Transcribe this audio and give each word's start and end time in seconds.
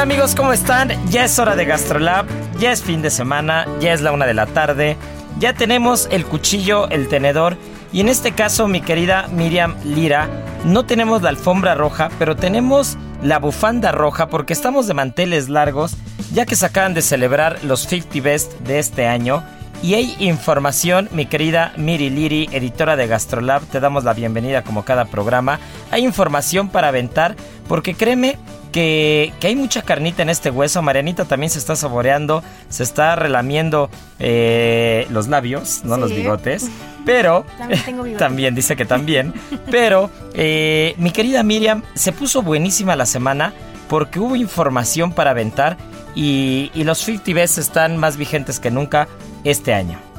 Hola 0.00 0.14
amigos, 0.14 0.34
¿cómo 0.34 0.54
están? 0.54 0.92
Ya 1.10 1.26
es 1.26 1.38
hora 1.38 1.56
de 1.56 1.66
GastroLab, 1.66 2.24
ya 2.58 2.72
es 2.72 2.82
fin 2.82 3.02
de 3.02 3.10
semana, 3.10 3.66
ya 3.80 3.92
es 3.92 4.00
la 4.00 4.12
una 4.12 4.24
de 4.24 4.32
la 4.32 4.46
tarde, 4.46 4.96
ya 5.38 5.52
tenemos 5.52 6.08
el 6.10 6.24
cuchillo, 6.24 6.88
el 6.88 7.06
tenedor 7.06 7.58
y 7.92 8.00
en 8.00 8.08
este 8.08 8.32
caso 8.32 8.66
mi 8.66 8.80
querida 8.80 9.28
Miriam 9.28 9.76
Lira, 9.84 10.26
no 10.64 10.86
tenemos 10.86 11.20
la 11.20 11.28
alfombra 11.28 11.74
roja, 11.74 12.08
pero 12.18 12.34
tenemos 12.34 12.96
la 13.22 13.38
bufanda 13.38 13.92
roja 13.92 14.30
porque 14.30 14.54
estamos 14.54 14.86
de 14.86 14.94
manteles 14.94 15.50
largos 15.50 15.98
ya 16.32 16.46
que 16.46 16.56
se 16.56 16.64
acaban 16.64 16.94
de 16.94 17.02
celebrar 17.02 17.62
los 17.62 17.80
50 17.80 18.22
Best 18.22 18.54
de 18.60 18.78
este 18.78 19.06
año. 19.06 19.44
Y 19.82 19.94
hay 19.94 20.16
información, 20.18 21.10
mi 21.12 21.26
querida 21.26 21.72
Miri 21.76 22.08
Liri, 22.08 22.48
editora 22.52 22.96
de 22.96 23.06
GastroLab, 23.06 23.64
te 23.66 23.80
damos 23.80 24.04
la 24.04 24.14
bienvenida 24.14 24.62
como 24.62 24.82
cada 24.84 25.04
programa. 25.06 25.58
Hay 25.90 26.04
información 26.04 26.70
para 26.70 26.88
aventar, 26.88 27.34
porque 27.66 27.94
créeme 27.94 28.38
que, 28.70 29.32
hay 29.42 29.56
mucha 29.56 29.82
carnita 29.82 30.22
en 30.22 30.30
este 30.30 30.50
hueso. 30.50 30.82
Marianita 30.82 31.24
también 31.24 31.50
se 31.50 31.58
está 31.58 31.76
saboreando, 31.76 32.42
se 32.68 32.82
está 32.82 33.16
relamiendo 33.16 33.90
eh, 34.18 35.06
los 35.10 35.28
labios, 35.28 35.82
no 35.84 35.96
los 35.96 36.14
bigotes. 36.14 36.70
Pero 37.04 37.44
también, 38.18 38.54
dice 38.54 38.76
que 38.76 38.84
también. 38.84 39.34
pero 39.70 40.10
eh, 40.34 40.94
mi 40.98 41.10
querida 41.10 41.42
Miriam 41.42 41.82
se 41.94 42.12
puso 42.12 42.42
buenísima 42.42 42.96
la 42.96 43.06
semana 43.06 43.52
porque 43.88 44.20
hubo 44.20 44.36
información 44.36 45.12
para 45.12 45.30
aventar 45.30 45.76
y, 46.14 46.70
y 46.74 46.84
los 46.84 46.98
50 46.98 47.32
Best 47.34 47.58
están 47.58 47.96
más 47.96 48.16
vigentes 48.16 48.60
que 48.60 48.70
nunca 48.70 49.08
este 49.44 49.74
año. 49.74 50.09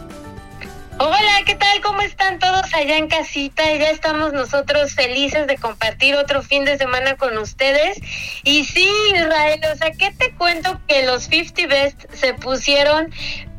Hola, 1.04 1.42
¿qué 1.48 1.56
tal? 1.56 1.82
¿Cómo 1.82 2.02
están 2.02 2.38
todos 2.38 2.72
allá 2.76 2.96
en 2.96 3.08
casita? 3.08 3.64
Ya 3.74 3.90
estamos 3.90 4.34
nosotros 4.34 4.94
felices 4.94 5.48
de 5.48 5.58
compartir 5.58 6.14
otro 6.14 6.44
fin 6.44 6.64
de 6.64 6.78
semana 6.78 7.18
con 7.18 7.40
ustedes. 7.40 7.98
Y 8.44 8.66
sí, 8.66 8.88
Israel, 9.12 9.62
o 9.74 9.76
sea, 9.78 9.94
¿qué 9.94 10.12
te 10.12 10.36
cuento 10.36 10.80
que 10.88 11.04
los 11.04 11.24
50 11.24 11.68
Best 11.68 12.14
se 12.14 12.36
pusieron 12.36 13.12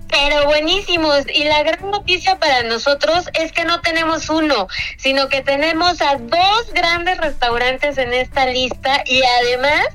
pero 0.06 0.44
buenísimos. 0.44 1.24
Y 1.34 1.44
la 1.44 1.64
gran 1.64 1.90
noticia 1.90 2.38
para 2.38 2.62
nosotros 2.62 3.28
es 3.32 3.50
que 3.50 3.64
no 3.64 3.80
tenemos 3.80 4.28
uno, 4.28 4.68
sino 4.98 5.28
que 5.28 5.40
tenemos 5.40 6.00
a 6.00 6.16
dos 6.16 6.72
grandes 6.72 7.18
restaurantes 7.18 7.98
en 7.98 8.12
esta 8.12 8.46
lista 8.46 9.02
y 9.06 9.22
además 9.24 9.86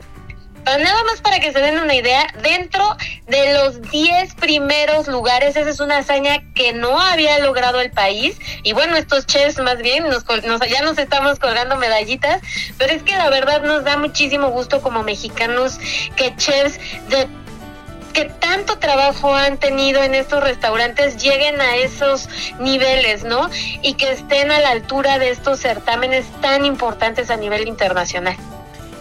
Nada 0.76 1.02
más 1.06 1.22
para 1.22 1.40
que 1.40 1.54
se 1.54 1.60
den 1.60 1.80
una 1.80 1.96
idea, 1.96 2.28
dentro 2.44 2.98
de 3.28 3.54
los 3.54 3.82
10 3.90 4.36
primeros 4.36 5.08
lugares, 5.08 5.56
esa 5.56 5.70
es 5.70 5.80
una 5.80 6.00
hazaña 6.00 6.44
que 6.54 6.74
no 6.74 7.00
había 7.00 7.40
logrado 7.40 7.80
el 7.80 7.90
país. 7.90 8.38
Y 8.64 8.74
bueno, 8.74 8.98
estos 8.98 9.26
chefs 9.26 9.60
más 9.60 9.78
bien, 9.78 10.04
nos, 10.10 10.26
ya 10.70 10.82
nos 10.82 10.98
estamos 10.98 11.40
colgando 11.40 11.78
medallitas, 11.78 12.42
pero 12.78 12.94
es 12.94 13.02
que 13.02 13.16
la 13.16 13.30
verdad 13.30 13.62
nos 13.62 13.86
da 13.86 13.96
muchísimo 13.96 14.50
gusto 14.50 14.82
como 14.82 15.04
mexicanos 15.04 15.80
que 16.18 16.36
chefs 16.36 16.78
de 17.08 17.28
que 18.12 18.26
tanto 18.26 18.78
trabajo 18.80 19.34
han 19.34 19.58
tenido 19.58 20.04
en 20.04 20.16
estos 20.16 20.44
restaurantes 20.44 21.22
lleguen 21.22 21.62
a 21.62 21.76
esos 21.78 22.28
niveles, 22.60 23.24
¿no? 23.24 23.50
Y 23.84 23.94
que 23.94 24.12
estén 24.12 24.52
a 24.52 24.60
la 24.60 24.72
altura 24.72 25.18
de 25.18 25.30
estos 25.30 25.60
certámenes 25.60 26.26
tan 26.42 26.66
importantes 26.66 27.30
a 27.30 27.38
nivel 27.38 27.68
internacional. 27.68 28.36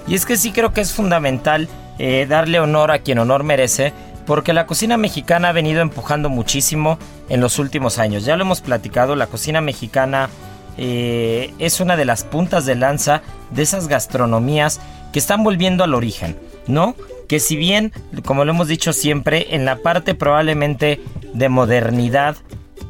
Y 0.07 0.15
es 0.15 0.25
que 0.25 0.37
sí 0.37 0.53
creo 0.53 0.73
que 0.73 0.81
es 0.81 0.93
fundamental 0.93 1.69
eh, 1.99 2.27
darle 2.29 2.61
honor 2.61 2.91
a 2.91 3.01
quien 3.01 3.19
honor 3.19 3.43
merece, 3.43 3.93
porque 4.27 4.53
la 4.53 4.67
cocina 4.67 4.97
mexicana 4.97 5.49
ha 5.49 5.53
venido 5.53 5.81
empujando 5.81 6.29
muchísimo 6.29 6.99
en 7.29 7.41
los 7.41 7.59
últimos 7.59 7.99
años. 7.99 8.25
Ya 8.25 8.37
lo 8.37 8.43
hemos 8.43 8.61
platicado, 8.61 9.17
la 9.17 9.27
cocina 9.29 9.61
mexicana 9.61 10.29
eh, 10.79 11.55
es 11.59 11.81
una 11.81 11.97
de 11.97 12.05
las 12.05 12.25
puntas 12.25 12.67
de 12.67 12.75
lanza 12.75 13.23
de 13.51 13.63
esas 13.63 13.89
gastronomías 13.89 14.81
que 15.13 15.19
están 15.19 15.43
volviendo 15.43 15.85
al 15.85 15.95
origen, 15.95 16.37
¿no? 16.67 16.95
Que 17.29 17.41
si 17.41 17.57
bien, 17.57 17.93
como 18.25 18.45
lo 18.45 18.53
hemos 18.53 18.69
dicho 18.69 18.93
siempre, 18.93 19.55
en 19.55 19.65
la 19.65 19.77
parte 19.77 20.15
probablemente 20.15 21.01
de 21.33 21.49
modernidad, 21.49 22.37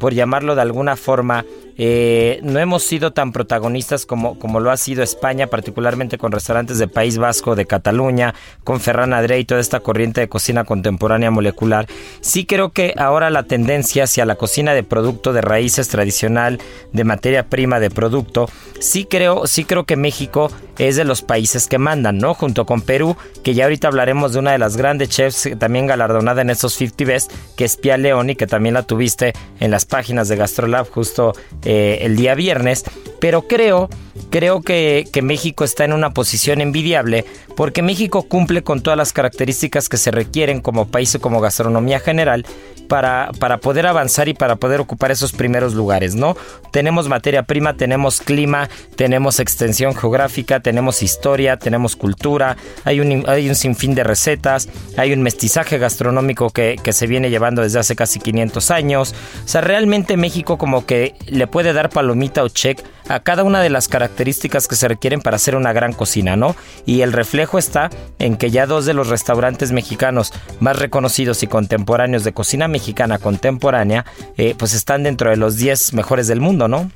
por 0.01 0.13
llamarlo 0.13 0.55
de 0.55 0.63
alguna 0.63 0.97
forma, 0.97 1.45
eh, 1.79 2.41
no 2.43 2.59
hemos 2.59 2.83
sido 2.83 3.13
tan 3.13 3.33
protagonistas 3.33 4.07
como, 4.07 4.39
como 4.39 4.61
lo 4.61 4.71
ha 4.71 4.77
sido 4.77 5.03
España, 5.03 5.47
particularmente 5.47 6.19
con 6.19 6.33
restaurantes 6.33 6.79
de 6.79 6.89
País 6.89 7.19
Vasco, 7.19 7.55
de 7.55 7.67
Cataluña, 7.67 8.35
con 8.65 8.81
Ferran 8.81 9.13
Adrià 9.13 9.39
y 9.39 9.45
toda 9.45 9.61
esta 9.61 9.81
corriente 9.81 10.21
de 10.21 10.29
cocina 10.29 10.65
contemporánea 10.65 11.31
molecular. 11.31 11.87
Sí 12.21 12.47
creo 12.47 12.73
que 12.73 12.95
ahora 12.97 13.31
la 13.31 13.43
tendencia 13.43 14.05
hacia 14.05 14.25
la 14.25 14.37
cocina 14.37 14.75
de 14.75 14.85
producto 14.85 15.33
de 15.33 15.43
raíces 15.43 15.89
tradicional, 15.89 16.59
de 16.93 17.05
materia 17.05 17.47
prima 17.49 17.81
de 17.81 17.91
producto, 17.91 18.49
sí 18.81 19.05
creo, 19.05 19.47
sí 19.47 19.65
creo 19.65 19.85
que 19.85 19.97
México 19.97 20.51
es 20.79 20.97
de 20.97 21.05
los 21.05 21.23
países 21.23 21.69
que 21.69 21.79
mandan, 21.79 22.19
¿no? 22.19 22.35
Junto 22.35 22.67
con 22.67 22.83
Perú, 22.83 23.17
que 23.43 23.55
ya 23.55 23.65
ahorita 23.65 23.89
hablaremos 23.89 24.33
de 24.33 24.39
una 24.39 24.53
de 24.53 24.59
las 24.59 24.77
grandes 24.77 25.09
chefs 25.09 25.49
también 25.59 25.87
galardonada 25.87 26.43
en 26.43 26.51
estos 26.51 26.75
50 26.75 27.05
Best, 27.05 27.33
que 27.57 27.65
es 27.65 27.77
Pia 27.77 27.97
León 27.97 28.31
y 28.31 28.37
que 28.37 28.47
también 28.47 28.75
la 28.75 28.83
tuviste 28.83 29.33
en 29.61 29.71
las 29.71 29.85
páginas 29.85 30.29
de 30.29 30.37
Gastrolab 30.37 30.89
justo 30.91 31.35
eh, 31.69 31.99
el 32.03 32.15
día 32.15 32.37
viernes, 32.37 32.85
pero 33.21 33.43
creo, 33.49 33.89
creo 34.31 34.63
que, 34.63 35.05
México 35.21 35.65
está 35.65 35.85
en 35.85 35.93
una 35.93 36.15
posición 36.15 36.61
envidiable 36.61 37.25
porque 37.57 37.83
México 37.83 38.23
cumple 38.23 38.63
con 38.63 38.83
todas 38.83 38.97
las 38.97 39.13
características 39.13 39.89
que 39.89 39.97
se 39.97 40.13
requieren 40.13 40.61
como 40.61 40.87
país 40.87 41.15
y 41.15 41.19
como 41.19 41.41
gastronomía 41.41 41.99
general 41.99 42.47
para, 42.87 43.33
para 43.41 43.59
poder 43.59 43.87
avanzar 43.87 44.29
y 44.29 44.35
para 44.35 44.57
poder 44.57 44.79
ocupar 44.81 45.11
esos 45.11 45.33
primeros 45.33 45.75
lugares, 45.75 46.15
¿no? 46.15 46.37
Tenemos 46.71 47.09
materia 47.09 47.43
prima, 47.43 47.75
tenemos 47.75 48.21
clima, 48.21 48.69
tenemos 48.95 49.41
extensión 49.41 49.97
geográfica, 49.97 50.61
tenemos 50.61 51.03
historia, 51.03 51.57
tenemos 51.57 51.97
cultura, 51.97 52.57
hay 52.85 53.01
un, 53.01 53.25
hay 53.27 53.49
un 53.49 53.57
sinfín 53.57 53.97
de 53.97 54.05
recetas, 54.05 54.69
hay 54.97 55.13
un 55.13 55.23
mestizaje 55.23 55.79
gastronómico 55.79 56.51
que, 56.51 56.77
que 56.81 56.93
se 56.93 57.09
viene 57.09 57.31
llevando 57.31 57.63
desde 57.63 57.81
hace 57.81 57.97
casi 57.97 58.21
500 58.21 58.71
años. 58.71 59.15
O 59.45 59.49
sea, 59.49 59.63
realmente 59.63 60.17
México 60.17 60.59
como 60.59 60.87
que 60.87 61.15
le 61.27 61.49
puede 61.57 61.73
dar 61.73 61.89
palomita 61.89 62.45
o 62.45 62.51
check 62.51 62.83
a 63.09 63.21
cada 63.21 63.43
una 63.43 63.63
de 63.63 63.71
las 63.71 63.89
características 63.89 64.69
que 64.69 64.77
se 64.77 64.89
requieren 64.89 65.23
para 65.23 65.37
hacer 65.37 65.57
una 65.57 65.73
gran 65.73 65.95
cocina, 65.95 66.37
¿no? 66.37 66.55
Y 66.85 67.01
el 67.01 67.15
reflejo 67.15 67.57
está 67.57 67.89
en 68.19 68.37
que 68.37 68.51
ya 68.51 68.67
dos 68.67 68.85
de 68.85 68.93
los 68.93 69.09
restaurantes 69.09 69.73
mexicanos 69.73 70.35
más 70.61 70.79
reconocidos 70.79 71.43
y 71.43 71.47
contemporáneos 71.47 72.25
de 72.25 72.35
cocina 72.35 72.69
mexicana 72.69 73.19
contemporánea, 73.19 74.05
eh, 74.37 74.55
pues 74.59 74.75
están 74.75 75.03
dentro 75.03 75.31
de 75.31 75.39
los 75.39 75.57
10 75.57 75.95
mejores 75.95 76.27
del 76.27 76.43
mundo, 76.43 76.69
¿no? 76.69 76.91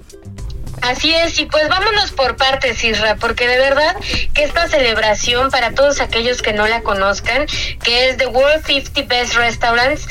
Así 0.82 1.14
es, 1.14 1.38
y 1.38 1.46
pues 1.46 1.68
vámonos 1.68 2.12
por 2.12 2.36
partes, 2.36 2.82
Isra, 2.82 3.16
porque 3.16 3.46
de 3.46 3.58
verdad 3.58 3.96
que 4.34 4.44
esta 4.44 4.66
celebración 4.68 5.50
para 5.50 5.74
todos 5.74 6.00
aquellos 6.00 6.40
que 6.42 6.52
no 6.52 6.66
la 6.66 6.82
conozcan, 6.82 7.46
que 7.82 8.08
es 8.08 8.16
The 8.16 8.26
World 8.26 8.64
50 8.64 9.02
Best 9.02 9.34
Restaurants, 9.34 10.06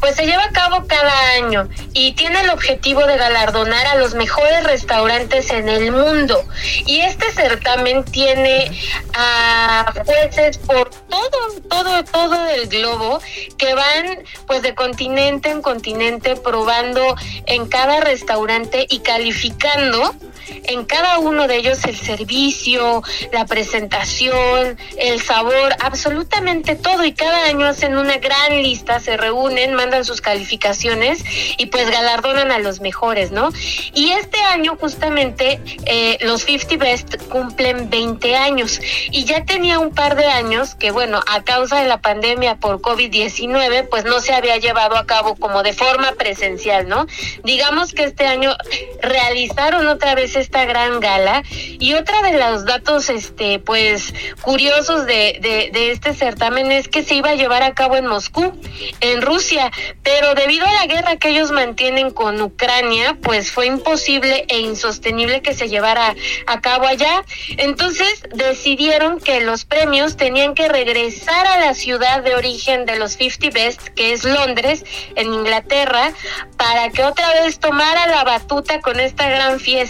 pues 0.00 0.16
se 0.16 0.26
lleva 0.26 0.44
a 0.44 0.52
cabo 0.52 0.86
cada 0.86 1.12
año 1.32 1.68
y 1.92 2.12
tiene 2.12 2.40
el 2.40 2.50
objetivo 2.50 3.06
de 3.06 3.16
galardonar 3.16 3.86
a 3.86 3.96
los 3.96 4.14
mejores 4.14 4.64
restaurantes 4.64 5.50
en 5.50 5.68
el 5.68 5.92
mundo. 5.92 6.44
Y 6.86 7.00
este 7.00 7.32
certamen 7.32 8.04
tiene 8.04 8.70
a 9.14 9.92
jueces 10.04 10.58
por 10.58 10.90
todo, 10.90 11.60
todo, 11.68 12.04
todo 12.04 12.46
el 12.48 12.68
globo 12.68 13.20
que 13.56 13.74
van 13.74 14.24
pues 14.46 14.62
de 14.62 14.74
continente 14.74 15.50
en 15.50 15.62
continente 15.62 16.36
probando 16.36 17.16
en 17.46 17.68
cada 17.68 18.00
restaurante 18.00 18.86
y 18.88 19.00
calificando 19.00 20.09
en 20.64 20.84
cada 20.84 21.18
uno 21.18 21.46
de 21.48 21.56
ellos 21.56 21.84
el 21.84 21.96
servicio, 21.96 23.02
la 23.32 23.46
presentación, 23.46 24.78
el 24.96 25.20
sabor, 25.20 25.74
absolutamente 25.80 26.76
todo. 26.76 27.04
Y 27.04 27.12
cada 27.12 27.44
año 27.44 27.66
hacen 27.66 27.96
una 27.96 28.18
gran 28.18 28.62
lista, 28.62 29.00
se 29.00 29.16
reúnen, 29.16 29.74
mandan 29.74 30.04
sus 30.04 30.20
calificaciones 30.20 31.24
y 31.58 31.66
pues 31.66 31.90
galardonan 31.90 32.50
a 32.52 32.58
los 32.58 32.80
mejores, 32.80 33.30
¿no? 33.32 33.50
Y 33.94 34.10
este 34.10 34.40
año 34.40 34.76
justamente 34.78 35.60
eh, 35.86 36.18
los 36.22 36.42
50 36.42 36.76
Best 36.76 37.16
cumplen 37.28 37.90
20 37.90 38.36
años 38.36 38.80
y 39.10 39.24
ya 39.24 39.44
tenía 39.44 39.78
un 39.78 39.92
par 39.92 40.16
de 40.16 40.26
años 40.26 40.74
que 40.74 40.90
bueno, 40.90 41.20
a 41.26 41.42
causa 41.42 41.80
de 41.80 41.88
la 41.88 42.00
pandemia 42.00 42.56
por 42.56 42.80
COVID-19 42.80 43.88
pues 43.90 44.04
no 44.04 44.20
se 44.20 44.32
había 44.32 44.56
llevado 44.56 44.96
a 44.96 45.06
cabo 45.06 45.36
como 45.36 45.62
de 45.62 45.72
forma 45.72 46.12
presencial, 46.12 46.88
¿no? 46.88 47.06
Digamos 47.44 47.92
que 47.92 48.04
este 48.04 48.26
año 48.26 48.56
realizaron 49.02 49.86
otra 50.00 50.14
vez 50.14 50.34
esta 50.34 50.64
gran 50.64 50.98
gala. 50.98 51.42
Y 51.52 51.92
otra 51.92 52.22
de 52.22 52.38
los 52.38 52.64
datos 52.64 53.10
este 53.10 53.58
pues 53.58 54.14
curiosos 54.40 55.04
de, 55.04 55.38
de, 55.42 55.90
este 55.90 56.14
certamen 56.14 56.72
es 56.72 56.88
que 56.88 57.02
se 57.02 57.16
iba 57.16 57.30
a 57.30 57.34
llevar 57.34 57.62
a 57.62 57.74
cabo 57.74 57.96
en 57.96 58.06
Moscú 58.06 58.58
en 59.00 59.20
Rusia. 59.20 59.70
Pero 60.02 60.34
debido 60.34 60.64
a 60.66 60.72
la 60.72 60.86
guerra 60.86 61.16
que 61.16 61.28
ellos 61.28 61.50
mantienen 61.50 62.10
con 62.12 62.40
Ucrania 62.40 63.18
pues 63.22 63.52
fue 63.52 63.66
imposible 63.66 64.46
e 64.48 64.60
insostenible 64.60 65.42
que 65.42 65.52
se 65.52 65.68
llevara 65.68 66.14
a 66.46 66.60
cabo 66.62 66.86
allá. 66.86 67.22
Entonces 67.58 68.22
decidieron 68.34 69.20
que 69.20 69.42
los 69.42 69.66
premios 69.66 70.16
tenían 70.16 70.54
que 70.54 70.70
regresar 70.70 71.46
a 71.46 71.60
la 71.60 71.74
ciudad 71.74 72.22
de 72.22 72.36
origen 72.36 72.86
de 72.86 72.98
los 72.98 73.12
50 73.12 73.50
Best 73.52 73.88
que 73.88 74.12
es 74.12 74.24
Londres 74.24 74.82
en 75.14 75.34
Inglaterra 75.34 76.12
para 76.56 76.88
que 76.88 77.04
otra 77.04 77.34
vez 77.34 77.58
tomara 77.58 78.06
la 78.06 78.24
batuta 78.24 78.80
con 78.80 78.98
esta 78.98 79.28
gran 79.28 79.60
fiesta 79.60 79.89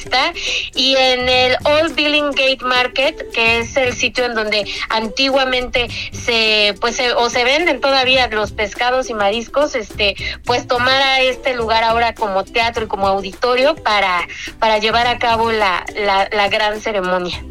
y 0.75 0.97
en 0.97 1.29
el 1.29 1.57
Old 1.65 1.95
Billing 1.95 2.31
Gate 2.31 2.63
Market, 2.63 3.31
que 3.33 3.61
es 3.61 3.77
el 3.77 3.95
sitio 3.95 4.25
en 4.25 4.35
donde 4.35 4.67
antiguamente 4.89 5.89
se 6.13 6.75
pues 6.81 7.01
o 7.17 7.31
se 7.31 7.45
venden 7.45 7.81
todavía 7.81 8.29
los 8.29 8.53
pescados 8.53 9.11
y 9.11 9.15
mariscos, 9.15 9.75
este 9.75 10.17
pues 10.45 10.67
tomar 10.67 11.01
a 11.03 11.21
este 11.21 11.55
lugar 11.55 11.85
ahora 11.85 12.15
como 12.15 12.45
teatro 12.45 12.85
y 12.85 12.89
como 12.89 13.07
auditorio 13.07 13.75
para 13.77 14.27
para 14.59 14.79
llevar 14.79 15.07
a 15.07 15.19
cabo 15.19 15.53
la, 15.53 15.85
la, 15.97 16.29
la 16.33 16.49
gran 16.49 16.81
ceremonia. 16.81 17.43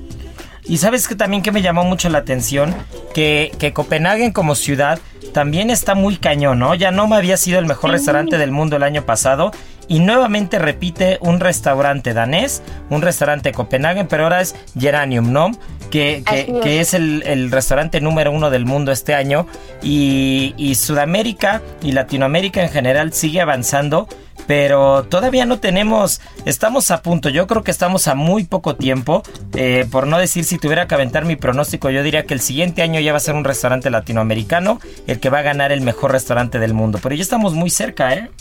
Y 0.69 0.77
sabes 0.77 1.07
que 1.07 1.15
también 1.15 1.41
que 1.41 1.51
me 1.51 1.63
llamó 1.63 1.83
mucho 1.83 2.09
la 2.09 2.19
atención 2.19 2.75
que, 3.15 3.51
que 3.57 3.73
Copenhague 3.73 4.31
como 4.33 4.53
ciudad 4.53 4.99
también 5.33 5.71
está 5.71 5.95
muy 5.95 6.17
cañón, 6.17 6.59
¿no? 6.59 6.75
Ya 6.75 6.91
no 6.91 7.07
me 7.07 7.15
había 7.15 7.37
sido 7.37 7.57
el 7.57 7.65
mejor 7.65 7.91
restaurante 7.91 8.37
del 8.37 8.51
mundo 8.51 8.75
el 8.75 8.83
año 8.83 9.03
pasado 9.03 9.51
y 9.89 9.99
nuevamente 9.99 10.59
repite 10.59 11.17
un 11.19 11.41
restaurante 11.41 12.13
danés, 12.13 12.63
un 12.89 13.01
restaurante 13.01 13.49
de 13.49 13.53
Copenhague, 13.53 14.05
pero 14.05 14.23
ahora 14.23 14.39
es 14.39 14.55
Geranium, 14.79 15.33
¿no? 15.33 15.51
Que, 15.91 16.23
que, 16.63 16.79
es 16.79 16.93
el, 16.93 17.49
restaurante 17.51 17.99
número 17.99 18.31
uno 18.31 18.51
del 18.51 18.65
mundo 18.65 18.91
este 18.91 19.15
año 19.15 19.47
y, 19.81 20.53
y 20.55 20.75
Sudamérica 20.75 21.63
y 21.81 21.93
Latinoamérica 21.93 22.61
en 22.61 22.69
general 22.69 23.11
sigue 23.11 23.41
avanzando 23.41 24.07
pero 24.49 25.03
todavía 25.03 25.45
no 25.45 25.59
tenemos, 25.59 26.21
estamos 26.45 26.89
a 26.89 27.03
punto, 27.03 27.29
yo 27.29 27.45
creo 27.45 27.63
que 27.63 27.69
estamos 27.69 28.07
a 28.07 28.15
muy 28.15 28.45
poco 28.45 28.75
tiempo, 28.75 29.21
eh, 29.53 29.85
por 29.91 30.07
no 30.07 30.17
decir 30.17 30.43
si 30.43 30.57
tuviera 30.57 30.87
que 30.87 30.95
aventar 30.95 31.23
mi 31.23 31.35
pronóstico, 31.35 31.91
yo 31.91 32.01
diría 32.01 32.23
que 32.23 32.33
el 32.33 32.39
siguiente 32.39 32.81
año 32.81 32.99
ya 32.99 33.11
va 33.11 33.17
a 33.17 33.21
ser 33.21 33.35
un 33.35 33.43
restaurante 33.43 33.91
latinoamericano 33.91 34.79
el 35.05 35.19
que 35.19 35.29
va 35.29 35.39
a 35.39 35.43
ganar 35.43 35.71
el 35.71 35.81
mejor 35.81 36.13
restaurante 36.13 36.57
del 36.57 36.73
mundo, 36.73 36.99
pero 37.03 37.13
ya 37.13 37.21
estamos 37.21 37.53
muy 37.53 37.69
cerca, 37.69 38.11
¿eh? 38.15 38.31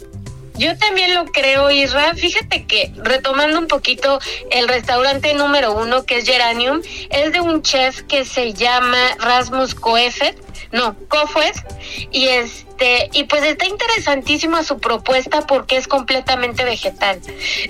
Yo 0.59 0.77
también 0.77 1.15
lo 1.15 1.27
creo, 1.27 1.71
Isra. 1.71 2.15
Fíjate 2.15 2.65
que, 2.67 2.93
retomando 2.97 3.59
un 3.59 3.69
poquito, 3.69 4.19
el 4.51 4.69
restaurante 4.69 5.33
número 5.35 5.73
uno, 5.73 6.05
que 6.05 6.19
es 6.19 6.27
Geranium, 6.27 6.83
es 7.11 7.33
de 7.33 7.41
un 7.41 7.63
chef 7.63 8.03
que 8.03 8.25
se 8.25 8.53
llama 8.53 8.99
Rasmus 9.19 9.75
Koefet, 9.75 10.37
no, 10.73 10.97
Kofues, 11.09 11.63
y 12.11 12.27
es 12.29 12.67
este, 12.79 13.11
y 13.13 13.25
pues 13.25 13.43
está 13.43 13.67
interesantísima 13.67 14.63
su 14.63 14.79
propuesta 14.79 15.47
porque 15.47 15.77
es 15.77 15.89
completamente 15.89 16.65
vegetal. 16.65 17.21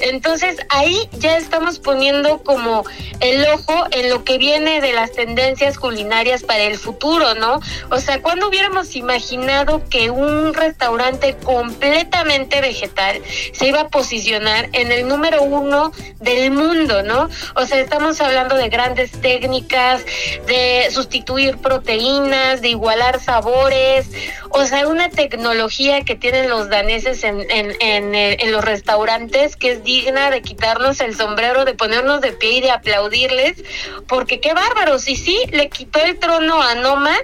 Entonces 0.00 0.58
ahí 0.68 1.08
ya 1.12 1.38
estamos 1.38 1.78
poniendo 1.78 2.42
como 2.42 2.84
el 3.20 3.46
ojo 3.46 3.86
en 3.90 4.10
lo 4.10 4.24
que 4.24 4.36
viene 4.36 4.80
de 4.80 4.92
las 4.92 5.12
tendencias 5.12 5.78
culinarias 5.78 6.42
para 6.42 6.62
el 6.64 6.76
futuro, 6.76 7.34
¿no? 7.34 7.60
O 7.90 7.98
sea, 7.98 8.20
¿cuándo 8.20 8.48
hubiéramos 8.48 8.96
imaginado 8.96 9.82
que 9.88 10.10
un 10.10 10.52
restaurante 10.52 11.36
completamente 11.42 12.60
vegetal 12.60 13.22
se 13.52 13.68
iba 13.68 13.82
a 13.82 13.88
posicionar 13.88 14.68
en 14.72 14.92
el 14.92 15.08
número 15.08 15.42
uno 15.42 15.92
del 16.20 16.50
mundo, 16.50 17.02
¿no? 17.02 17.30
O 17.54 17.64
sea, 17.64 17.80
estamos 17.80 18.20
hablando 18.20 18.56
de 18.56 18.68
grandes 18.68 19.12
técnicas, 19.12 20.04
de 20.46 20.88
sustituir 20.90 21.56
proteínas, 21.58 22.60
de 22.60 22.68
igualar 22.68 23.20
sabores, 23.20 24.10
o 24.50 24.64
sea, 24.64 24.86
un 24.88 24.97
una 24.98 25.10
tecnología 25.10 26.04
que 26.04 26.16
tienen 26.16 26.50
los 26.50 26.68
daneses 26.68 27.22
en, 27.22 27.40
en, 27.50 28.14
eh, 28.16 28.36
en, 28.40 28.50
los 28.50 28.64
restaurantes 28.64 29.54
que 29.54 29.70
es 29.70 29.84
digna 29.84 30.28
de 30.32 30.42
quitarnos 30.42 31.00
el 31.00 31.14
sombrero, 31.14 31.64
de 31.64 31.74
ponernos 31.74 32.20
de 32.20 32.32
pie 32.32 32.54
y 32.54 32.60
de 32.62 32.72
aplaudirles, 32.72 33.62
porque 34.08 34.40
qué 34.40 34.54
bárbaros. 34.54 35.06
Y 35.06 35.14
sí, 35.14 35.38
le 35.52 35.68
quitó 35.68 36.00
el 36.00 36.18
trono 36.18 36.60
a 36.60 36.74
Noma, 36.74 37.16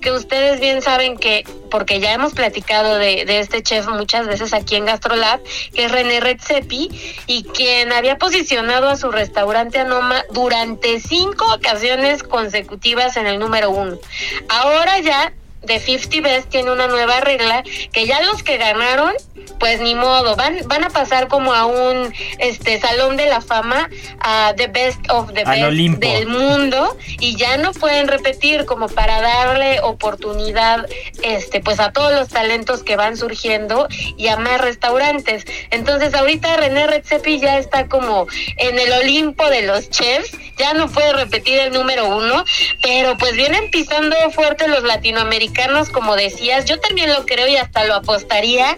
que 0.00 0.10
ustedes 0.10 0.58
bien 0.58 0.82
saben 0.82 1.16
que, 1.18 1.44
porque 1.70 2.00
ya 2.00 2.12
hemos 2.12 2.32
platicado 2.32 2.96
de, 2.96 3.24
de 3.24 3.38
este 3.38 3.62
chef 3.62 3.86
muchas 3.86 4.26
veces 4.26 4.52
aquí 4.52 4.74
en 4.74 4.86
Gastrolab, 4.86 5.40
que 5.72 5.84
es 5.84 5.92
René 5.92 6.18
Redzepi, 6.18 6.90
y 7.28 7.44
quien 7.44 7.92
había 7.92 8.18
posicionado 8.18 8.88
a 8.88 8.96
su 8.96 9.12
restaurante 9.12 9.78
Anoma 9.78 10.24
durante 10.32 10.98
cinco 10.98 11.54
ocasiones 11.54 12.24
consecutivas 12.24 13.16
en 13.16 13.28
el 13.28 13.38
número 13.38 13.70
uno. 13.70 14.00
Ahora 14.48 14.98
ya 14.98 15.32
de 15.62 15.78
50 15.78 16.20
Best 16.20 16.48
tiene 16.48 16.70
una 16.70 16.86
nueva 16.86 17.20
regla 17.20 17.62
que 17.92 18.06
ya 18.06 18.20
los 18.22 18.42
que 18.42 18.56
ganaron 18.56 19.12
pues 19.58 19.80
ni 19.80 19.94
modo, 19.94 20.36
van 20.36 20.58
van 20.66 20.84
a 20.84 20.90
pasar 20.90 21.28
como 21.28 21.52
a 21.52 21.66
un 21.66 22.12
este 22.38 22.80
salón 22.80 23.16
de 23.16 23.26
la 23.26 23.40
fama 23.40 23.88
a 24.20 24.54
the 24.56 24.68
best 24.68 25.00
of 25.10 25.32
the 25.32 25.44
best 25.44 25.98
del 25.98 26.26
mundo 26.26 26.96
y 27.18 27.36
ya 27.36 27.56
no 27.58 27.72
pueden 27.72 28.08
repetir 28.08 28.64
como 28.64 28.88
para 28.88 29.20
darle 29.20 29.80
oportunidad 29.80 30.86
este 31.22 31.60
pues 31.60 31.78
a 31.78 31.92
todos 31.92 32.12
los 32.12 32.28
talentos 32.28 32.82
que 32.82 32.96
van 32.96 33.16
surgiendo 33.16 33.88
y 34.16 34.28
a 34.28 34.36
más 34.36 34.60
restaurantes. 34.60 35.44
Entonces, 35.70 36.14
ahorita 36.14 36.56
René 36.56 36.86
Redzepi 36.86 37.38
ya 37.38 37.58
está 37.58 37.88
como 37.88 38.26
en 38.56 38.78
el 38.78 38.92
Olimpo 38.92 39.48
de 39.48 39.62
los 39.62 39.90
chefs, 39.90 40.32
ya 40.56 40.74
no 40.74 40.88
puede 40.88 41.12
repetir 41.12 41.58
el 41.58 41.72
número 41.72 42.08
uno, 42.08 42.44
pero 42.82 43.16
pues 43.18 43.34
vienen 43.34 43.70
pisando 43.70 44.16
fuerte 44.30 44.68
los 44.68 44.82
latinoamericanos, 44.82 45.49
como 45.92 46.16
decías, 46.16 46.64
yo 46.64 46.80
también 46.80 47.12
lo 47.12 47.26
creo 47.26 47.46
y 47.48 47.56
hasta 47.56 47.84
lo 47.84 47.94
apostaría 47.94 48.76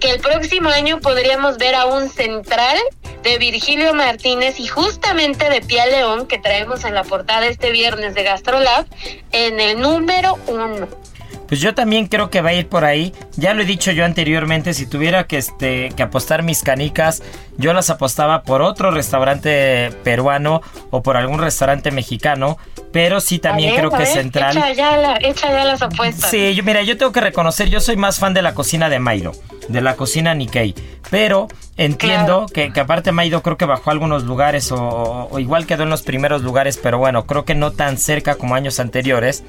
que 0.00 0.10
el 0.10 0.20
próximo 0.20 0.70
año 0.70 1.00
podríamos 1.00 1.58
ver 1.58 1.74
a 1.74 1.86
un 1.86 2.08
central 2.08 2.78
de 3.22 3.38
Virgilio 3.38 3.94
Martínez 3.94 4.58
y 4.58 4.66
justamente 4.66 5.48
de 5.48 5.60
Pia 5.60 5.86
León, 5.86 6.26
que 6.26 6.38
traemos 6.38 6.84
en 6.84 6.94
la 6.94 7.04
portada 7.04 7.46
este 7.46 7.70
viernes 7.70 8.14
de 8.14 8.22
Gastrolab, 8.22 8.86
en 9.32 9.60
el 9.60 9.80
número 9.80 10.38
uno. 10.46 10.88
Pues 11.52 11.60
yo 11.60 11.74
también 11.74 12.06
creo 12.06 12.30
que 12.30 12.40
va 12.40 12.48
a 12.48 12.54
ir 12.54 12.66
por 12.66 12.86
ahí. 12.86 13.12
Ya 13.36 13.52
lo 13.52 13.60
he 13.60 13.66
dicho 13.66 13.92
yo 13.92 14.06
anteriormente, 14.06 14.72
si 14.72 14.86
tuviera 14.86 15.26
que, 15.26 15.36
este, 15.36 15.90
que 15.94 16.02
apostar 16.02 16.42
mis 16.42 16.62
canicas, 16.62 17.22
yo 17.58 17.74
las 17.74 17.90
apostaba 17.90 18.42
por 18.42 18.62
otro 18.62 18.90
restaurante 18.90 19.90
peruano 20.02 20.62
o 20.88 21.02
por 21.02 21.18
algún 21.18 21.38
restaurante 21.40 21.90
mexicano 21.90 22.56
pero 22.90 23.20
sí 23.20 23.38
también 23.38 23.74
creo 23.74 23.90
que 23.90 24.02
es 24.02 24.12
central. 24.12 24.56
Echa 24.56 24.72
ya, 24.72 25.18
ya 25.18 25.64
las 25.64 25.82
apuestas. 25.82 26.30
Sí, 26.30 26.54
yo, 26.54 26.62
mira, 26.62 26.82
yo 26.82 26.96
tengo 26.96 27.10
que 27.10 27.20
reconocer, 27.20 27.68
yo 27.68 27.80
soy 27.80 27.96
más 27.96 28.18
fan 28.18 28.34
de 28.34 28.42
la 28.42 28.54
cocina 28.54 28.88
de 28.90 28.98
Mairo, 28.98 29.32
de 29.68 29.80
la 29.80 29.96
cocina 29.96 30.34
Nikkei, 30.34 30.74
pero 31.10 31.48
entiendo 31.78 32.46
que, 32.52 32.70
aparte 32.78 33.12
Maido 33.12 33.42
creo 33.42 33.56
que 33.56 33.64
bajó 33.64 33.90
algunos 33.90 34.24
lugares 34.24 34.70
o, 34.72 35.28
o, 35.30 35.38
igual 35.38 35.66
quedó 35.66 35.84
en 35.84 35.90
los 35.90 36.02
primeros 36.02 36.42
lugares, 36.42 36.78
pero 36.82 36.98
bueno, 36.98 37.26
creo 37.26 37.46
que 37.46 37.54
no 37.54 37.72
tan 37.72 37.96
cerca 37.96 38.34
como 38.34 38.54
años 38.54 38.78
anteriores, 38.78 39.42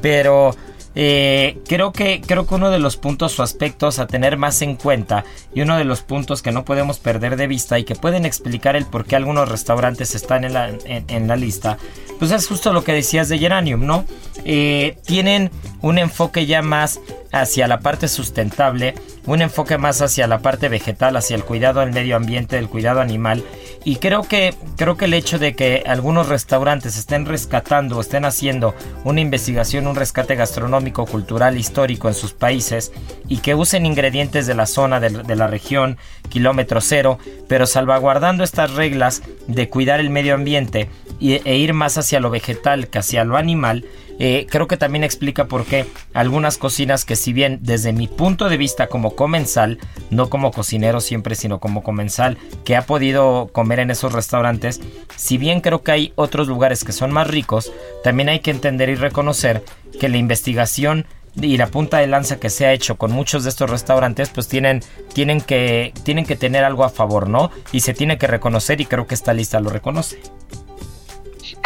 pero 0.00 0.56
eh, 0.98 1.58
creo, 1.68 1.92
que, 1.92 2.22
creo 2.26 2.46
que 2.46 2.54
uno 2.54 2.70
de 2.70 2.78
los 2.78 2.96
puntos 2.96 3.38
o 3.38 3.42
aspectos 3.42 3.98
a 3.98 4.06
tener 4.06 4.38
más 4.38 4.62
en 4.62 4.76
cuenta 4.76 5.24
y 5.54 5.60
uno 5.60 5.76
de 5.76 5.84
los 5.84 6.00
puntos 6.00 6.40
que 6.40 6.52
no 6.52 6.64
podemos 6.64 6.98
perder 6.98 7.36
de 7.36 7.46
vista 7.46 7.78
y 7.78 7.84
que 7.84 7.94
pueden 7.94 8.24
explicar 8.24 8.76
el 8.76 8.86
por 8.86 9.04
qué 9.04 9.14
algunos 9.14 9.46
restaurantes 9.46 10.14
están 10.14 10.44
en 10.44 10.54
la, 10.54 10.72
en, 10.86 11.28
la 11.28 11.36
lista, 11.36 11.76
pues 12.18 12.30
es 12.30 12.48
justo 12.48 12.72
lo 12.72 12.82
que 12.82 12.94
decías 12.94 13.28
de 13.28 13.38
Geranium, 13.38 13.84
¿no? 13.84 14.06
Eh, 14.46 14.96
tienen 15.04 15.50
un 15.82 15.98
enfoque 15.98 16.46
ya 16.46 16.62
más 16.62 16.98
hacia 17.40 17.68
la 17.68 17.80
parte 17.80 18.08
sustentable, 18.08 18.94
un 19.26 19.42
enfoque 19.42 19.78
más 19.78 20.02
hacia 20.02 20.26
la 20.26 20.38
parte 20.38 20.68
vegetal, 20.68 21.16
hacia 21.16 21.36
el 21.36 21.44
cuidado 21.44 21.80
del 21.80 21.92
medio 21.92 22.16
ambiente, 22.16 22.56
del 22.56 22.68
cuidado 22.68 23.00
animal. 23.00 23.44
Y 23.84 23.96
creo 23.96 24.22
que, 24.22 24.54
creo 24.76 24.96
que 24.96 25.04
el 25.04 25.14
hecho 25.14 25.38
de 25.38 25.54
que 25.54 25.84
algunos 25.86 26.28
restaurantes 26.28 26.96
estén 26.96 27.24
rescatando 27.26 27.96
o 27.96 28.00
estén 28.00 28.24
haciendo 28.24 28.74
una 29.04 29.20
investigación, 29.20 29.86
un 29.86 29.96
rescate 29.96 30.34
gastronómico, 30.34 31.06
cultural, 31.06 31.56
histórico 31.56 32.08
en 32.08 32.14
sus 32.14 32.32
países 32.32 32.92
y 33.28 33.38
que 33.38 33.54
usen 33.54 33.86
ingredientes 33.86 34.46
de 34.46 34.54
la 34.54 34.66
zona, 34.66 35.00
de, 35.00 35.36
la 35.36 35.46
región, 35.46 35.98
kilómetro 36.28 36.80
cero, 36.80 37.18
pero 37.48 37.66
salvaguardando 37.66 38.44
estas 38.44 38.74
reglas 38.74 39.22
de 39.46 39.68
cuidar 39.68 40.00
el 40.00 40.10
medio 40.10 40.34
ambiente 40.34 40.88
e 41.20 41.56
ir 41.56 41.72
más 41.72 41.96
hacia 41.98 42.20
lo 42.20 42.30
vegetal 42.30 42.88
que 42.88 42.98
hacia 42.98 43.24
lo 43.24 43.36
animal, 43.36 43.84
eh, 44.18 44.46
creo 44.48 44.66
que 44.66 44.76
también 44.76 45.04
explica 45.04 45.46
por 45.46 45.64
qué 45.64 45.86
algunas 46.14 46.58
cocinas 46.58 47.04
que 47.04 47.16
si 47.16 47.32
bien 47.32 47.58
desde 47.62 47.92
mi 47.92 48.08
punto 48.08 48.48
de 48.48 48.56
vista 48.56 48.86
como 48.86 49.14
comensal, 49.14 49.78
no 50.10 50.30
como 50.30 50.52
cocinero 50.52 51.00
siempre, 51.00 51.34
sino 51.34 51.60
como 51.60 51.82
comensal 51.82 52.38
que 52.64 52.76
ha 52.76 52.82
podido 52.82 53.50
comer 53.52 53.80
en 53.80 53.90
esos 53.90 54.12
restaurantes, 54.12 54.80
si 55.16 55.38
bien 55.38 55.60
creo 55.60 55.82
que 55.82 55.92
hay 55.92 56.12
otros 56.16 56.48
lugares 56.48 56.84
que 56.84 56.92
son 56.92 57.12
más 57.12 57.26
ricos, 57.26 57.72
también 58.02 58.28
hay 58.28 58.40
que 58.40 58.50
entender 58.50 58.88
y 58.88 58.94
reconocer 58.94 59.62
que 60.00 60.08
la 60.08 60.16
investigación 60.16 61.06
y 61.40 61.58
la 61.58 61.66
punta 61.66 61.98
de 61.98 62.06
lanza 62.06 62.40
que 62.40 62.50
se 62.50 62.66
ha 62.66 62.72
hecho 62.72 62.96
con 62.96 63.12
muchos 63.12 63.44
de 63.44 63.50
estos 63.50 63.68
restaurantes, 63.68 64.30
pues 64.30 64.48
tienen, 64.48 64.80
tienen, 65.12 65.40
que, 65.40 65.92
tienen 66.02 66.24
que 66.24 66.36
tener 66.36 66.64
algo 66.64 66.84
a 66.84 66.88
favor, 66.88 67.28
¿no? 67.28 67.50
Y 67.72 67.80
se 67.80 67.92
tiene 67.92 68.16
que 68.16 68.26
reconocer 68.26 68.80
y 68.80 68.86
creo 68.86 69.06
que 69.06 69.14
esta 69.14 69.34
lista 69.34 69.60
lo 69.60 69.68
reconoce. 69.68 70.20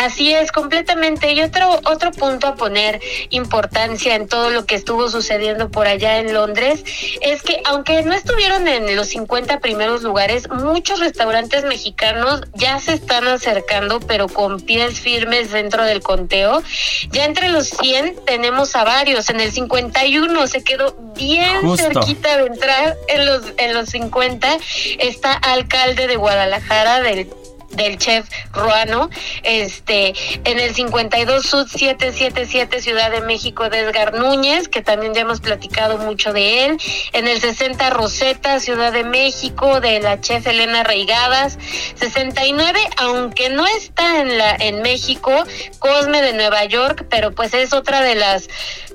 Así 0.01 0.33
es, 0.33 0.51
completamente. 0.51 1.31
Y 1.35 1.43
otro, 1.43 1.79
otro 1.85 2.11
punto 2.11 2.47
a 2.47 2.55
poner 2.55 3.03
importancia 3.29 4.15
en 4.15 4.29
todo 4.29 4.49
lo 4.49 4.65
que 4.65 4.75
estuvo 4.75 5.11
sucediendo 5.11 5.71
por 5.71 5.87
allá 5.87 6.17
en 6.17 6.33
Londres 6.33 6.83
es 7.21 7.43
que 7.43 7.61
aunque 7.67 8.03
no 8.03 8.15
estuvieron 8.15 8.67
en 8.67 8.97
los 8.97 9.09
50 9.09 9.61
primeros 9.61 10.03
lugares, 10.03 10.49
muchos 10.49 11.01
restaurantes 11.01 11.65
mexicanos 11.65 12.41
ya 12.55 12.79
se 12.81 12.95
están 12.95 13.29
acercando, 13.29 14.01
pero 14.01 14.27
con 14.29 14.63
pies 14.63 14.99
firmes 15.01 15.51
dentro 15.51 15.85
del 15.85 16.01
conteo. 16.01 16.63
Ya 17.11 17.27
entre 17.27 17.51
los 17.51 17.69
100 17.69 18.25
tenemos 18.25 18.75
a 18.77 18.85
varios. 18.85 19.29
En 19.29 19.41
el 19.41 19.53
51 19.53 20.47
se 20.47 20.65
quedó 20.65 20.97
bien 21.15 21.77
cerquita 21.77 22.39
de 22.39 22.47
entrar 22.47 22.97
en 23.09 23.27
los, 23.27 23.43
en 23.59 23.75
los 23.75 23.91
50. 23.91 24.57
Está 24.99 25.35
alcalde 25.35 26.07
de 26.07 26.17
Guadalajara 26.17 27.03
del 27.03 27.29
del 27.71 27.99
chef 27.99 28.29
ruano. 28.53 29.11
Este, 29.43 30.15
en 30.45 30.59
el 30.59 30.75
52 30.75 31.45
Sud 31.45 31.67
777 31.69 32.81
Ciudad 32.81 33.11
de 33.11 33.21
México 33.23 33.69
de 33.69 33.81
Edgar 33.81 34.15
Núñez, 34.15 34.69
que 34.69 34.83
también 34.83 35.15
ya 35.15 35.23
hemos 35.23 35.41
platicado 35.41 35.99
mucho 35.99 36.33
de 36.33 36.65
él. 36.65 36.79
En 37.13 37.29
el 37.29 37.41
60 37.41 37.91
Rosetta 37.91 38.61
Ciudad 38.61 38.93
de 38.93 39.05
México 39.05 39.81
de 39.81 40.01
la 40.01 40.21
chef 40.21 40.47
Elena 40.47 40.83
Reigadas. 40.83 41.59
69, 41.97 42.81
aunque 42.99 43.51
no 43.51 43.67
está 43.67 44.21
en 44.21 44.39
la 44.39 44.57
en 44.57 44.83
México, 44.83 45.33
Cosme 45.79 46.23
de 46.23 46.33
Nueva 46.33 46.65
York, 46.65 47.07
pero 47.11 47.33
pues 47.33 47.55
es 47.55 47.73
otra 47.73 48.03
de 48.03 48.15
las 48.15 48.49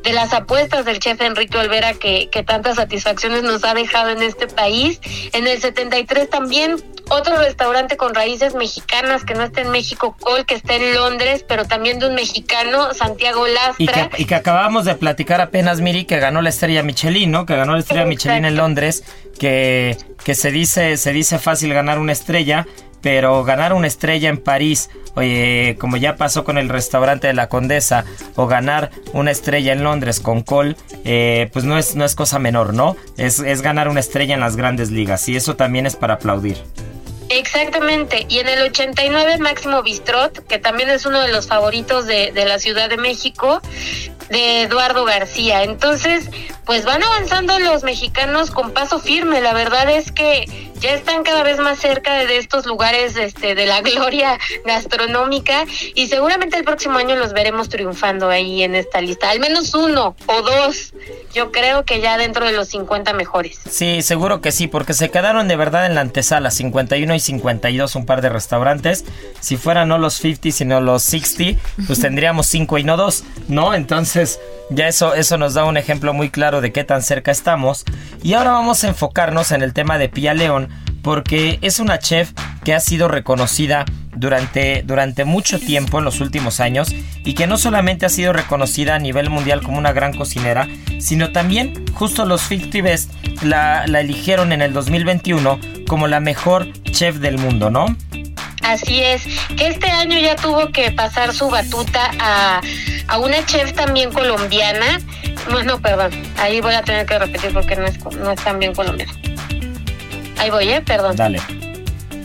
de 0.04 0.14
las 0.14 0.34
apuestas 0.34 0.86
del 0.86 1.00
chef 1.00 1.20
Enrique 1.22 1.58
Olvera 1.58 1.94
que, 1.94 2.30
que 2.30 2.44
tantas 2.44 2.76
satisfacciones 2.76 3.42
nos 3.44 3.64
ha 3.64 3.74
dejado 3.74 4.10
en 4.10 4.22
este 4.22 4.48
país. 4.48 5.00
En 5.34 5.48
el 5.48 5.60
73 5.60 6.30
también 6.30 6.76
otro 7.10 7.38
restaurante 7.38 7.98
con 7.98 8.16
raíces 8.16 8.56
mexicanas 8.56 8.65
que 9.26 9.34
no 9.36 9.44
está 9.44 9.62
en 9.62 9.72
México, 9.72 10.16
Col, 10.20 10.46
que 10.46 10.56
está 10.56 10.76
en 10.76 10.94
Londres, 10.94 11.46
pero 11.48 11.66
también 11.66 12.00
de 12.00 12.08
un 12.08 12.16
mexicano, 12.16 12.94
Santiago 12.94 13.46
Lastra. 13.48 14.10
Y 14.18 14.26
que, 14.26 14.36
acabamos 14.36 14.86
de 14.86 14.96
platicar 14.96 15.42
apenas, 15.42 15.82
Miri, 15.82 16.06
que 16.06 16.20
ganó 16.20 16.42
la 16.42 16.50
estrella 16.50 16.84
Michelin, 16.84 17.32
¿no? 17.32 17.46
Que 17.46 17.56
ganó 17.56 17.74
la 17.74 17.80
estrella 17.80 18.06
Michelin 18.06 18.46
en 18.46 18.56
Londres, 18.56 19.04
que, 19.40 19.98
que 20.24 20.36
se, 20.36 20.52
dice, 20.52 20.98
se 20.98 21.14
dice 21.14 21.40
fácil 21.40 21.74
ganar 21.74 22.00
una 22.00 22.12
estrella, 22.12 22.66
pero 23.02 23.44
ganar 23.44 23.74
una 23.74 23.88
estrella 23.88 24.30
en 24.30 24.38
París, 24.38 24.90
oye, 25.16 25.78
como 25.80 25.98
ya 25.98 26.16
pasó 26.16 26.44
con 26.44 26.58
el 26.58 26.70
restaurante 26.70 27.28
de 27.28 27.34
la 27.34 27.50
Condesa, 27.50 28.04
o 28.36 28.48
ganar 28.48 28.90
una 29.14 29.32
estrella 29.32 29.74
en 29.74 29.84
Londres 29.84 30.20
con 30.20 30.42
Col, 30.42 30.76
eh, 31.04 31.50
pues 31.54 31.66
no 31.66 31.78
es, 31.78 31.96
no 31.96 32.04
es 32.04 32.16
cosa 32.16 32.40
menor, 32.40 32.74
¿no? 32.74 32.96
Es, 33.18 33.40
es 33.40 33.62
ganar 33.62 33.90
una 33.90 34.00
estrella 34.00 34.34
en 34.34 34.40
las 34.40 34.56
grandes 34.56 34.90
ligas 34.90 35.30
y 35.30 35.36
eso 35.36 35.56
también 35.56 35.86
es 35.86 35.96
para 35.96 36.16
aplaudir. 36.16 36.58
Exactamente, 37.38 38.26
y 38.30 38.40
en 38.40 38.48
el 38.48 38.62
89 38.62 39.40
Máximo 39.40 39.84
Bistrot, 39.84 40.48
que 40.48 40.58
también 40.58 40.90
es 40.90 41.06
uno 41.06 41.22
de 41.22 41.34
los 41.34 41.48
favoritos 41.48 42.06
de, 42.06 42.32
de 42.32 42.46
la 42.46 42.60
Ciudad 42.60 42.90
de 42.90 42.96
México, 42.96 43.62
de 44.30 44.62
Eduardo 44.62 45.04
García. 45.04 45.64
Entonces, 45.64 46.30
pues 46.66 46.86
van 46.86 47.04
avanzando 47.04 47.60
los 47.60 47.84
mexicanos 47.84 48.52
con 48.52 48.72
paso 48.72 49.00
firme. 49.00 49.42
La 49.42 49.54
verdad 49.54 49.90
es 49.90 50.14
que 50.14 50.46
ya 50.80 50.94
están 50.94 51.24
cada 51.24 51.44
vez 51.44 51.60
más 51.60 51.80
cerca 51.80 52.26
de 52.26 52.38
estos 52.38 52.66
lugares 52.66 53.16
este, 53.18 53.56
de 53.56 53.66
la 53.66 53.82
gloria 53.82 54.38
gastronómica 54.66 55.66
y 55.94 56.08
seguramente 56.08 56.58
el 56.58 56.64
próximo 56.64 56.98
año 56.98 57.16
los 57.16 57.34
veremos 57.34 57.70
triunfando 57.70 58.30
ahí 58.30 58.64
en 58.64 58.76
esta 58.76 59.02
lista. 59.02 59.30
Al 59.30 59.40
menos 59.40 59.74
uno 59.74 60.16
o 60.26 60.42
dos, 60.42 60.94
yo 61.34 61.52
creo 61.52 61.86
que 61.86 62.02
ya 62.02 62.18
dentro 62.18 62.46
de 62.46 62.52
los 62.52 62.70
50 62.70 63.14
mejores. 63.14 63.60
Sí, 63.70 64.02
seguro 64.02 64.42
que 64.42 64.52
sí, 64.52 64.68
porque 64.68 64.94
se 64.94 65.10
quedaron 65.10 65.48
de 65.48 65.56
verdad 65.56 65.86
en 65.86 65.96
la 65.96 66.02
antesala, 66.02 66.52
51 66.52 67.16
y 67.16 67.20
52 67.20 67.96
un 67.96 68.06
par 68.06 68.22
de 68.22 68.30
restaurantes. 68.30 69.06
Si 69.40 69.58
fueran 69.58 69.90
no 69.90 69.98
los 69.98 70.16
50, 70.16 70.52
sino 70.52 70.82
los 70.82 71.04
60, 71.04 71.60
pues 71.88 72.00
tendríamos 72.02 72.48
5 72.48 72.78
y 72.78 72.84
no 72.84 72.98
2, 72.98 73.24
¿no? 73.48 73.74
Entonces, 73.74 74.40
ya 74.70 74.88
eso, 74.88 75.14
eso 75.14 75.38
nos 75.38 75.54
da 75.54 75.66
un 75.66 75.78
ejemplo 75.78 76.14
muy 76.14 76.30
claro 76.30 76.62
de 76.62 76.72
qué 76.72 76.84
tan 76.84 77.02
cerca 77.04 77.32
estamos. 77.32 77.86
Y 78.24 78.34
ahora 78.34 78.52
vamos 78.52 78.84
a 78.84 78.88
enfocarnos 78.88 79.52
en 79.52 79.62
el 79.62 79.74
tema 79.74 79.98
de 79.98 80.10
Pia 80.10 80.34
León, 80.34 80.70
porque 81.06 81.60
es 81.62 81.80
una 81.80 82.00
chef 82.00 82.32
que 82.64 82.74
ha 82.74 82.80
sido 82.80 83.08
reconocida 83.08 83.86
durante, 84.16 84.82
durante 84.82 85.24
mucho 85.24 85.60
tiempo 85.60 86.00
en 86.00 86.04
los 86.04 86.20
últimos 86.20 86.60
años 86.60 86.96
y 87.24 87.36
que 87.36 87.46
no 87.46 87.60
solamente 87.60 88.08
ha 88.08 88.10
sido 88.10 88.34
reconocida 88.34 88.96
a 88.96 89.00
nivel 89.00 89.30
mundial 89.30 89.62
como 89.62 89.78
una 89.78 89.94
gran 89.94 90.14
cocinera, 90.18 90.68
sino 91.00 91.32
también 91.32 91.86
justo 91.94 92.26
los 92.26 92.42
50 92.42 92.82
Best 92.82 93.12
la, 93.44 93.86
eligieron 93.86 94.52
en 94.52 94.64
el 94.64 94.74
2021 94.74 95.60
como 95.88 96.08
la 96.08 96.20
mejor 96.20 96.74
chef 96.86 97.18
del 97.18 97.38
mundo, 97.38 97.70
¿no? 97.70 97.96
Así 98.64 99.04
es, 99.04 99.22
que 99.56 99.68
este 99.68 99.92
año 99.92 100.18
ya 100.18 100.36
tuvo 100.36 100.72
que 100.72 100.90
pasar 100.90 101.36
su 101.36 101.52
batuta 101.52 102.10
a, 102.20 102.62
a 103.10 103.20
una 103.20 103.46
chef 103.46 103.74
también 103.74 104.12
colombiana. 104.12 105.00
Bueno, 105.52 105.80
perdón, 105.80 106.10
ahí 106.38 106.62
voy 106.62 106.74
a 106.74 106.82
tener 106.82 107.06
que 107.06 107.20
repetir 107.20 107.54
porque 107.54 107.76
no 107.76 107.86
es, 107.86 108.04
no 108.16 108.32
es 108.32 108.44
tan 108.44 108.58
bien 108.58 108.74
colombiana. 108.74 109.14
Ahí 110.38 110.50
voy, 110.50 110.68
¿eh? 110.70 110.82
Perdón. 110.82 111.16
Dale. 111.16 111.40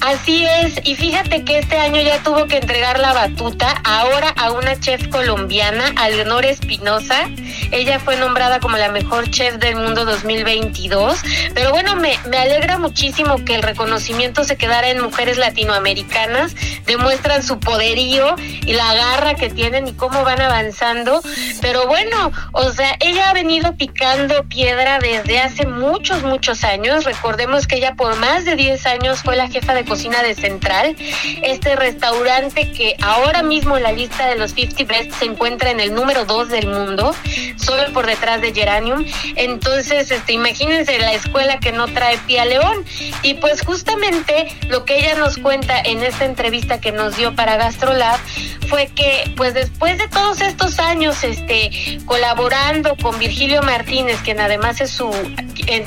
Así 0.01 0.47
es, 0.47 0.81
y 0.85 0.95
fíjate 0.95 1.45
que 1.45 1.59
este 1.59 1.77
año 1.77 2.01
ya 2.01 2.23
tuvo 2.23 2.47
que 2.47 2.57
entregar 2.57 2.99
la 2.99 3.13
batuta 3.13 3.81
ahora 3.85 4.31
a 4.31 4.51
una 4.51 4.79
chef 4.81 5.09
colombiana, 5.09 5.93
Leonor 6.09 6.45
Espinosa. 6.45 7.29
Ella 7.71 8.01
fue 8.01 8.17
nombrada 8.17 8.61
como 8.61 8.77
la 8.77 8.91
mejor 8.91 9.31
chef 9.31 9.57
del 9.57 9.77
mundo 9.77 10.05
2022. 10.05 11.21
Pero 11.55 11.71
bueno, 11.71 11.97
me, 11.97 12.19
me 12.29 12.39
alegra 12.39 12.79
muchísimo 12.79 13.45
que 13.45 13.55
el 13.55 13.63
reconocimiento 13.63 14.45
se 14.45 14.57
quedara 14.57 14.89
en 14.89 15.01
mujeres 15.03 15.37
latinoamericanas. 15.37 16.55
Demuestran 16.87 17.43
su 17.43 17.61
poderío 17.61 18.35
y 18.39 18.73
la 18.73 18.95
garra 18.95 19.35
que 19.35 19.51
tienen 19.51 19.87
y 19.87 19.93
cómo 19.93 20.25
van 20.25 20.41
avanzando. 20.41 21.21
Pero 21.61 21.87
bueno, 21.87 22.33
o 22.53 22.71
sea, 22.71 22.97
ella 23.01 23.31
ha 23.31 23.33
venido 23.35 23.77
picando 23.77 24.45
piedra 24.45 24.99
desde 24.99 25.41
hace 25.41 25.67
muchos, 25.67 26.23
muchos 26.23 26.65
años. 26.65 27.05
Recordemos 27.05 27.67
que 27.67 27.77
ella 27.77 27.95
por 27.95 28.17
más 28.17 28.45
de 28.45 28.57
10 28.57 28.87
años 28.87 29.23
fue 29.23 29.37
la 29.37 29.49
jefa 29.49 29.75
de 29.75 29.85
cocina 29.91 30.23
de 30.23 30.37
Central, 30.37 30.95
este 31.43 31.75
restaurante 31.75 32.71
que 32.71 32.95
ahora 33.03 33.43
mismo 33.43 33.77
en 33.77 33.83
la 33.83 33.91
lista 33.91 34.29
de 34.29 34.37
los 34.37 34.53
50 34.53 34.85
Best 34.85 35.19
se 35.19 35.25
encuentra 35.25 35.73
en 35.73 35.81
el 35.81 35.93
número 35.93 36.25
2 36.25 36.49
del 36.49 36.69
mundo, 36.69 37.13
solo 37.57 37.93
por 37.93 38.07
detrás 38.07 38.41
de 38.41 38.55
Geranium. 38.55 39.05
Entonces, 39.35 40.13
este, 40.13 40.33
imagínense 40.33 40.97
la 41.01 41.13
escuela 41.13 41.59
que 41.59 41.73
no 41.73 41.89
trae 41.89 42.19
pie 42.19 42.39
a 42.39 42.45
león. 42.45 42.85
Y 43.25 43.35
pues 43.35 43.63
justamente 43.63 44.47
lo 44.69 44.85
que 44.85 44.99
ella 44.99 45.17
nos 45.17 45.39
cuenta 45.39 45.81
en 45.81 46.05
esta 46.05 46.25
entrevista 46.25 46.81
que 46.81 46.93
nos 46.93 47.17
dio 47.17 47.35
para 47.35 47.57
GastroLab 47.57 48.21
fue 48.69 48.87
que, 48.87 49.33
pues 49.37 49.53
después 49.55 49.99
de 49.99 50.07
todos 50.07 50.41
estos 50.41 50.79
años, 50.79 51.25
este, 51.25 51.99
colaborando 52.07 52.95
con 53.03 53.19
Virgilio 53.19 53.63
Martínez, 53.63 54.19
quien 54.23 54.39
además 54.39 54.81
es 54.81 54.93
su, 54.93 55.11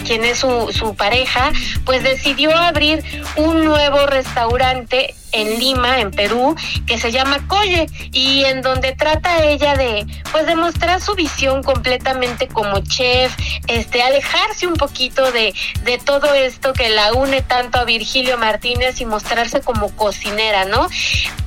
quien 0.03 0.25
es 0.25 0.39
su, 0.39 0.69
su 0.73 0.93
pareja, 0.93 1.53
pues 1.85 2.03
decidió 2.03 2.55
abrir 2.55 3.01
un 3.37 3.63
nuevo 3.63 3.92
restaurante 4.07 5.13
en 5.33 5.59
Lima, 5.59 5.99
en 5.99 6.11
Perú, 6.11 6.55
que 6.85 6.97
se 6.97 7.11
llama 7.11 7.45
Colle 7.47 7.87
y 8.11 8.45
en 8.45 8.61
donde 8.61 8.93
trata 8.93 9.43
ella 9.43 9.75
de 9.75 10.05
pues 10.31 10.45
demostrar 10.45 11.01
su 11.01 11.15
visión 11.15 11.63
completamente 11.63 12.47
como 12.47 12.79
chef, 12.79 13.35
este 13.67 14.01
alejarse 14.01 14.67
un 14.67 14.75
poquito 14.75 15.31
de 15.31 15.53
de 15.83 15.97
todo 15.97 16.33
esto 16.33 16.73
que 16.73 16.89
la 16.89 17.13
une 17.13 17.41
tanto 17.41 17.79
a 17.79 17.83
Virgilio 17.83 18.37
Martínez 18.37 19.01
y 19.01 19.05
mostrarse 19.05 19.61
como 19.61 19.89
cocinera, 19.95 20.65
¿no? 20.65 20.87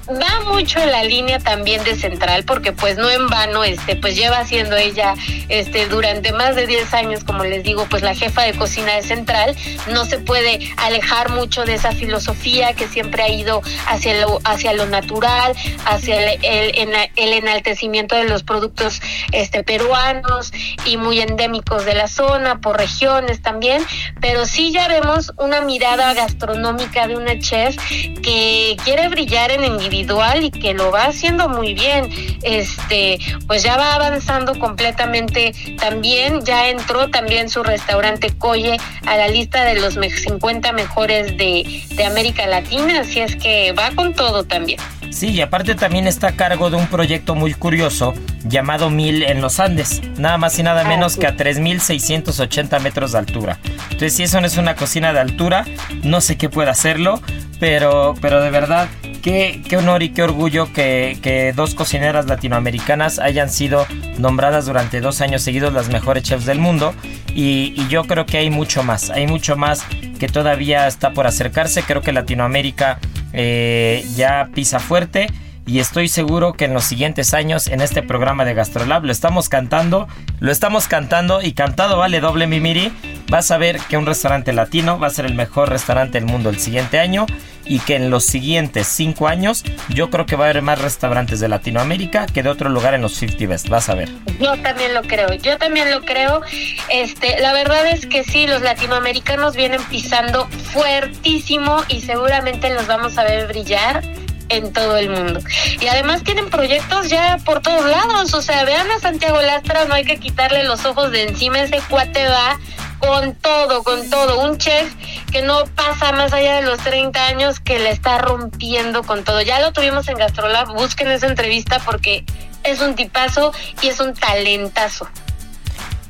va 0.09 0.41
mucho 0.45 0.79
en 0.79 0.93
la 0.93 1.03
línea 1.03 1.39
también 1.39 1.83
de 1.85 1.97
Central, 1.97 2.45
porque 2.45 2.73
pues 2.73 2.97
no 2.97 3.11
en 3.11 3.27
vano, 3.29 3.65
este, 3.65 3.97
pues 3.97 4.17
lleva 4.17 4.45
siendo 4.45 4.77
ella, 4.77 5.15
este, 5.49 5.87
durante 5.87 6.33
más 6.33 6.55
de 6.55 6.67
10 6.67 6.95
años, 6.95 7.25
como 7.25 7.45
les 7.45 7.65
digo, 7.65 7.87
pues 7.89 8.03
la 8.03 8.15
jefa 8.15 8.43
de 8.43 8.55
cocina 8.55 8.95
de 8.95 9.03
Central, 9.03 9.57
no 9.89 10.05
se 10.05 10.19
puede 10.19 10.61
alejar 10.77 11.31
mucho 11.31 11.65
de 11.65 11.75
esa 11.75 11.93
filosofía 11.93 12.75
que 12.75 12.89
siempre 12.89 13.23
ha 13.23 13.29
ido 13.29 13.63
hacia 13.87 14.21
lo, 14.21 14.41
hacia 14.45 14.73
lo 14.73 14.87
natural, 14.87 15.55
hacia 15.85 16.33
el, 16.33 17.09
el, 17.17 17.33
enaltecimiento 17.33 18.17
de 18.17 18.25
los 18.25 18.43
productos, 18.43 19.01
este, 19.33 19.65
peruanos 19.65 20.53
y 20.85 20.97
muy 20.97 21.21
endémicos 21.21 21.85
de 21.85 21.95
la 21.95 22.09
zona, 22.09 22.61
por 22.61 22.79
regiones 22.79 23.43
también, 23.43 23.85
pero 24.21 24.47
sí 24.47 24.73
ya 24.73 24.89
vemos 24.89 25.33
una 25.39 25.61
mirada 25.61 26.15
gastronómica 26.15 27.07
de 27.07 27.17
una 27.17 27.39
chef 27.39 27.77
que 28.23 28.77
quiere 28.85 29.09
brillar 29.09 29.51
en 29.51 29.65
individuo 29.65 30.17
y 30.41 30.51
que 30.51 30.75
lo 30.75 30.91
va 30.91 31.05
haciendo 31.05 31.49
muy 31.49 31.75
bien. 31.75 32.09
Este, 32.43 33.19
pues 33.47 33.63
ya 33.63 33.77
va 33.77 33.95
avanzando 33.95 34.59
completamente 34.59 35.53
también, 35.79 36.45
ya 36.45 36.69
entró 36.69 37.09
también 37.11 37.49
su 37.49 37.63
restaurante 37.63 38.37
Coye 38.37 38.79
a 39.07 39.17
la 39.17 39.29
lista 39.29 39.65
de 39.65 39.75
los 39.81 39.95
50 39.95 40.73
mejores 40.73 41.37
de, 41.37 41.85
de 41.91 42.05
América 42.05 42.47
Latina, 42.47 43.01
así 43.01 43.21
es 43.21 43.37
que 43.37 43.66
va 43.73 43.91
con 43.93 44.15
todo 44.15 44.45
también. 44.45 44.79
Sí, 45.11 45.31
y 45.31 45.41
aparte 45.41 45.75
también 45.75 46.07
está 46.07 46.29
a 46.29 46.37
cargo 46.37 46.71
de 46.71 46.77
un 46.77 46.87
proyecto 46.89 47.35
muy 47.35 47.55
curioso 47.55 48.15
llamado 48.45 48.91
Mil 48.91 49.23
en 49.23 49.41
los 49.41 49.61
Andes, 49.61 50.03
nada 50.19 50.37
más 50.37 50.59
y 50.59 50.63
nada 50.63 50.83
ah, 50.83 50.89
menos 50.89 51.17
que 51.17 51.27
a 51.27 51.37
3.680 51.37 52.81
metros 52.81 53.13
de 53.13 53.19
altura. 53.19 53.59
Entonces, 53.85 54.15
si 54.15 54.25
eso 54.25 54.41
no 54.41 54.47
es 54.47 54.57
una 54.57 54.75
cocina 54.77 55.13
de 55.13 55.21
altura, 55.21 55.65
no 56.03 56.21
sé 56.21 56.37
qué 56.37 56.49
puede 56.49 56.71
hacerlo, 56.71 57.21
pero, 57.59 58.15
pero 58.21 58.41
de 58.41 58.51
verdad 58.51 58.89
Qué, 59.27 59.77
honor 59.77 60.05
y 60.05 60.11
qué 60.11 60.23
orgullo 60.23 60.73
que, 60.73 61.53
dos 61.57 61.75
cocineras 61.75 62.27
latinoamericanas 62.27 63.19
hayan 63.19 63.51
sido 63.51 63.85
nombradas 64.19 64.67
durante 64.67 65.01
dos 65.01 65.21
años 65.21 65.43
seguidos 65.43 65.73
las 65.73 65.89
mejores 65.89 66.23
chefs 66.23 66.47
del 66.47 66.61
mundo. 66.61 66.95
Y, 67.35 67.89
yo 67.89 68.05
creo 68.05 68.25
que 68.25 68.39
hay 68.39 68.51
mucho 68.51 68.85
más, 68.85 69.11
hay 69.11 69.27
mucho 69.27 69.57
más 69.57 69.85
que 70.21 70.29
todavía 70.29 70.87
está 70.87 71.11
por 71.11 71.27
acercarse. 71.27 71.83
Creo 71.83 72.03
que 72.03 72.13
Latinoamérica 72.13 73.01
eh, 73.37 74.05
ya 74.17 74.49
pisa 74.53 74.81
fuerte 74.81 75.29
y 75.67 75.81
estoy 75.81 76.09
seguro 76.09 76.53
que 76.53 76.65
en 76.65 76.75
los 76.75 76.85
siguientes 76.85 77.35
años 77.35 77.67
en 77.67 77.81
este 77.81 78.03
programa 78.03 78.45
de 78.45 78.55
Gastrolab 78.55 79.05
lo 79.05 79.13
estamos 79.13 79.49
cantando, 79.49 80.09
lo 80.41 80.51
estamos 80.51 80.89
cantando 80.89 81.43
y 81.43 81.53
cantado 81.53 81.99
vale 81.99 82.21
doble 82.21 82.47
mi 82.47 82.61
miri. 82.61 82.93
Vas 83.29 83.51
a 83.51 83.59
ver 83.59 83.79
que 83.89 83.97
un 83.97 84.07
restaurante 84.07 84.53
latino 84.53 84.99
va 84.99 85.09
a 85.09 85.11
ser 85.11 85.27
el 85.27 85.35
mejor 85.35 85.69
restaurante 85.69 86.21
del 86.21 86.29
mundo 86.29 86.49
el 86.51 86.59
siguiente 86.59 87.01
año 87.01 87.27
y 87.65 87.81
que 87.81 87.97
en 87.97 88.11
los 88.11 88.25
siguientes 88.25 88.87
5 88.87 89.27
años 89.27 89.65
yo 89.89 90.11
creo 90.11 90.27
que 90.27 90.37
va 90.37 90.47
a 90.47 90.51
haber 90.51 90.63
más 90.63 90.81
restaurantes 90.81 91.41
de 91.41 91.49
Latinoamérica 91.49 92.27
que 92.27 92.43
de 92.43 92.49
otro 92.49 92.71
lugar 92.71 92.95
en 92.95 93.03
los 93.03 93.15
50 93.15 93.47
Best. 93.47 93.69
Vas 93.69 93.89
a 93.89 93.95
ver. 93.95 94.09
Yo 94.41 94.57
también 94.63 94.95
lo 94.95 95.03
creo, 95.03 95.33
yo 95.35 95.59
también 95.59 95.91
lo 95.91 96.03
creo. 96.03 96.43
Este, 96.89 97.41
la 97.41 97.53
verdad 97.53 97.87
es 97.89 98.07
que 98.07 98.23
sí, 98.23 98.47
los 98.47 98.63
latinoamericanos 98.63 99.57
vienen 99.57 99.83
pisando 99.91 100.47
fuertísimo 100.73 101.83
y 101.89 102.01
seguramente 102.01 102.73
los 102.73 102.87
vamos 102.87 103.19
a 103.19 103.25
ver 103.25 103.49
brillar 103.49 104.03
en 104.49 104.73
todo 104.73 104.97
el 104.97 105.11
mundo. 105.11 105.41
Y 105.81 105.87
además 105.87 106.23
tienen 106.25 106.51
proyectos 106.51 107.09
ya 107.09 107.39
por 107.45 107.61
todos 107.63 107.85
lados. 107.85 108.35
O 108.35 108.43
sea, 108.43 108.65
vean 108.65 108.91
a 108.91 109.01
Santiago 109.01 109.41
Lastra, 109.41 109.85
no 109.87 109.95
hay 109.95 110.05
que 110.05 110.19
quitarle 110.19 110.65
los 110.65 110.85
ojos 110.85 111.11
de 111.11 111.25
encima. 111.25 111.61
Ese 111.61 111.81
cuate 111.89 112.27
va 112.29 112.59
con 112.99 113.35
todo, 113.35 113.83
con 113.83 114.09
todo. 114.11 114.41
Un 114.41 114.59
chef 114.59 114.93
que 115.31 115.43
no 115.43 115.65
pasa 115.75 116.13
más 116.13 116.33
allá 116.33 116.57
de 116.57 116.63
los 116.63 116.79
30 116.79 117.27
años, 117.27 117.61
que 117.61 117.79
le 117.79 117.91
está 117.91 118.19
rompiendo 118.19 119.03
con 119.03 119.25
todo. 119.25 119.43
Ya 119.43 119.61
lo 119.61 119.73
tuvimos 119.73 120.09
en 120.09 120.17
Gastrolab, 120.17 120.73
busquen 120.75 121.11
esa 121.11 121.27
entrevista 121.27 121.81
porque 121.81 122.25
es 122.65 122.81
un 122.81 122.95
tipazo 122.95 123.53
y 123.83 123.89
es 123.89 124.01
un 124.01 124.15
talentazo. 124.15 125.09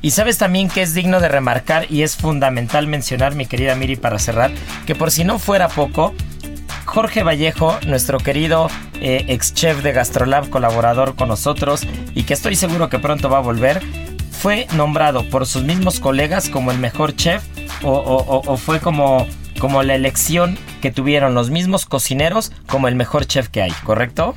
Y 0.01 0.11
sabes 0.11 0.37
también 0.37 0.69
que 0.69 0.83
es 0.83 0.93
digno 0.93 1.19
de 1.19 1.27
remarcar 1.27 1.91
y 1.91 2.03
es 2.03 2.15
fundamental 2.15 2.87
mencionar, 2.87 3.35
mi 3.35 3.45
querida 3.45 3.75
Miri, 3.75 3.95
para 3.95 4.19
cerrar, 4.19 4.51
que 4.85 4.95
por 4.95 5.11
si 5.11 5.23
no 5.23 5.39
fuera 5.39 5.67
poco, 5.69 6.13
Jorge 6.87 7.21
Vallejo, 7.21 7.77
nuestro 7.85 8.17
querido 8.17 8.69
eh, 9.01 9.25
ex 9.27 9.53
chef 9.53 9.83
de 9.83 9.91
Gastrolab, 9.91 10.49
colaborador 10.49 11.15
con 11.15 11.27
nosotros 11.27 11.85
y 12.15 12.23
que 12.23 12.33
estoy 12.33 12.55
seguro 12.55 12.89
que 12.89 12.97
pronto 12.97 13.29
va 13.29 13.39
a 13.39 13.41
volver, 13.41 13.81
fue 14.31 14.67
nombrado 14.73 15.29
por 15.29 15.45
sus 15.45 15.63
mismos 15.63 15.99
colegas 15.99 16.49
como 16.49 16.71
el 16.71 16.79
mejor 16.79 17.15
chef 17.15 17.43
o, 17.83 18.57
fue 18.57 18.79
como, 18.79 19.27
como 19.59 19.83
la 19.83 19.95
elección 19.95 20.57
que 20.81 20.89
tuvieron 20.89 21.35
los 21.35 21.49
mismos 21.49 21.85
cocineros 21.85 22.51
como 22.67 22.87
el 22.87 22.95
mejor 22.95 23.27
chef 23.27 23.49
que 23.49 23.61
hay, 23.61 23.71
¿correcto? 23.83 24.33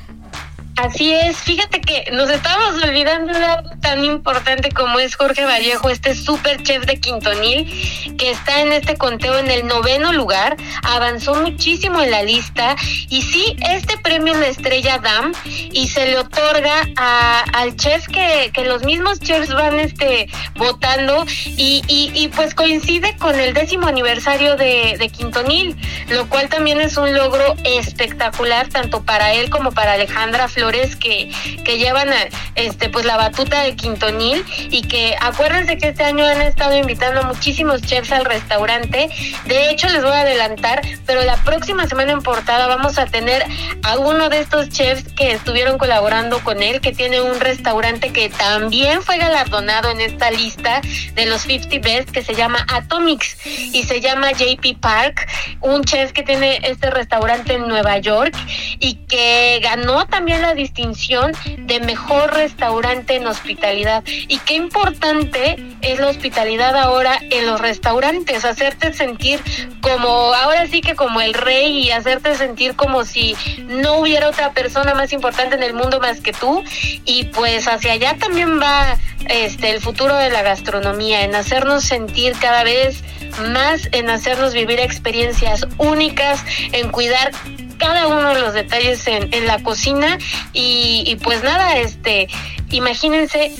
Así 0.81 1.13
es, 1.13 1.37
fíjate 1.37 1.79
que 1.79 2.09
nos 2.11 2.27
estamos 2.31 2.83
olvidando 2.83 3.31
de 3.31 3.45
algo 3.45 3.69
tan 3.81 4.03
importante 4.03 4.71
como 4.71 4.99
es 4.99 5.15
Jorge 5.15 5.45
Vallejo, 5.45 5.91
este 5.91 6.15
super 6.15 6.63
chef 6.63 6.87
de 6.87 6.99
Quintonil, 6.99 8.17
que 8.17 8.31
está 8.31 8.61
en 8.61 8.71
este 8.71 8.97
conteo 8.97 9.37
en 9.37 9.51
el 9.51 9.67
noveno 9.67 10.11
lugar, 10.11 10.57
avanzó 10.81 11.35
muchísimo 11.35 12.01
en 12.01 12.09
la 12.09 12.23
lista 12.23 12.75
y 13.09 13.21
sí, 13.21 13.55
este 13.69 13.95
premio 13.99 14.33
la 14.33 14.47
estrella 14.47 14.97
DAM 14.97 15.33
y 15.45 15.87
se 15.87 16.07
le 16.07 16.17
otorga 16.17 16.87
al 17.53 17.75
chef 17.75 18.07
que, 18.07 18.51
los 18.65 18.83
mismos 18.83 19.19
chefs 19.19 19.53
van 19.53 19.79
este, 19.79 20.29
votando 20.55 21.25
y, 21.45 21.83
y, 21.87 22.27
pues 22.29 22.55
coincide 22.55 23.15
con 23.17 23.39
el 23.39 23.53
décimo 23.53 23.87
aniversario 23.87 24.55
de, 24.55 24.95
de 24.97 25.09
Quintonil, 25.09 25.75
lo 26.09 26.27
cual 26.27 26.49
también 26.49 26.79
es 26.79 26.97
un 26.97 27.13
logro 27.13 27.55
espectacular 27.65 28.67
tanto 28.69 29.03
para 29.03 29.33
él 29.33 29.49
como 29.49 29.71
para 29.71 29.93
Alejandra 29.93 30.47
Flores 30.47 30.70
que, 30.71 31.31
llevan 31.77 32.09
este 32.55 32.89
pues 32.89 33.05
la 33.05 33.17
batuta 33.17 33.63
de 33.63 33.75
Quintonil 33.75 34.43
y 34.69 34.83
que 34.83 35.15
acuérdense 35.19 35.77
que 35.77 35.89
este 35.89 36.03
año 36.03 36.25
han 36.25 36.41
estado 36.41 36.75
invitando 36.77 37.23
muchísimos 37.23 37.81
chefs 37.81 38.11
al 38.11 38.25
restaurante. 38.25 39.09
De 39.45 39.69
hecho, 39.69 39.87
les 39.89 40.03
voy 40.03 40.11
a 40.11 40.21
adelantar, 40.21 40.81
pero 41.05 41.23
la 41.23 41.37
próxima 41.43 41.87
semana 41.87 42.11
en 42.11 42.21
portada 42.21 42.67
vamos 42.67 42.97
a 42.99 43.05
tener 43.05 43.43
a 43.83 43.97
uno 43.97 44.29
de 44.29 44.39
estos 44.39 44.69
chefs 44.69 45.11
que 45.13 45.31
estuvieron 45.31 45.77
colaborando 45.77 46.39
con 46.39 46.61
él, 46.61 46.81
que 46.81 46.91
tiene 46.91 47.21
un 47.21 47.39
restaurante 47.39 48.11
que 48.11 48.29
también 48.29 49.01
fue 49.01 49.17
galardonado 49.17 49.89
en 49.89 50.01
esta 50.01 50.29
lista 50.31 50.81
de 51.15 51.25
los 51.25 51.41
50 51.41 51.79
Best, 51.81 52.11
que 52.11 52.23
se 52.23 52.35
llama 52.35 52.65
Atomics 52.67 53.37
y 53.45 53.83
se 53.83 54.01
llama 54.01 54.31
JP 54.31 54.79
Park, 54.79 55.27
un 55.61 55.83
chef 55.83 56.11
que 56.11 56.23
tiene 56.23 56.59
este 56.63 56.89
restaurante 56.89 57.53
en 57.53 57.67
Nueva 57.67 57.97
York 57.97 58.35
y 58.79 58.95
que 59.07 59.59
ganó 59.61 60.05
también 60.07 60.41
la 60.41 60.53
distinción 60.61 61.31
de 61.57 61.79
mejor 61.79 62.33
restaurante 62.33 63.15
en 63.15 63.27
hospitalidad. 63.27 64.03
Y 64.05 64.37
qué 64.39 64.53
importante 64.53 65.57
es 65.81 65.99
la 65.99 66.07
hospitalidad 66.07 66.75
ahora 66.75 67.19
en 67.29 67.45
los 67.45 67.59
restaurantes, 67.59 68.45
hacerte 68.45 68.93
sentir 68.93 69.39
como, 69.81 70.33
ahora 70.33 70.67
sí 70.67 70.81
que 70.81 70.95
como 70.95 71.21
el 71.21 71.33
rey 71.33 71.79
y 71.79 71.91
hacerte 71.91 72.35
sentir 72.35 72.75
como 72.75 73.03
si 73.05 73.35
no 73.67 73.97
hubiera 73.97 74.29
otra 74.29 74.51
persona 74.51 74.93
más 74.93 75.13
importante 75.13 75.55
en 75.55 75.63
el 75.63 75.73
mundo 75.73 75.99
más 75.99 76.21
que 76.21 76.33
tú. 76.33 76.63
Y 77.05 77.25
pues 77.25 77.67
hacia 77.67 77.93
allá 77.93 78.17
también 78.17 78.59
va 78.61 78.97
este 79.27 79.71
el 79.71 79.81
futuro 79.81 80.15
de 80.15 80.29
la 80.29 80.41
gastronomía, 80.41 81.23
en 81.23 81.35
hacernos 81.35 81.83
sentir 81.83 82.33
cada 82.39 82.63
vez 82.63 83.03
más, 83.53 83.87
en 83.91 84.09
hacernos 84.09 84.53
vivir 84.53 84.79
experiencias 84.79 85.67
únicas, 85.77 86.43
en 86.71 86.89
cuidar 86.89 87.31
cada 87.81 88.07
uno 88.07 88.29
de 88.29 88.39
los 88.39 88.53
detalles 88.53 89.05
en, 89.07 89.47
la 89.47 89.61
cocina 89.63 90.19
y, 90.53 91.17
pues 91.23 91.43
nada, 91.43 91.77
este, 91.77 92.27
imagínense 92.69 93.51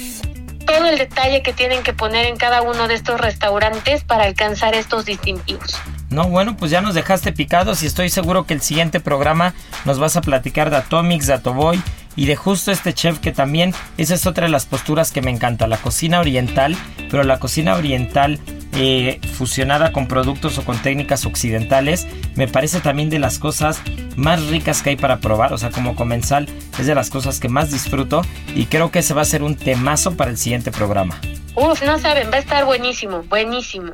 todo 0.65 0.85
el 0.85 0.99
detalle 0.99 1.41
que 1.41 1.53
tienen 1.53 1.81
que 1.81 1.91
poner 1.91 2.27
en 2.27 2.37
cada 2.37 2.61
uno 2.61 2.87
de 2.87 2.93
estos 2.93 3.19
restaurantes 3.19 4.03
para 4.03 4.25
alcanzar 4.25 4.75
estos 4.75 5.05
distintivos. 5.05 5.75
No, 6.11 6.29
bueno, 6.29 6.55
pues 6.55 6.69
ya 6.69 6.81
nos 6.81 6.93
dejaste 6.93 7.31
picados 7.31 7.81
y 7.81 7.87
estoy 7.87 8.09
seguro 8.09 8.45
que 8.45 8.53
el 8.53 8.61
siguiente 8.61 8.99
programa 8.99 9.55
nos 9.85 9.97
vas 9.97 10.15
a 10.17 10.21
platicar 10.21 10.69
de 10.69 10.77
Atomics, 10.77 11.25
de 11.25 11.33
Atoboy 11.33 11.81
y 12.21 12.27
de 12.27 12.35
justo 12.35 12.71
este 12.71 12.93
chef 12.93 13.17
que 13.17 13.31
también, 13.31 13.73
esa 13.97 14.13
es 14.13 14.27
otra 14.27 14.45
de 14.45 14.51
las 14.51 14.67
posturas 14.67 15.09
que 15.09 15.23
me 15.23 15.31
encanta, 15.31 15.65
la 15.65 15.77
cocina 15.77 16.19
oriental, 16.19 16.77
pero 17.09 17.23
la 17.23 17.39
cocina 17.39 17.73
oriental 17.73 18.39
eh, 18.73 19.19
fusionada 19.33 19.91
con 19.91 20.07
productos 20.07 20.59
o 20.59 20.63
con 20.63 20.77
técnicas 20.83 21.25
occidentales, 21.25 22.05
me 22.35 22.47
parece 22.47 22.79
también 22.79 23.09
de 23.09 23.17
las 23.17 23.39
cosas 23.39 23.81
más 24.17 24.45
ricas 24.49 24.83
que 24.83 24.91
hay 24.91 24.97
para 24.97 25.17
probar. 25.17 25.51
O 25.51 25.57
sea, 25.57 25.71
como 25.71 25.95
comensal 25.95 26.47
es 26.77 26.85
de 26.85 26.93
las 26.93 27.09
cosas 27.09 27.39
que 27.39 27.49
más 27.49 27.71
disfruto 27.71 28.21
y 28.53 28.67
creo 28.67 28.91
que 28.91 28.99
ese 28.99 29.15
va 29.15 29.23
a 29.23 29.25
ser 29.25 29.41
un 29.41 29.55
temazo 29.55 30.15
para 30.15 30.29
el 30.29 30.37
siguiente 30.37 30.71
programa. 30.71 31.19
Uf, 31.55 31.81
no 31.83 31.97
saben, 31.97 32.29
va 32.29 32.35
a 32.35 32.39
estar 32.41 32.65
buenísimo, 32.65 33.23
buenísimo. 33.23 33.93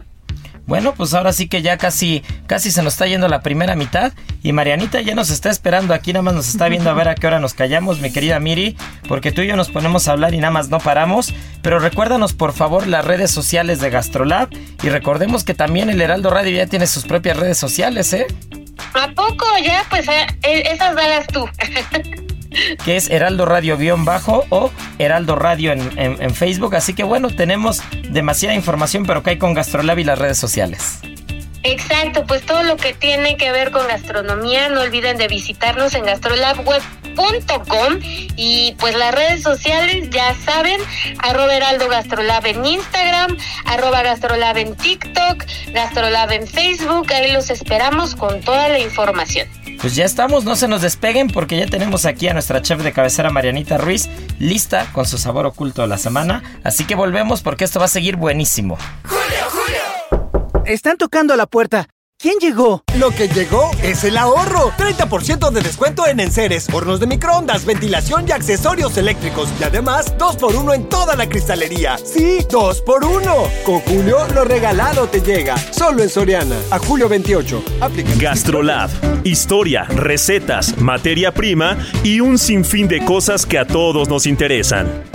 Bueno, 0.68 0.94
pues 0.94 1.14
ahora 1.14 1.32
sí 1.32 1.48
que 1.48 1.62
ya 1.62 1.78
casi, 1.78 2.24
casi 2.46 2.72
se 2.72 2.84
nos 2.84 2.94
está 2.94 3.08
yendo 3.08 3.30
la 3.30 3.40
primera 3.40 3.76
mitad 3.76 4.12
y 4.44 4.52
Marianita 4.52 5.00
ya 5.00 5.16
nos 5.16 5.30
está 5.30 5.50
esperando 5.50 5.94
aquí, 5.94 6.12
nada 6.12 6.24
más 6.24 6.34
nos 6.34 6.50
está 6.50 6.68
viendo 6.68 6.90
a 6.90 6.94
ver 6.94 7.08
a 7.08 7.16
qué 7.16 7.26
hora 7.26 7.40
nos 7.40 7.54
callamos, 7.54 8.00
mi 8.00 8.12
querida 8.12 8.40
Miri, 8.42 8.76
porque 9.08 9.32
tú 9.32 9.42
y 9.42 9.48
yo 9.48 9.56
nos 9.56 9.70
ponemos 9.70 10.08
a 10.08 10.12
hablar 10.12 10.34
y 10.34 10.40
nada 10.40 10.52
más 10.52 10.68
no 10.68 10.80
paramos. 10.80 11.34
Pero 11.62 11.80
recuérdanos 11.80 12.34
por 12.34 12.52
favor 12.52 12.86
las 12.86 13.06
redes 13.06 13.32
sociales 13.32 13.80
de 13.80 13.90
Gastrolab 13.90 14.50
y 14.84 14.90
recordemos 14.90 15.46
que 15.46 15.54
también 15.54 15.90
el 15.90 16.02
Heraldo 16.02 16.30
Radio 16.30 16.58
ya 16.58 16.68
tiene 16.68 16.86
sus 16.86 17.06
propias 17.06 17.38
redes 17.38 17.58
sociales, 17.58 18.12
¿eh? 18.12 18.28
¿A 18.94 19.08
poco 19.12 19.46
ya? 19.64 19.86
Pues 19.90 20.06
eh, 20.10 20.28
esas 20.44 20.96
dalas 20.96 21.28
tú. 21.28 21.48
que 22.84 22.98
es 22.98 23.10
Heraldo 23.10 23.46
Radio-bajo 23.46 24.46
o 24.50 24.72
Heraldo 25.00 25.36
Radio 25.36 25.72
en, 25.72 26.36
Facebook. 26.36 26.76
Así 26.76 26.94
que 26.94 27.04
bueno, 27.04 27.30
tenemos 27.30 27.82
demasiada 28.10 28.56
información, 28.56 29.06
pero 29.06 29.24
¿qué 29.24 29.32
hay 29.32 29.38
con 29.38 29.54
Gastrolab 29.54 30.00
y 30.00 30.04
las 30.04 30.20
redes 30.20 30.38
sociales? 30.38 31.00
Exacto, 31.64 32.26
pues 32.26 32.46
todo 32.46 32.64
lo 32.64 32.78
que 32.78 32.94
tiene 32.94 33.36
que 33.36 33.52
ver 33.52 33.72
con 33.72 33.86
gastronomía, 33.88 34.70
no 34.70 34.82
olviden 34.82 35.18
de 35.18 35.28
visitarnos 35.28 35.96
en 35.96 36.06
gastrolabweb.com 36.06 38.00
y 38.38 38.74
pues 38.80 38.96
las 38.96 39.14
redes 39.14 39.44
sociales 39.44 40.10
ya 40.10 40.34
saben, 40.46 40.80
arroba 41.20 41.56
heraldo 41.56 41.90
gastrolab 41.90 42.46
en 42.46 42.66
Instagram, 42.66 43.36
arroba 43.66 44.02
gastrolab 44.02 44.58
en 44.58 44.78
TikTok, 44.78 45.44
gastrolab 45.74 46.32
en 46.32 46.48
Facebook, 46.48 47.12
ahí 47.12 47.32
los 47.32 47.50
esperamos 47.50 48.16
con 48.16 48.40
toda 48.42 48.70
la 48.70 48.80
información. 48.80 49.50
Pues 49.82 49.96
ya 49.96 50.06
estamos, 50.06 50.44
no 50.44 50.56
se 50.56 50.68
nos 50.68 50.82
despeguen 50.82 51.28
porque 51.28 51.58
ya 51.58 51.68
tenemos 51.68 52.06
aquí 52.06 52.28
a 52.28 52.34
nuestra 52.34 52.62
chef 52.62 52.82
de 52.82 52.94
cabecera 52.94 53.30
Marianita 53.30 53.78
Ruiz 53.78 54.10
lista 54.40 54.92
con 54.92 55.06
su 55.06 55.18
sabor 55.18 55.46
oculto 55.46 55.84
de 55.84 55.88
la 55.88 55.98
semana. 55.98 56.44
Así 56.64 56.86
que 56.86 56.96
volvemos 56.96 57.42
porque 57.42 57.64
esto 57.64 57.80
va 57.80 57.86
a 57.86 57.90
seguir 57.90 58.16
buenísimo. 58.16 58.78
¡Julio, 59.08 59.46
Julio! 59.52 60.64
Están 60.66 60.98
tocando 60.98 61.34
a 61.34 61.38
la 61.38 61.46
puerta. 61.46 61.88
¿Quién 62.28 62.40
llegó? 62.40 62.84
Lo 63.00 63.12
que 63.12 63.30
llegó 63.30 63.72
es 63.82 64.04
el 64.04 64.18
ahorro. 64.18 64.74
30% 64.78 65.50
de 65.50 65.62
descuento 65.62 66.06
en 66.08 66.20
enseres, 66.20 66.68
hornos 66.74 67.00
de 67.00 67.08
microondas, 67.08 67.64
ventilación 67.64 68.28
y 68.28 68.34
accesorios 68.34 68.98
eléctricos. 68.98 69.48
Y 69.62 69.64
además, 69.64 70.14
2x1 70.18 70.76
en 70.76 70.90
toda 70.90 71.16
la 71.16 71.30
cristalería. 71.30 71.98
Sí, 71.98 72.40
2x1. 72.50 73.64
Con 73.64 73.80
Julio, 73.80 74.28
lo 74.36 74.44
regalado 74.44 75.08
te 75.08 75.22
llega. 75.22 75.56
Solo 75.72 76.04
en 76.04 76.10
Soriana. 76.10 76.58
A 76.70 76.80
julio 76.80 77.08
28. 77.08 77.64
Aplica. 77.80 78.12
Gastrolab. 78.18 78.90
Historia, 79.24 79.86
recetas, 79.86 80.78
materia 80.80 81.34
prima 81.34 81.78
y 82.04 82.20
un 82.20 82.38
sinfín 82.38 82.90
de 82.90 83.06
cosas 83.06 83.46
que 83.46 83.58
a 83.58 83.66
todos 83.66 84.10
nos 84.10 84.28
interesan. 84.28 85.06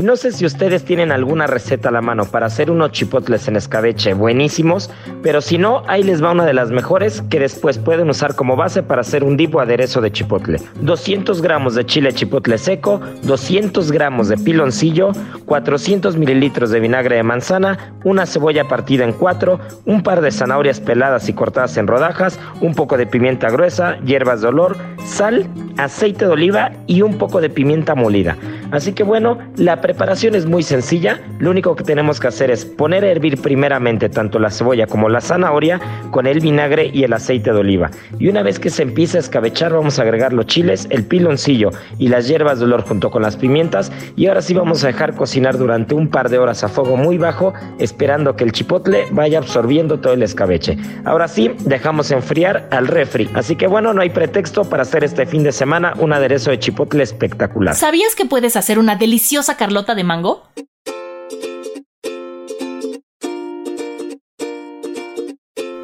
No 0.00 0.14
sé 0.14 0.30
si 0.30 0.46
ustedes 0.46 0.84
tienen 0.84 1.10
alguna 1.10 1.48
receta 1.48 1.88
a 1.88 1.92
la 1.92 2.00
mano 2.00 2.24
para 2.24 2.46
hacer 2.46 2.70
unos 2.70 2.92
chipotles 2.92 3.48
en 3.48 3.56
escabeche 3.56 4.14
buenísimos, 4.14 4.90
pero 5.24 5.40
si 5.40 5.58
no, 5.58 5.82
ahí 5.88 6.04
les 6.04 6.22
va 6.22 6.30
una 6.30 6.46
de 6.46 6.54
las 6.54 6.70
mejores 6.70 7.20
que 7.22 7.40
después 7.40 7.78
pueden 7.78 8.08
usar 8.08 8.36
como 8.36 8.54
base 8.54 8.84
para 8.84 9.00
hacer 9.00 9.24
un 9.24 9.36
dip 9.36 9.56
o 9.56 9.60
aderezo 9.60 10.00
de 10.00 10.12
chipotle. 10.12 10.60
200 10.82 11.42
gramos 11.42 11.74
de 11.74 11.84
chile 11.84 12.12
chipotle 12.12 12.58
seco, 12.58 13.00
200 13.22 13.90
gramos 13.90 14.28
de 14.28 14.36
piloncillo, 14.36 15.10
400 15.46 16.16
mililitros 16.16 16.70
de 16.70 16.78
vinagre 16.78 17.16
de 17.16 17.24
manzana, 17.24 17.92
una 18.04 18.24
cebolla 18.24 18.68
partida 18.68 19.04
en 19.04 19.12
cuatro, 19.12 19.58
un 19.84 20.04
par 20.04 20.20
de 20.20 20.30
zanahorias 20.30 20.78
peladas 20.78 21.28
y 21.28 21.32
cortadas 21.32 21.76
en 21.76 21.88
rodajas, 21.88 22.38
un 22.60 22.76
poco 22.76 22.96
de 22.96 23.06
pimienta 23.06 23.50
gruesa, 23.50 23.98
hierbas 24.04 24.42
de 24.42 24.48
olor, 24.48 24.76
sal, 25.04 25.48
aceite 25.76 26.26
de 26.26 26.30
oliva 26.30 26.70
y 26.86 27.02
un 27.02 27.18
poco 27.18 27.40
de 27.40 27.50
pimienta 27.50 27.96
molida. 27.96 28.36
Así 28.70 28.92
que 28.92 29.02
bueno, 29.02 29.38
la 29.56 29.80
preparación 29.80 29.97
preparación 29.98 30.36
es 30.36 30.46
muy 30.46 30.62
sencilla, 30.62 31.20
lo 31.40 31.50
único 31.50 31.74
que 31.74 31.82
tenemos 31.82 32.20
que 32.20 32.28
hacer 32.28 32.52
es 32.52 32.64
poner 32.64 33.02
a 33.02 33.08
hervir 33.08 33.42
primeramente 33.42 34.08
tanto 34.08 34.38
la 34.38 34.48
cebolla 34.48 34.86
como 34.86 35.08
la 35.08 35.20
zanahoria 35.20 35.80
con 36.12 36.28
el 36.28 36.38
vinagre 36.38 36.88
y 36.94 37.02
el 37.02 37.12
aceite 37.12 37.52
de 37.52 37.58
oliva. 37.58 37.90
Y 38.16 38.28
una 38.28 38.44
vez 38.44 38.60
que 38.60 38.70
se 38.70 38.84
empiece 38.84 39.16
a 39.16 39.20
escabechar 39.20 39.72
vamos 39.72 39.98
a 39.98 40.02
agregar 40.02 40.32
los 40.32 40.46
chiles, 40.46 40.86
el 40.90 41.02
piloncillo 41.02 41.70
y 41.98 42.10
las 42.10 42.28
hierbas 42.28 42.60
de 42.60 42.66
olor 42.66 42.82
junto 42.82 43.10
con 43.10 43.22
las 43.22 43.36
pimientas 43.36 43.90
y 44.14 44.28
ahora 44.28 44.40
sí 44.40 44.54
vamos 44.54 44.84
a 44.84 44.86
dejar 44.86 45.16
cocinar 45.16 45.58
durante 45.58 45.96
un 45.96 46.06
par 46.06 46.28
de 46.28 46.38
horas 46.38 46.62
a 46.62 46.68
fuego 46.68 46.96
muy 46.96 47.18
bajo 47.18 47.52
esperando 47.80 48.36
que 48.36 48.44
el 48.44 48.52
chipotle 48.52 49.08
vaya 49.10 49.38
absorbiendo 49.38 49.98
todo 49.98 50.12
el 50.12 50.22
escabeche. 50.22 50.78
Ahora 51.04 51.26
sí, 51.26 51.50
dejamos 51.64 52.12
enfriar 52.12 52.68
al 52.70 52.86
refri. 52.86 53.28
Así 53.34 53.56
que 53.56 53.66
bueno, 53.66 53.92
no 53.92 54.02
hay 54.02 54.10
pretexto 54.10 54.62
para 54.62 54.82
hacer 54.82 55.02
este 55.02 55.26
fin 55.26 55.42
de 55.42 55.50
semana 55.50 55.94
un 55.98 56.12
aderezo 56.12 56.52
de 56.52 56.60
chipotle 56.60 57.02
espectacular. 57.02 57.74
¿Sabías 57.74 58.14
que 58.14 58.26
puedes 58.26 58.54
hacer 58.54 58.78
una 58.78 58.94
deliciosa 58.94 59.56
Carlota 59.56 59.77
de 59.86 60.04
mango? 60.04 60.42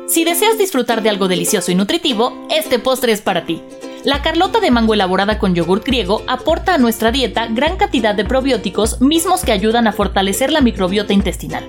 Si 0.08 0.24
deseas 0.24 0.58
disfrutar 0.58 1.02
de 1.02 1.10
algo 1.10 1.28
delicioso 1.28 1.72
y 1.72 1.74
nutritivo, 1.74 2.46
este 2.50 2.78
postre 2.78 3.12
es 3.12 3.20
para 3.20 3.46
ti. 3.46 3.62
La 4.04 4.20
carlota 4.22 4.60
de 4.60 4.70
mango 4.70 4.94
elaborada 4.94 5.38
con 5.38 5.54
yogur 5.54 5.82
griego 5.82 6.22
aporta 6.26 6.74
a 6.74 6.78
nuestra 6.78 7.10
dieta 7.10 7.46
gran 7.46 7.76
cantidad 7.76 8.14
de 8.14 8.24
probióticos 8.24 9.00
mismos 9.00 9.44
que 9.44 9.52
ayudan 9.52 9.86
a 9.86 9.92
fortalecer 9.92 10.52
la 10.52 10.60
microbiota 10.60 11.12
intestinal. 11.12 11.64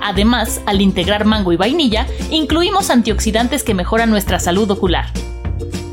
Además, 0.00 0.60
al 0.66 0.80
integrar 0.80 1.24
mango 1.24 1.52
y 1.52 1.56
vainilla, 1.56 2.06
incluimos 2.30 2.90
antioxidantes 2.90 3.64
que 3.64 3.74
mejoran 3.74 4.10
nuestra 4.10 4.38
salud 4.38 4.70
ocular. 4.70 5.06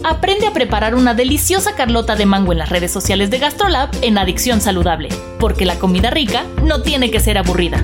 Aprende 0.04 0.48
a 0.48 0.54
preparar 0.54 0.96
una 0.96 1.14
deliciosa 1.14 1.76
carlota 1.76 2.16
de 2.16 2.26
mango 2.26 2.54
en 2.54 2.60
las 2.60 2.70
redes 2.70 2.92
sociales 2.92 3.30
de 3.30 3.40
GastroLab 3.40 3.90
en 4.02 4.18
Adicción 4.18 4.62
Saludable, 4.62 5.10
porque 5.40 5.66
la 5.66 5.78
comida 5.78 6.10
rica 6.10 6.46
no 6.64 6.82
tiene 6.82 7.12
que 7.12 7.20
ser 7.20 7.38
aburrida. 7.38 7.84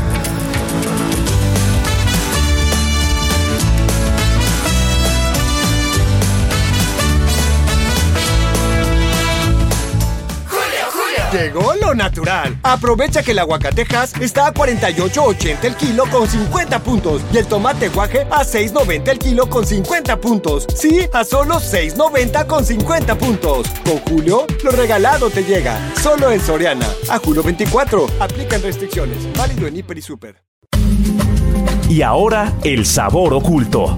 Llegó 11.31 11.73
lo 11.75 11.95
natural. 11.95 12.59
Aprovecha 12.61 13.23
que 13.23 13.31
el 13.31 13.39
aguacatejas 13.39 14.13
está 14.19 14.47
a 14.47 14.53
48.80 14.53 15.63
el 15.63 15.75
kilo 15.75 16.03
con 16.11 16.27
50 16.27 16.79
puntos 16.79 17.21
y 17.31 17.37
el 17.37 17.47
tomate 17.47 17.87
guaje 17.87 18.27
a 18.29 18.43
6.90 18.43 19.07
el 19.07 19.19
kilo 19.19 19.49
con 19.49 19.65
50 19.65 20.19
puntos. 20.19 20.67
Sí, 20.75 21.07
a 21.13 21.23
solo 21.23 21.55
6.90 21.55 22.45
con 22.47 22.65
50 22.65 23.17
puntos. 23.17 23.67
Con 23.85 23.99
Julio, 23.99 24.45
lo 24.63 24.71
regalado 24.71 25.29
te 25.29 25.43
llega. 25.43 25.79
Solo 26.01 26.31
en 26.31 26.41
Soriana. 26.41 26.87
A 27.09 27.17
Julio 27.17 27.43
24. 27.43 28.07
Aplican 28.19 28.61
restricciones. 28.61 29.17
Válido 29.37 29.67
en 29.67 29.77
Hiper 29.77 29.97
y 29.97 30.01
Super. 30.01 30.43
Y 31.89 32.01
ahora, 32.01 32.53
el 32.63 32.85
sabor 32.85 33.33
oculto. 33.33 33.97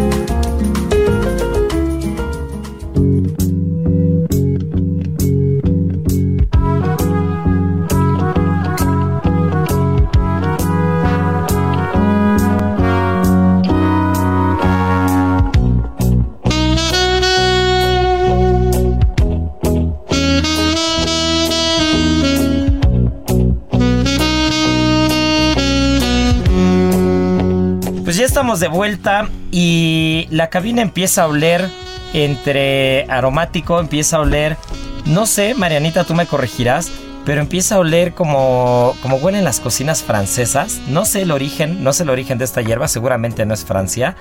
de 28.59 28.67
vuelta 28.67 29.29
y 29.51 30.27
la 30.29 30.49
cabina 30.49 30.81
empieza 30.81 31.23
a 31.23 31.27
oler 31.27 31.69
entre 32.13 33.05
aromático, 33.09 33.79
empieza 33.79 34.17
a 34.17 34.21
oler, 34.21 34.57
no 35.05 35.25
sé, 35.25 35.53
Marianita, 35.53 36.03
tú 36.03 36.13
me 36.13 36.25
corregirás, 36.25 36.91
pero 37.25 37.41
empieza 37.41 37.75
a 37.75 37.79
oler 37.79 38.13
como, 38.13 38.95
como 39.01 39.17
huelen 39.17 39.43
las 39.43 39.59
cocinas 39.59 40.03
francesas. 40.03 40.81
No 40.87 41.05
sé 41.05 41.21
el 41.21 41.31
origen, 41.31 41.83
no 41.83 41.93
sé 41.93 42.03
el 42.03 42.09
origen 42.09 42.37
de 42.37 42.45
esta 42.45 42.61
hierba, 42.61 42.87
seguramente 42.87 43.45
no 43.45 43.53
es 43.53 43.63
Francia, 43.63 44.15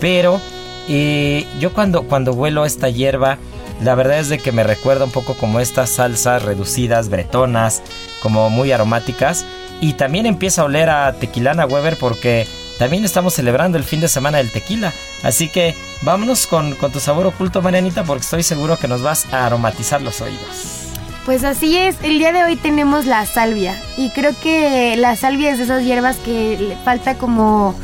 pero 0.00 0.40
eh, 0.88 1.46
yo 1.60 1.72
cuando, 1.72 2.04
cuando 2.04 2.32
huelo 2.32 2.64
esta 2.64 2.88
hierba, 2.88 3.38
la 3.82 3.94
verdad 3.94 4.18
es 4.18 4.28
de 4.28 4.38
que 4.38 4.52
me 4.52 4.64
recuerda 4.64 5.04
un 5.04 5.10
poco 5.10 5.34
como 5.34 5.60
estas 5.60 5.90
salsas 5.90 6.42
reducidas, 6.42 7.08
bretonas, 7.08 7.82
como 8.22 8.48
muy 8.50 8.72
aromáticas. 8.72 9.44
Y 9.80 9.94
también 9.94 10.24
empieza 10.24 10.62
a 10.62 10.66
oler 10.66 10.88
a 10.88 11.12
tequilana 11.14 11.66
Weber 11.66 11.96
porque 11.96 12.46
también 12.78 13.04
estamos 13.04 13.34
celebrando 13.34 13.78
el 13.78 13.84
fin 13.84 14.00
de 14.00 14.08
semana 14.08 14.38
del 14.38 14.50
tequila. 14.50 14.92
Así 15.22 15.48
que 15.48 15.74
vámonos 16.02 16.46
con, 16.46 16.74
con 16.74 16.92
tu 16.92 17.00
sabor 17.00 17.26
oculto, 17.26 17.62
Marianita, 17.62 18.04
porque 18.04 18.22
estoy 18.22 18.42
seguro 18.42 18.78
que 18.78 18.88
nos 18.88 19.02
vas 19.02 19.26
a 19.32 19.46
aromatizar 19.46 20.02
los 20.02 20.20
oídos. 20.20 20.84
Pues 21.24 21.42
así 21.42 21.76
es, 21.78 21.96
el 22.02 22.18
día 22.18 22.32
de 22.32 22.44
hoy 22.44 22.56
tenemos 22.56 23.06
la 23.06 23.24
salvia 23.24 23.80
y 23.96 24.10
creo 24.10 24.38
que 24.42 24.94
la 24.96 25.16
salvia 25.16 25.50
es 25.50 25.58
de 25.58 25.64
esas 25.64 25.82
hierbas 25.82 26.16
que 26.16 26.58
le 26.58 26.76
falta 26.76 27.16
como 27.16 27.74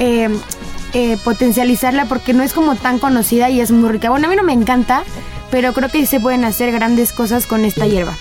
eh, 0.00 0.28
eh, 0.92 1.16
potencializarla 1.22 2.06
porque 2.06 2.32
no 2.32 2.42
es 2.42 2.52
como 2.52 2.74
tan 2.74 2.98
conocida 2.98 3.48
y 3.48 3.60
es 3.60 3.70
muy 3.70 3.88
rica. 3.90 4.10
Bueno, 4.10 4.26
a 4.26 4.30
mí 4.30 4.34
no 4.34 4.42
me 4.42 4.52
encanta, 4.52 5.04
pero 5.52 5.72
creo 5.72 5.88
que 5.88 6.04
se 6.04 6.18
pueden 6.18 6.44
hacer 6.44 6.72
grandes 6.72 7.12
cosas 7.12 7.46
con 7.46 7.64
esta 7.64 7.86
hierba. 7.86 8.16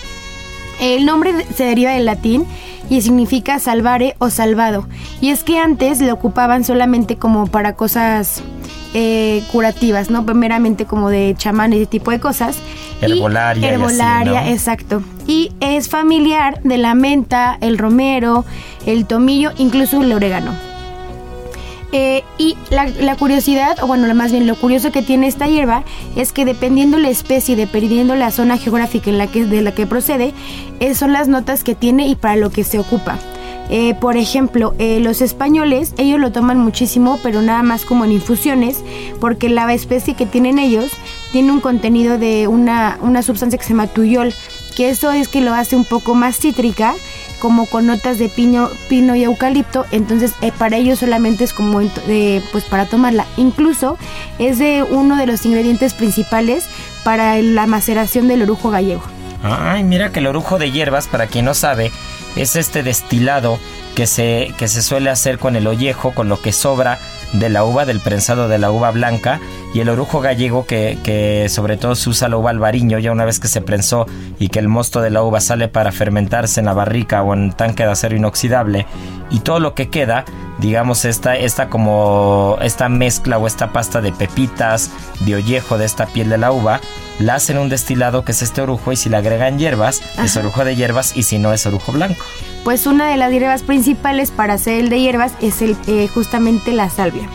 El 0.80 1.06
nombre 1.06 1.34
se 1.56 1.66
deriva 1.66 1.92
del 1.92 2.06
latín 2.06 2.46
y 2.90 3.02
significa 3.02 3.60
salvare 3.60 4.16
o 4.20 4.30
salvado. 4.30 4.88
Y 5.22 5.30
es 5.30 5.44
que 5.44 5.60
antes 5.60 6.02
lo 6.02 6.14
ocupaban 6.14 6.64
solamente 6.64 7.18
como 7.18 7.48
para 7.48 7.76
cosas 7.76 8.42
eh, 8.94 9.44
curativas, 9.52 10.10
¿no? 10.10 10.24
Meramente 10.24 10.86
como 10.86 11.10
de 11.10 11.36
chamán, 11.38 11.74
ese 11.74 11.86
tipo 11.86 12.12
de 12.12 12.20
cosas. 12.20 12.58
Y 13.02 13.06
Herbolaria 13.06 13.62
y 13.62 13.66
así, 13.66 13.74
herbolaria, 13.76 14.42
¿no? 14.42 14.48
exacto. 14.48 15.04
Y 15.28 15.52
es 15.60 15.90
familiar 15.90 16.62
de 16.64 16.78
la 16.78 16.96
menta, 16.96 17.58
el 17.62 17.78
romero, 17.78 18.46
el 18.86 19.06
tomillo, 19.06 19.52
incluso 19.58 20.02
el 20.02 20.12
orégano. 20.12 20.69
Eh, 21.92 22.24
y 22.38 22.56
la, 22.70 22.88
la 22.88 23.16
curiosidad, 23.16 23.82
o 23.82 23.88
bueno, 23.88 24.14
más 24.14 24.32
bien 24.32 24.46
lo 24.46 24.56
curioso 24.56 24.92
que 24.92 25.02
tiene 25.02 25.28
esta 25.28 25.48
hierba 25.48 25.84
es 26.16 26.32
que 26.32 26.46
dependiendo 26.46 26.98
la 26.98 27.10
especie, 27.10 27.56
dependiendo 27.56 28.16
la 28.16 28.32
zona 28.32 28.58
geográfica 28.58 29.10
en 29.10 29.18
la 29.18 29.28
que, 29.28 29.46
de 29.46 29.62
la 29.62 29.74
que 29.74 29.88
procede, 29.88 30.34
eh, 30.80 30.94
son 30.94 31.14
las 31.14 31.28
notas 31.28 31.64
que 31.64 31.76
tiene 31.76 32.08
y 32.08 32.16
para 32.16 32.36
lo 32.36 32.52
que 32.52 32.64
se 32.64 32.80
ocupa. 32.80 33.18
Eh, 33.72 33.94
por 33.94 34.18
ejemplo, 34.18 34.74
eh, 34.80 35.00
los 35.00 35.22
españoles, 35.22 35.94
ellos 35.98 36.20
lo 36.20 36.32
toman 36.32 36.58
muchísimo, 36.58 37.20
pero 37.22 37.44
nada 37.44 37.62
más 37.62 37.86
como 37.86 38.04
en 38.04 38.12
infusiones, 38.12 38.84
porque 39.20 39.48
la 39.48 39.72
especie 39.72 40.16
que 40.16 40.26
tienen 40.26 40.58
ellos 40.58 40.92
tiene 41.32 41.52
un 41.52 41.60
contenido 41.60 42.18
de 42.18 42.48
una, 42.48 42.98
una 43.02 43.22
sustancia 43.22 43.60
que 43.60 43.64
se 43.64 43.72
llama 43.72 43.86
tuyol, 43.86 44.34
que 44.76 44.90
eso 44.90 45.12
es 45.12 45.28
que 45.28 45.42
lo 45.42 45.54
hace 45.54 45.76
un 45.76 45.86
poco 45.86 46.16
más 46.16 46.38
cítrica, 46.40 46.96
como 47.40 47.66
con 47.66 47.88
notas 47.88 48.20
de 48.20 48.30
pino, 48.30 48.70
pino 48.88 49.16
y 49.16 49.24
eucalipto, 49.24 49.86
entonces 49.92 50.34
eh, 50.42 50.52
para 50.58 50.78
ellos 50.78 51.00
solamente 51.00 51.44
es 51.44 51.54
como 51.54 51.82
pues 52.52 52.64
para 52.66 52.86
tomarla. 52.86 53.26
Incluso 53.38 53.98
es 54.38 54.60
de 54.60 54.84
uno 54.84 55.16
de 55.16 55.26
los 55.26 55.46
ingredientes 55.46 55.94
principales 55.94 56.66
para 57.04 57.42
la 57.42 57.66
maceración 57.66 58.28
del 58.28 58.44
orujo 58.44 58.70
gallego. 58.70 59.04
Ay, 59.42 59.84
mira 59.84 60.12
que 60.12 60.20
el 60.20 60.28
orujo 60.28 60.60
de 60.60 60.72
hierbas, 60.72 61.08
para 61.08 61.28
quien 61.28 61.46
no 61.46 61.54
sabe, 61.54 61.92
es 62.36 62.56
este 62.56 62.84
destilado 62.84 63.58
que 63.96 64.06
se, 64.06 64.54
que 64.58 64.68
se 64.68 64.82
suele 64.82 65.10
hacer 65.10 65.40
con 65.40 65.56
el 65.56 65.68
ollejo, 65.68 66.12
con 66.12 66.30
lo 66.30 66.42
que 66.42 66.52
sobra 66.52 67.00
de 67.34 67.50
la 67.50 67.64
uva, 67.64 67.86
del 67.86 68.00
prensado 68.00 68.48
de 68.48 68.58
la 68.58 68.72
uva 68.72 68.92
blanca, 68.92 69.40
y 69.74 69.82
el 69.82 69.90
orujo 69.90 70.20
gallego 70.20 70.66
que, 70.66 70.98
que 71.04 71.48
sobre 71.50 71.78
todo 71.78 71.96
se 71.96 72.10
usa 72.10 72.30
la 72.30 72.38
uva 72.38 72.50
albariño, 72.50 73.00
ya 73.00 73.12
una 73.12 73.26
vez 73.26 73.40
que 73.40 73.48
se 73.48 73.62
prensó 73.62 74.08
y 74.40 74.50
que 74.50 74.60
el 74.60 74.68
mosto 74.68 75.02
de 75.02 75.12
la 75.12 75.22
uva 75.22 75.40
sale 75.42 75.68
para 75.68 75.92
fermentarse 75.92 76.60
en 76.60 76.66
la 76.66 76.74
barrica 76.74 77.22
o 77.22 77.34
en 77.34 77.52
tanque 77.52 77.84
de 77.84 77.92
acero 77.92 78.16
inoxidable, 78.16 78.86
y 79.30 79.40
todo 79.40 79.60
lo 79.60 79.76
que 79.76 79.90
queda, 79.90 80.26
digamos, 80.60 81.06
esta, 81.06 81.36
esta 81.38 81.70
como 81.70 82.58
esta 82.62 82.90
mezcla 82.90 83.38
o 83.38 83.48
esta 83.48 83.72
pasta 83.72 84.02
de 84.02 84.12
pepitas, 84.12 84.92
de 85.22 85.36
ollejo 85.36 85.78
de 85.78 85.86
esta 85.86 86.08
piel 86.08 86.30
de 86.30 86.38
la 86.38 86.52
uva, 86.52 86.82
la 87.20 87.36
hacen 87.36 87.58
un 87.58 87.70
destilado 87.70 88.24
que 88.26 88.32
es 88.32 88.42
este 88.42 88.62
orujo 88.62 88.92
y 88.92 88.96
si 88.96 89.10
le 89.10 89.18
agregan 89.18 89.60
hierbas, 89.60 90.02
es 90.24 90.36
orujo 90.38 90.64
de 90.66 90.76
hierbas 90.76 91.16
y 91.16 91.24
si 91.24 91.38
no 91.38 91.54
es 91.54 91.66
orujo 91.66 91.92
blanco. 91.92 92.24
Pues 92.64 92.86
una 92.88 93.08
de 93.10 93.18
las 93.18 93.32
hierbas 93.32 93.64
principales 93.64 94.32
para 94.32 94.54
hacer 94.56 94.80
el 94.80 94.90
de 94.90 95.00
hierbas 95.02 95.34
es 95.42 95.62
el, 95.62 95.76
eh, 95.88 96.08
justamente 96.14 96.72
la 96.72 96.90
salvia. 96.90 97.28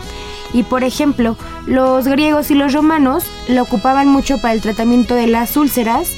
Y 0.53 0.63
por 0.63 0.83
ejemplo, 0.83 1.35
los 1.65 2.07
griegos 2.07 2.49
y 2.51 2.55
los 2.55 2.71
romanos 2.73 3.23
lo 3.49 3.63
ocupaban 3.63 4.07
mucho 4.07 4.37
para 4.39 4.53
el 4.53 4.61
tratamiento 4.61 5.13
de 5.13 5.27
las 5.27 5.57
úlceras 5.57 6.09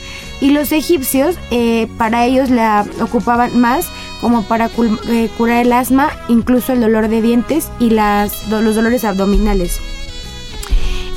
y 0.41 0.51
los 0.51 0.71
egipcios 0.71 1.35
eh, 1.49 1.87
para 1.97 2.25
ellos 2.25 2.49
la 2.51 2.85
ocupaban 3.01 3.57
más 3.59 3.87
como 4.21 4.43
para 4.43 4.69
cul- 4.69 4.99
eh, 5.09 5.29
curar 5.37 5.65
el 5.65 5.73
asma, 5.73 6.11
incluso 6.27 6.73
el 6.73 6.81
dolor 6.81 7.07
de 7.07 7.21
dientes 7.21 7.69
y 7.79 7.89
las, 7.89 8.49
do- 8.49 8.61
los 8.61 8.75
dolores 8.75 9.03
abdominales. 9.03 9.79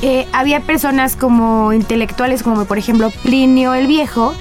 Eh, 0.03 0.27
había 0.33 0.61
personas 0.61 1.15
como 1.15 1.73
intelectuales, 1.73 2.43
como 2.43 2.65
por 2.65 2.79
ejemplo 2.79 3.11
Plinio 3.23 3.75
el 3.75 3.87
Viejo, 3.87 4.33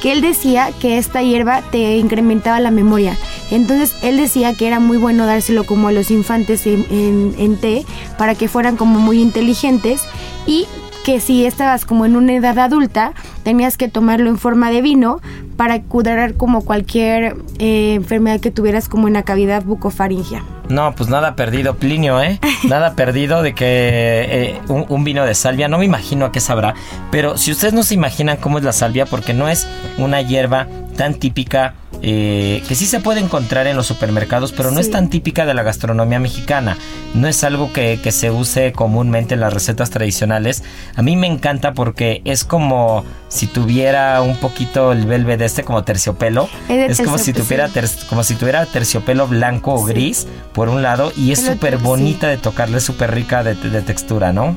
que 0.00 0.12
él 0.12 0.20
decía 0.20 0.70
que 0.80 0.96
esta 0.96 1.22
hierba 1.22 1.60
te 1.72 1.96
incrementaba 1.96 2.60
la 2.60 2.70
memoria. 2.70 3.16
Entonces 3.50 3.96
él 4.02 4.16
decía 4.16 4.54
que 4.54 4.68
era 4.68 4.78
muy 4.78 4.96
bueno 4.96 5.26
dárselo 5.26 5.64
como 5.64 5.88
a 5.88 5.92
los 5.92 6.10
infantes 6.12 6.66
en, 6.66 6.86
en- 6.90 7.34
en 7.36 7.56
té 7.56 7.84
para 8.16 8.36
que 8.36 8.46
fueran 8.46 8.76
como 8.76 9.00
muy 9.00 9.20
inteligentes 9.20 10.02
y 10.46 10.66
que 11.08 11.20
si 11.20 11.46
estabas 11.46 11.86
como 11.86 12.04
en 12.04 12.16
una 12.16 12.34
edad 12.34 12.58
adulta 12.58 13.14
tenías 13.42 13.78
que 13.78 13.88
tomarlo 13.88 14.28
en 14.28 14.36
forma 14.36 14.70
de 14.70 14.82
vino 14.82 15.22
para 15.56 15.80
curar 15.80 16.34
como 16.34 16.66
cualquier 16.66 17.34
eh, 17.58 17.94
enfermedad 17.94 18.40
que 18.40 18.50
tuvieras 18.50 18.90
como 18.90 19.08
en 19.08 19.14
la 19.14 19.22
cavidad 19.22 19.64
bucofaringea. 19.64 20.44
No, 20.68 20.94
pues 20.94 21.08
nada 21.08 21.34
perdido, 21.34 21.76
Plinio, 21.76 22.20
¿eh? 22.20 22.38
Nada 22.68 22.94
perdido 22.94 23.42
de 23.42 23.54
que 23.54 23.64
eh, 23.64 24.60
un, 24.68 24.84
un 24.90 25.02
vino 25.02 25.24
de 25.24 25.34
salvia, 25.34 25.66
no 25.66 25.78
me 25.78 25.86
imagino 25.86 26.26
a 26.26 26.30
qué 26.30 26.40
sabrá, 26.40 26.74
pero 27.10 27.38
si 27.38 27.52
ustedes 27.52 27.72
no 27.72 27.84
se 27.84 27.94
imaginan 27.94 28.36
cómo 28.36 28.58
es 28.58 28.64
la 28.64 28.74
salvia, 28.74 29.06
porque 29.06 29.32
no 29.32 29.48
es 29.48 29.66
una 29.96 30.20
hierba 30.20 30.68
tan 30.98 31.14
típica 31.14 31.72
eh, 32.02 32.62
que 32.68 32.74
sí 32.74 32.86
se 32.86 33.00
puede 33.00 33.20
encontrar 33.20 33.66
en 33.66 33.76
los 33.76 33.86
supermercados, 33.86 34.52
pero 34.52 34.70
no 34.70 34.80
es 34.80 34.90
tan 34.90 35.10
típica 35.10 35.46
de 35.46 35.54
la 35.54 35.62
gastronomía 35.62 36.18
mexicana. 36.18 36.78
No 37.14 37.28
es 37.28 37.42
algo 37.44 37.72
que, 37.72 37.98
se 38.08 38.30
use 38.30 38.72
comúnmente 38.72 39.34
en 39.34 39.40
las 39.40 39.52
recetas 39.52 39.90
tradicionales. 39.90 40.62
A 40.96 41.02
mí 41.02 41.16
me 41.16 41.26
encanta 41.26 41.74
porque 41.74 42.22
es 42.24 42.44
como 42.44 43.04
si 43.28 43.46
tuviera 43.46 44.22
un 44.22 44.36
poquito 44.36 44.92
el 44.92 45.06
velvet 45.06 45.40
este 45.42 45.62
como 45.62 45.84
terciopelo. 45.84 46.48
Es, 46.68 47.00
como 47.00 47.18
si 47.18 47.32
tuviera 47.32 47.68
como 48.08 48.22
si 48.22 48.34
tuviera 48.34 48.64
terciopelo 48.64 49.28
blanco 49.28 49.74
o 49.74 49.84
gris 49.84 50.26
por 50.54 50.68
un 50.68 50.82
lado 50.82 51.12
y 51.16 51.32
es 51.32 51.44
súper 51.44 51.76
bonita 51.76 52.28
de 52.28 52.38
tocarle, 52.38 52.80
súper 52.80 53.12
rica 53.12 53.42
de, 53.42 53.54
de 53.54 53.82
textura, 53.82 54.32
¿no? 54.32 54.56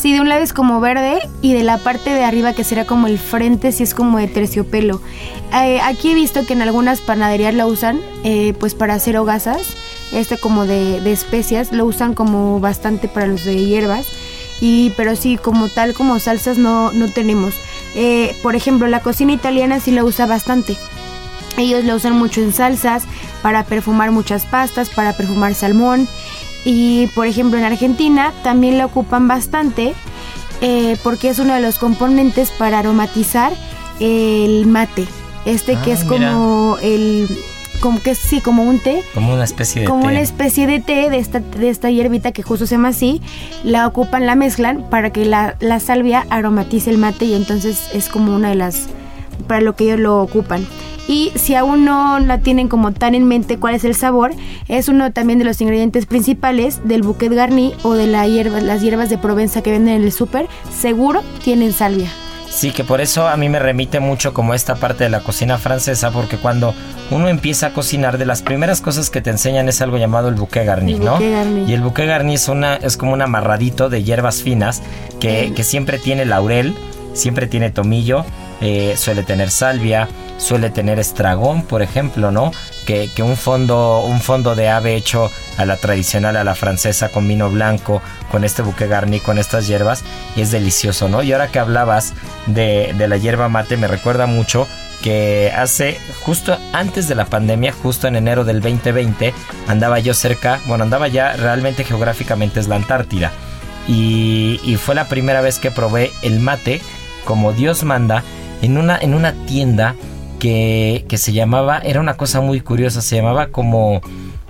Sí, 0.00 0.14
de 0.14 0.22
un 0.22 0.30
lado 0.30 0.42
es 0.42 0.54
como 0.54 0.80
verde 0.80 1.18
y 1.42 1.52
de 1.52 1.62
la 1.62 1.76
parte 1.76 2.08
de 2.08 2.24
arriba 2.24 2.54
que 2.54 2.64
será 2.64 2.86
como 2.86 3.06
el 3.06 3.18
frente 3.18 3.70
sí 3.70 3.82
es 3.82 3.92
como 3.92 4.16
de 4.16 4.28
terciopelo. 4.28 5.02
Eh, 5.52 5.78
aquí 5.82 6.12
he 6.12 6.14
visto 6.14 6.46
que 6.46 6.54
en 6.54 6.62
algunas 6.62 7.02
panaderías 7.02 7.52
lo 7.52 7.66
usan 7.66 8.00
eh, 8.24 8.54
pues 8.58 8.74
para 8.74 8.94
hacer 8.94 9.18
hogazas, 9.18 9.60
este 10.12 10.38
como 10.38 10.64
de, 10.64 11.12
especias, 11.12 11.70
lo 11.70 11.84
usan 11.84 12.14
como 12.14 12.60
bastante 12.60 13.08
para 13.08 13.26
los 13.26 13.44
de 13.44 13.62
hierbas. 13.66 14.06
Y, 14.62 14.94
pero 14.96 15.16
sí, 15.16 15.36
como 15.36 15.68
tal, 15.68 15.92
como 15.92 16.18
salsas 16.18 16.56
no, 16.56 16.92
no 16.92 17.08
tenemos. 17.08 17.52
Eh, 17.94 18.34
por 18.42 18.56
ejemplo, 18.56 18.86
la 18.86 19.00
cocina 19.00 19.32
italiana 19.32 19.80
sí 19.80 19.90
la 19.90 20.02
usa 20.02 20.24
bastante. 20.24 20.78
Ellos 21.58 21.84
la 21.84 21.94
usan 21.94 22.14
mucho 22.14 22.40
en 22.40 22.54
salsas, 22.54 23.04
para 23.42 23.64
perfumar 23.64 24.12
muchas 24.12 24.46
pastas, 24.46 24.88
para 24.88 25.12
perfumar 25.12 25.54
salmón. 25.54 26.08
Y 26.64 27.06
por 27.08 27.26
ejemplo 27.26 27.58
en 27.58 27.64
Argentina 27.64 28.32
también 28.42 28.78
la 28.78 28.86
ocupan 28.86 29.28
bastante 29.28 29.94
eh, 30.60 30.96
porque 31.02 31.30
es 31.30 31.38
uno 31.38 31.54
de 31.54 31.60
los 31.60 31.78
componentes 31.78 32.50
para 32.50 32.78
aromatizar 32.80 33.52
el 33.98 34.66
mate. 34.66 35.06
Este 35.46 35.76
que 35.76 35.92
ah, 35.92 35.94
es 35.94 36.04
como 36.04 36.76
el 36.82 37.28
como 37.80 38.00
que 38.02 38.14
sí, 38.14 38.40
como 38.40 38.62
un 38.62 38.78
té. 38.78 39.02
Como 39.14 39.32
una 39.32 39.44
especie 39.44 39.82
de 39.82 39.88
como 39.88 40.04
una 40.04 40.20
especie 40.20 40.66
de 40.66 40.80
té 40.80 41.08
de 41.08 41.18
esta, 41.18 41.40
de 41.40 41.70
esta 41.70 41.90
hierbita 41.90 42.32
que 42.32 42.42
justo 42.42 42.66
se 42.66 42.74
llama 42.74 42.88
así. 42.88 43.22
La 43.64 43.86
ocupan, 43.86 44.26
la 44.26 44.34
mezclan 44.34 44.88
para 44.90 45.10
que 45.10 45.24
la, 45.24 45.56
la 45.60 45.80
salvia 45.80 46.26
aromatice 46.28 46.90
el 46.90 46.98
mate 46.98 47.24
y 47.24 47.34
entonces 47.34 47.88
es 47.94 48.10
como 48.10 48.34
una 48.34 48.50
de 48.50 48.56
las 48.56 48.88
para 49.42 49.60
lo 49.60 49.76
que 49.76 49.84
ellos 49.84 50.00
lo 50.00 50.20
ocupan. 50.22 50.66
Y 51.08 51.32
si 51.34 51.56
aún 51.56 51.84
no 51.84 52.20
la 52.20 52.38
tienen 52.38 52.68
como 52.68 52.92
tan 52.92 53.16
en 53.16 53.26
mente 53.26 53.58
cuál 53.58 53.74
es 53.74 53.84
el 53.84 53.96
sabor, 53.96 54.32
es 54.68 54.88
uno 54.88 55.12
también 55.12 55.40
de 55.40 55.44
los 55.44 55.60
ingredientes 55.60 56.06
principales 56.06 56.80
del 56.84 57.02
bouquet 57.02 57.32
garni 57.32 57.74
o 57.82 57.94
de 57.94 58.06
la 58.06 58.26
hierba, 58.28 58.60
las 58.60 58.80
hierbas 58.80 59.10
de 59.10 59.18
Provenza 59.18 59.60
que 59.60 59.72
venden 59.72 59.96
en 59.96 60.04
el 60.04 60.12
súper. 60.12 60.46
Seguro 60.70 61.22
tienen 61.42 61.72
salvia. 61.72 62.10
Sí, 62.48 62.72
que 62.72 62.84
por 62.84 63.00
eso 63.00 63.28
a 63.28 63.36
mí 63.36 63.48
me 63.48 63.58
remite 63.58 64.00
mucho 64.00 64.34
como 64.34 64.54
esta 64.54 64.74
parte 64.74 65.04
de 65.04 65.10
la 65.10 65.20
cocina 65.20 65.56
francesa, 65.56 66.10
porque 66.10 66.36
cuando 66.36 66.74
uno 67.10 67.28
empieza 67.28 67.68
a 67.68 67.72
cocinar, 67.72 68.18
de 68.18 68.26
las 68.26 68.42
primeras 68.42 68.80
cosas 68.80 69.08
que 69.08 69.20
te 69.20 69.30
enseñan 69.30 69.68
es 69.68 69.80
algo 69.80 69.98
llamado 69.98 70.28
el 70.28 70.34
bouquet 70.34 70.66
garni, 70.66 70.94
¿no? 70.94 71.20
Y 71.20 71.72
el 71.72 71.80
bouquet 71.80 72.06
garni 72.06 72.34
es, 72.34 72.48
una, 72.48 72.76
es 72.76 72.96
como 72.96 73.12
un 73.12 73.22
amarradito 73.22 73.88
de 73.88 74.02
hierbas 74.02 74.42
finas 74.42 74.82
que, 75.20 75.52
que 75.54 75.62
siempre 75.64 75.98
tiene 75.98 76.24
laurel, 76.24 76.74
siempre 77.14 77.46
tiene 77.46 77.70
tomillo, 77.70 78.24
eh, 78.60 78.94
suele 78.96 79.22
tener 79.22 79.50
salvia, 79.50 80.08
suele 80.36 80.70
tener 80.70 80.98
estragón, 80.98 81.62
por 81.62 81.82
ejemplo, 81.82 82.30
¿no? 82.30 82.52
Que, 82.86 83.08
un, 83.22 83.36
fondo, 83.36 84.00
un 84.00 84.20
fondo 84.20 84.56
de 84.56 84.68
ave 84.68 84.96
hecho 84.96 85.30
a 85.56 85.64
la 85.64 85.76
tradicional, 85.76 86.36
a 86.36 86.44
la 86.44 86.54
francesa, 86.54 87.10
con 87.10 87.28
vino 87.28 87.48
blanco, 87.48 88.02
con 88.30 88.42
este 88.44 88.62
buque 88.62 88.88
garni, 88.88 89.20
con 89.20 89.38
estas 89.38 89.68
hierbas, 89.68 90.02
es 90.36 90.50
delicioso, 90.50 91.08
¿no? 91.08 91.22
Y 91.22 91.32
ahora 91.32 91.48
que 91.48 91.60
hablabas 91.60 92.14
de, 92.46 92.92
de 92.98 93.08
la 93.08 93.16
hierba 93.16 93.48
mate, 93.48 93.76
me 93.76 93.86
recuerda 93.86 94.26
mucho 94.26 94.66
que 95.02 95.52
hace 95.56 95.98
justo 96.22 96.58
antes 96.72 97.08
de 97.08 97.14
la 97.14 97.26
pandemia, 97.26 97.72
justo 97.72 98.08
en 98.08 98.16
enero 98.16 98.44
del 98.44 98.60
2020, 98.60 99.32
andaba 99.68 99.98
yo 100.00 100.14
cerca, 100.14 100.60
bueno, 100.66 100.84
andaba 100.84 101.08
ya 101.08 101.32
realmente 101.34 101.84
geográficamente 101.84 102.60
es 102.60 102.68
la 102.68 102.76
Antártida. 102.76 103.32
Y, 103.88 104.60
y, 104.62 104.76
fue 104.76 104.94
la 104.94 105.06
primera 105.06 105.40
vez 105.40 105.58
que 105.58 105.70
probé 105.70 106.12
el 106.22 106.38
mate 106.38 106.80
como 107.24 107.52
Dios 107.52 107.82
manda 107.82 108.22
en 108.62 108.78
una, 108.78 108.98
en 108.98 109.14
una 109.14 109.32
tienda 109.46 109.94
que, 110.38 111.04
que 111.08 111.18
se 111.18 111.32
llamaba, 111.32 111.78
era 111.78 112.00
una 112.00 112.16
cosa 112.16 112.40
muy 112.40 112.60
curiosa, 112.60 113.02
se 113.02 113.16
llamaba 113.16 113.48
como 113.48 114.00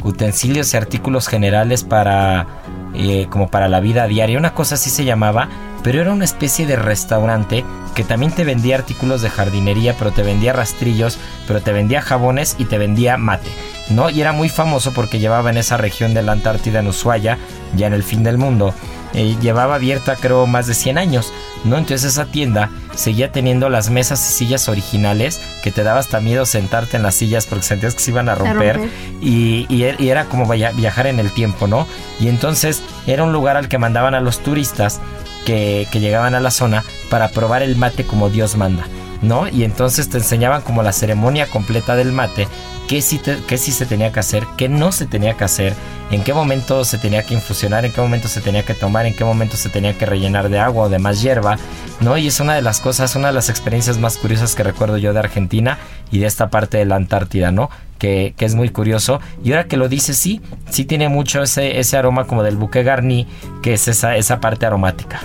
utensilios 0.02 0.72
y 0.72 0.76
artículos 0.76 1.28
generales 1.28 1.84
para 1.84 2.46
eh, 2.94 3.28
como 3.30 3.48
para 3.50 3.68
la 3.68 3.78
vida 3.78 4.08
diaria, 4.08 4.36
una 4.36 4.52
cosa 4.52 4.74
así 4.74 4.90
se 4.90 5.04
llamaba, 5.04 5.48
pero 5.84 6.00
era 6.00 6.12
una 6.12 6.24
especie 6.24 6.66
de 6.66 6.74
restaurante 6.74 7.64
que 7.94 8.02
también 8.02 8.32
te 8.32 8.44
vendía 8.44 8.76
artículos 8.76 9.22
de 9.22 9.30
jardinería, 9.30 9.94
pero 9.96 10.10
te 10.10 10.24
vendía 10.24 10.52
rastrillos, 10.52 11.18
pero 11.46 11.60
te 11.60 11.72
vendía 11.72 12.02
jabones 12.02 12.56
y 12.58 12.64
te 12.64 12.78
vendía 12.78 13.16
mate, 13.16 13.48
¿no? 13.90 14.10
Y 14.10 14.20
era 14.20 14.32
muy 14.32 14.48
famoso 14.48 14.92
porque 14.92 15.20
llevaba 15.20 15.50
en 15.50 15.56
esa 15.56 15.76
región 15.76 16.12
de 16.12 16.22
la 16.22 16.32
Antártida, 16.32 16.80
en 16.80 16.88
Ushuaia, 16.88 17.38
ya 17.76 17.86
en 17.86 17.92
el 17.92 18.02
fin 18.02 18.24
del 18.24 18.38
mundo, 18.38 18.74
eh, 19.14 19.36
llevaba 19.40 19.76
abierta 19.76 20.16
creo 20.16 20.46
más 20.46 20.66
de 20.66 20.74
100 20.74 20.98
años, 20.98 21.32
¿no? 21.64 21.78
Entonces 21.78 22.12
esa 22.12 22.26
tienda 22.26 22.70
seguía 22.94 23.32
teniendo 23.32 23.68
las 23.68 23.90
mesas 23.90 24.20
y 24.30 24.34
sillas 24.34 24.68
originales 24.68 25.40
que 25.62 25.70
te 25.70 25.82
daba 25.82 26.00
hasta 26.00 26.20
miedo 26.20 26.46
sentarte 26.46 26.96
en 26.96 27.02
las 27.02 27.14
sillas 27.14 27.46
porque 27.46 27.64
sentías 27.64 27.94
que 27.94 28.00
se 28.00 28.10
iban 28.10 28.28
a 28.28 28.34
romper, 28.34 28.80
Y, 29.20 29.66
er, 29.82 30.00
y, 30.00 30.08
era 30.10 30.26
como 30.26 30.46
viajar 30.46 31.06
en 31.06 31.18
el 31.18 31.30
tiempo, 31.32 31.66
¿no? 31.66 31.86
Y 32.20 32.28
entonces 32.28 32.82
era 33.06 33.24
un 33.24 33.32
lugar 33.32 33.56
al 33.56 33.68
que 33.68 33.78
mandaban 33.78 34.14
a 34.14 34.20
los 34.20 34.40
turistas 34.40 35.00
que, 35.44 35.88
que 35.90 36.00
llegaban 36.00 36.34
a 36.34 36.40
la 36.40 36.50
zona 36.50 36.84
para 37.08 37.28
probar 37.28 37.62
el 37.62 37.76
mate 37.76 38.04
como 38.04 38.30
Dios 38.30 38.56
manda. 38.56 38.84
¿No? 39.22 39.48
Y 39.48 39.64
entonces 39.64 40.08
te 40.08 40.18
enseñaban 40.18 40.62
como 40.62 40.82
la 40.82 40.92
ceremonia 40.92 41.46
completa 41.46 41.96
del 41.96 42.12
mate, 42.12 42.48
qué 42.88 43.02
sí, 43.02 43.20
qué 43.46 43.58
sí 43.58 43.72
se 43.72 43.86
tenía 43.86 44.12
que 44.12 44.20
hacer, 44.20 44.44
qué 44.56 44.68
no 44.68 44.92
se 44.92 45.06
tenía 45.06 45.36
que 45.36 45.44
hacer, 45.44 45.74
en 46.10 46.24
qué 46.24 46.34
momento 46.34 46.84
se 46.84 46.98
tenía 46.98 47.22
que 47.22 47.34
infusionar, 47.34 47.84
en 47.84 47.92
qué 47.92 48.00
momento 48.00 48.26
se 48.26 48.40
tenía 48.40 48.64
que 48.64 48.74
tomar, 48.74 49.06
en 49.06 49.14
qué 49.14 49.24
momento 49.24 49.56
se 49.56 49.68
tenía 49.68 49.96
que 49.96 50.06
rellenar 50.06 50.48
de 50.48 50.58
agua 50.58 50.86
o 50.86 50.88
de 50.88 50.98
más 50.98 51.22
hierba, 51.22 51.56
¿no? 52.00 52.16
Y 52.16 52.26
es 52.26 52.40
una 52.40 52.54
de 52.54 52.62
las 52.62 52.80
cosas, 52.80 53.14
una 53.14 53.28
de 53.28 53.34
las 53.34 53.48
experiencias 53.48 53.98
más 53.98 54.16
curiosas 54.16 54.54
que 54.54 54.64
recuerdo 54.64 54.98
yo 54.98 55.12
de 55.12 55.20
Argentina 55.20 55.78
y 56.10 56.18
de 56.18 56.26
esta 56.26 56.50
parte 56.50 56.78
de 56.78 56.84
la 56.86 56.96
Antártida, 56.96 57.52
¿no? 57.52 57.70
Que, 57.98 58.34
que, 58.36 58.46
es 58.46 58.54
muy 58.54 58.70
curioso. 58.70 59.20
Y 59.44 59.52
ahora 59.52 59.64
que 59.64 59.76
lo 59.76 59.88
dices, 59.88 60.16
sí, 60.16 60.40
sí 60.70 60.84
tiene 60.84 61.08
mucho 61.08 61.42
ese, 61.42 61.78
ese 61.78 61.96
aroma 61.96 62.26
como 62.26 62.42
del 62.42 62.56
buque 62.56 62.82
garni, 62.82 63.28
que 63.62 63.74
es 63.74 63.86
esa, 63.88 64.16
esa 64.16 64.40
parte 64.40 64.66
aromática. 64.66 65.20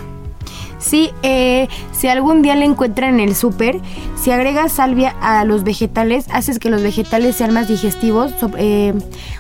Sí, 0.77 1.11
eh, 1.23 1.67
si 1.93 2.07
algún 2.07 2.41
día 2.41 2.55
le 2.55 2.65
encuentran 2.65 3.15
en 3.15 3.29
el 3.29 3.35
súper, 3.35 3.79
si 4.21 4.31
agregas 4.31 4.73
salvia 4.73 5.15
a 5.21 5.43
los 5.45 5.63
vegetales, 5.63 6.25
haces 6.31 6.59
que 6.59 6.69
los 6.69 6.83
vegetales 6.83 7.35
sean 7.35 7.53
más 7.53 7.67
digestivos 7.67 8.33
eh, 8.57 8.93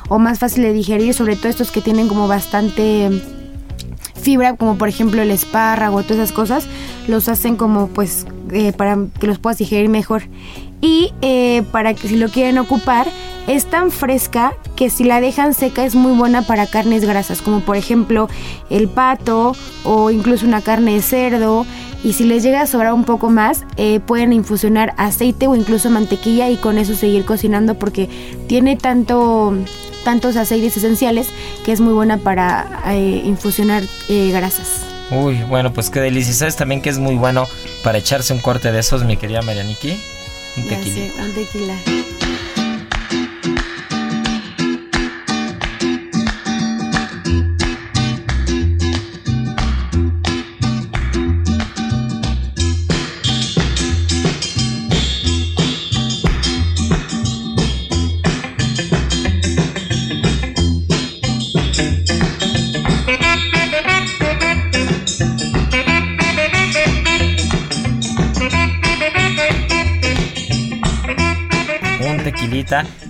o 0.07 0.17
más 0.17 0.39
fácil 0.39 0.63
de 0.63 0.73
digerir, 0.73 1.13
sobre 1.13 1.35
todo 1.35 1.49
estos 1.49 1.71
que 1.71 1.81
tienen 1.81 2.07
como 2.07 2.27
bastante 2.27 3.21
fibra, 4.19 4.55
como 4.55 4.77
por 4.77 4.89
ejemplo 4.89 5.21
el 5.21 5.31
espárrago, 5.31 6.01
todas 6.03 6.17
esas 6.17 6.31
cosas, 6.31 6.67
los 7.07 7.27
hacen 7.29 7.57
como 7.57 7.87
pues 7.87 8.25
eh, 8.51 8.71
para 8.71 8.97
que 9.19 9.27
los 9.27 9.37
puedas 9.37 9.57
digerir 9.57 9.89
mejor. 9.89 10.23
Y 10.81 11.13
para 11.71 11.95
que 11.95 12.07
si 12.07 12.15
lo 12.15 12.29
quieren 12.29 12.59
ocupar, 12.59 13.07
es 13.47 13.65
tan 13.65 13.91
fresca 13.91 14.53
que 14.75 14.89
si 14.89 15.03
la 15.03 15.21
dejan 15.21 15.53
seca 15.53 15.85
es 15.85 15.95
muy 15.95 16.13
buena 16.13 16.41
para 16.41 16.67
carnes 16.67 17.05
grasas, 17.05 17.41
como 17.41 17.61
por 17.61 17.77
ejemplo 17.77 18.27
el 18.69 18.87
pato 18.87 19.55
o 19.83 20.11
incluso 20.11 20.45
una 20.45 20.61
carne 20.61 20.95
de 20.95 21.01
cerdo. 21.01 21.65
Y 22.03 22.13
si 22.13 22.23
les 22.23 22.43
llega 22.43 22.61
a 22.61 22.67
sobrar 22.67 22.93
un 22.93 23.03
poco 23.03 23.29
más, 23.29 23.63
eh, 23.77 23.99
pueden 23.99 24.31
infusionar 24.31 24.93
aceite 24.97 25.47
o 25.47 25.55
incluso 25.55 25.89
mantequilla 25.89 26.49
y 26.49 26.57
con 26.57 26.77
eso 26.77 26.93
seguir 26.93 27.25
cocinando 27.25 27.75
porque 27.75 28.09
tiene 28.47 28.75
tanto 28.75 29.53
tantos 30.03 30.35
aceites 30.35 30.77
esenciales 30.77 31.29
que 31.65 31.71
es 31.71 31.81
muy 31.81 31.93
buena 31.93 32.19
para 32.19 32.83
eh, 32.89 33.23
infusionar 33.25 33.83
eh, 34.07 34.29
grasas. 34.31 34.81
Uy, 35.09 35.41
bueno, 35.49 35.73
pues 35.73 35.89
qué 35.89 35.99
delicioso. 35.99 36.39
¿Sabes 36.39 36.55
también 36.55 36.81
que 36.81 36.89
es 36.89 36.99
muy 36.99 37.15
bueno 37.15 37.47
para 37.83 37.97
echarse 37.97 38.33
un 38.33 38.39
corte 38.39 38.71
de 38.71 38.79
esos, 38.79 39.03
mi 39.03 39.17
querida 39.17 39.41
Marianiki? 39.41 39.97
Un 40.57 40.63
un 40.63 41.33
tequila. 41.33 41.75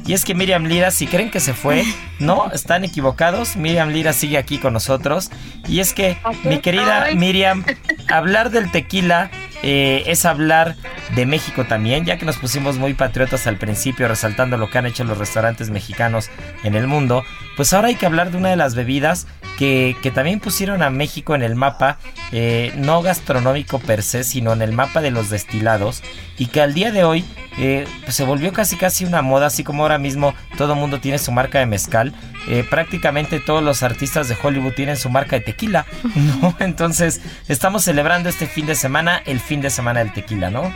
Y 0.05 0.13
es 0.13 0.25
que 0.25 0.35
Miriam 0.35 0.65
Lira, 0.65 0.91
si 0.91 1.07
creen 1.07 1.31
que 1.31 1.39
se 1.39 1.53
fue, 1.53 1.83
no, 2.19 2.51
están 2.51 2.83
equivocados. 2.83 3.55
Miriam 3.55 3.89
Lira 3.89 4.13
sigue 4.13 4.37
aquí 4.37 4.57
con 4.57 4.73
nosotros. 4.73 5.31
Y 5.67 5.79
es 5.79 5.93
que, 5.93 6.17
mi 6.43 6.59
querida 6.59 7.07
Miriam, 7.15 7.63
hablar 8.07 8.51
del 8.51 8.71
tequila 8.71 9.31
eh, 9.63 10.03
es 10.05 10.25
hablar 10.25 10.75
de 11.15 11.25
México 11.25 11.65
también, 11.65 12.05
ya 12.05 12.17
que 12.17 12.25
nos 12.25 12.37
pusimos 12.37 12.77
muy 12.77 12.93
patriotas 12.93 13.47
al 13.47 13.57
principio 13.57 14.07
resaltando 14.07 14.57
lo 14.57 14.69
que 14.69 14.77
han 14.77 14.85
hecho 14.85 15.03
los 15.03 15.17
restaurantes 15.17 15.69
mexicanos 15.69 16.29
en 16.63 16.75
el 16.75 16.85
mundo, 16.87 17.23
pues 17.55 17.73
ahora 17.73 17.87
hay 17.87 17.95
que 17.95 18.05
hablar 18.05 18.31
de 18.31 18.37
una 18.37 18.49
de 18.49 18.57
las 18.57 18.75
bebidas 18.75 19.27
que, 19.57 19.95
también 20.13 20.39
pusieron 20.39 20.83
a 20.83 20.89
México 20.89 21.33
en 21.33 21.41
el 21.41 21.55
mapa, 21.55 21.97
eh, 22.31 22.73
no 22.75 23.01
gastronómico 23.01 23.79
per 23.79 24.03
se, 24.03 24.23
sino 24.23 24.53
en 24.53 24.61
el 24.61 24.71
mapa 24.71 25.01
de 25.01 25.11
los 25.11 25.29
destilados, 25.29 26.03
y 26.37 26.47
que 26.47 26.61
al 26.61 26.73
día 26.73 26.91
de 26.91 27.03
hoy 27.03 27.25
eh, 27.57 27.87
pues 28.03 28.15
se 28.15 28.23
volvió 28.23 28.53
casi 28.53 28.75
casi 28.77 29.05
una 29.05 29.21
moda, 29.21 29.47
así 29.47 29.63
como 29.63 29.83
ahora 29.83 29.97
mismo 29.97 30.33
todo 30.57 30.73
el 30.73 30.79
mundo 30.79 30.99
tiene 30.99 31.17
su 31.17 31.31
marca 31.31 31.59
de 31.59 31.65
mezcal, 31.65 32.13
eh, 32.47 32.65
prácticamente 32.69 33.39
todos 33.39 33.63
los 33.63 33.83
artistas 33.83 34.27
de 34.27 34.37
Hollywood 34.41 34.73
tienen 34.73 34.97
su 34.97 35.09
marca 35.09 35.37
de 35.37 35.41
tequila, 35.41 35.85
¿no? 36.15 36.55
Entonces 36.59 37.21
estamos 37.47 37.83
celebrando 37.83 38.29
este 38.29 38.47
fin 38.47 38.65
de 38.65 38.75
semana, 38.75 39.21
el 39.25 39.39
fin 39.39 39.61
de 39.61 39.69
semana 39.69 39.99
del 39.99 40.13
tequila, 40.13 40.49
¿no? 40.49 40.73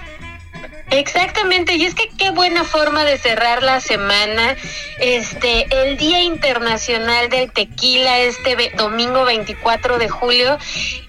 Exactamente, 0.91 1.75
y 1.75 1.85
es 1.85 1.93
que 1.93 2.09
qué 2.17 2.31
buena 2.31 2.63
forma 2.63 3.05
de 3.05 3.17
cerrar 3.17 3.61
la 3.61 3.79
semana. 3.79 4.55
Este, 4.99 5.67
el 5.69 5.97
Día 5.97 6.21
Internacional 6.21 7.29
del 7.29 7.51
Tequila, 7.51 8.19
este 8.19 8.71
domingo 8.75 9.23
24 9.23 9.99
de 9.99 10.09
julio. 10.09 10.57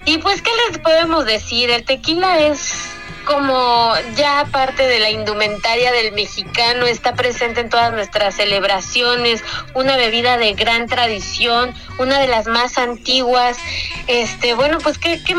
Y 0.05 0.19
pues, 0.19 0.41
¿qué 0.41 0.51
les 0.67 0.77
podemos 0.77 1.25
decir? 1.25 1.71
El 1.71 1.83
tequila 1.83 2.39
es 2.39 3.00
como 3.31 3.93
ya 4.17 4.45
parte 4.51 4.87
de 4.87 4.99
la 4.99 5.09
indumentaria 5.09 5.93
del 5.93 6.11
mexicano, 6.11 6.85
está 6.85 7.13
presente 7.13 7.61
en 7.61 7.69
todas 7.69 7.93
nuestras 7.93 8.35
celebraciones, 8.35 9.41
una 9.73 9.95
bebida 9.95 10.37
de 10.37 10.53
gran 10.53 10.87
tradición, 10.87 11.73
una 11.97 12.19
de 12.19 12.27
las 12.27 12.47
más 12.47 12.77
antiguas. 12.77 13.57
Este, 14.07 14.53
bueno, 14.53 14.79
pues 14.79 14.97
¿qué, 14.97 15.21
qué, 15.23 15.35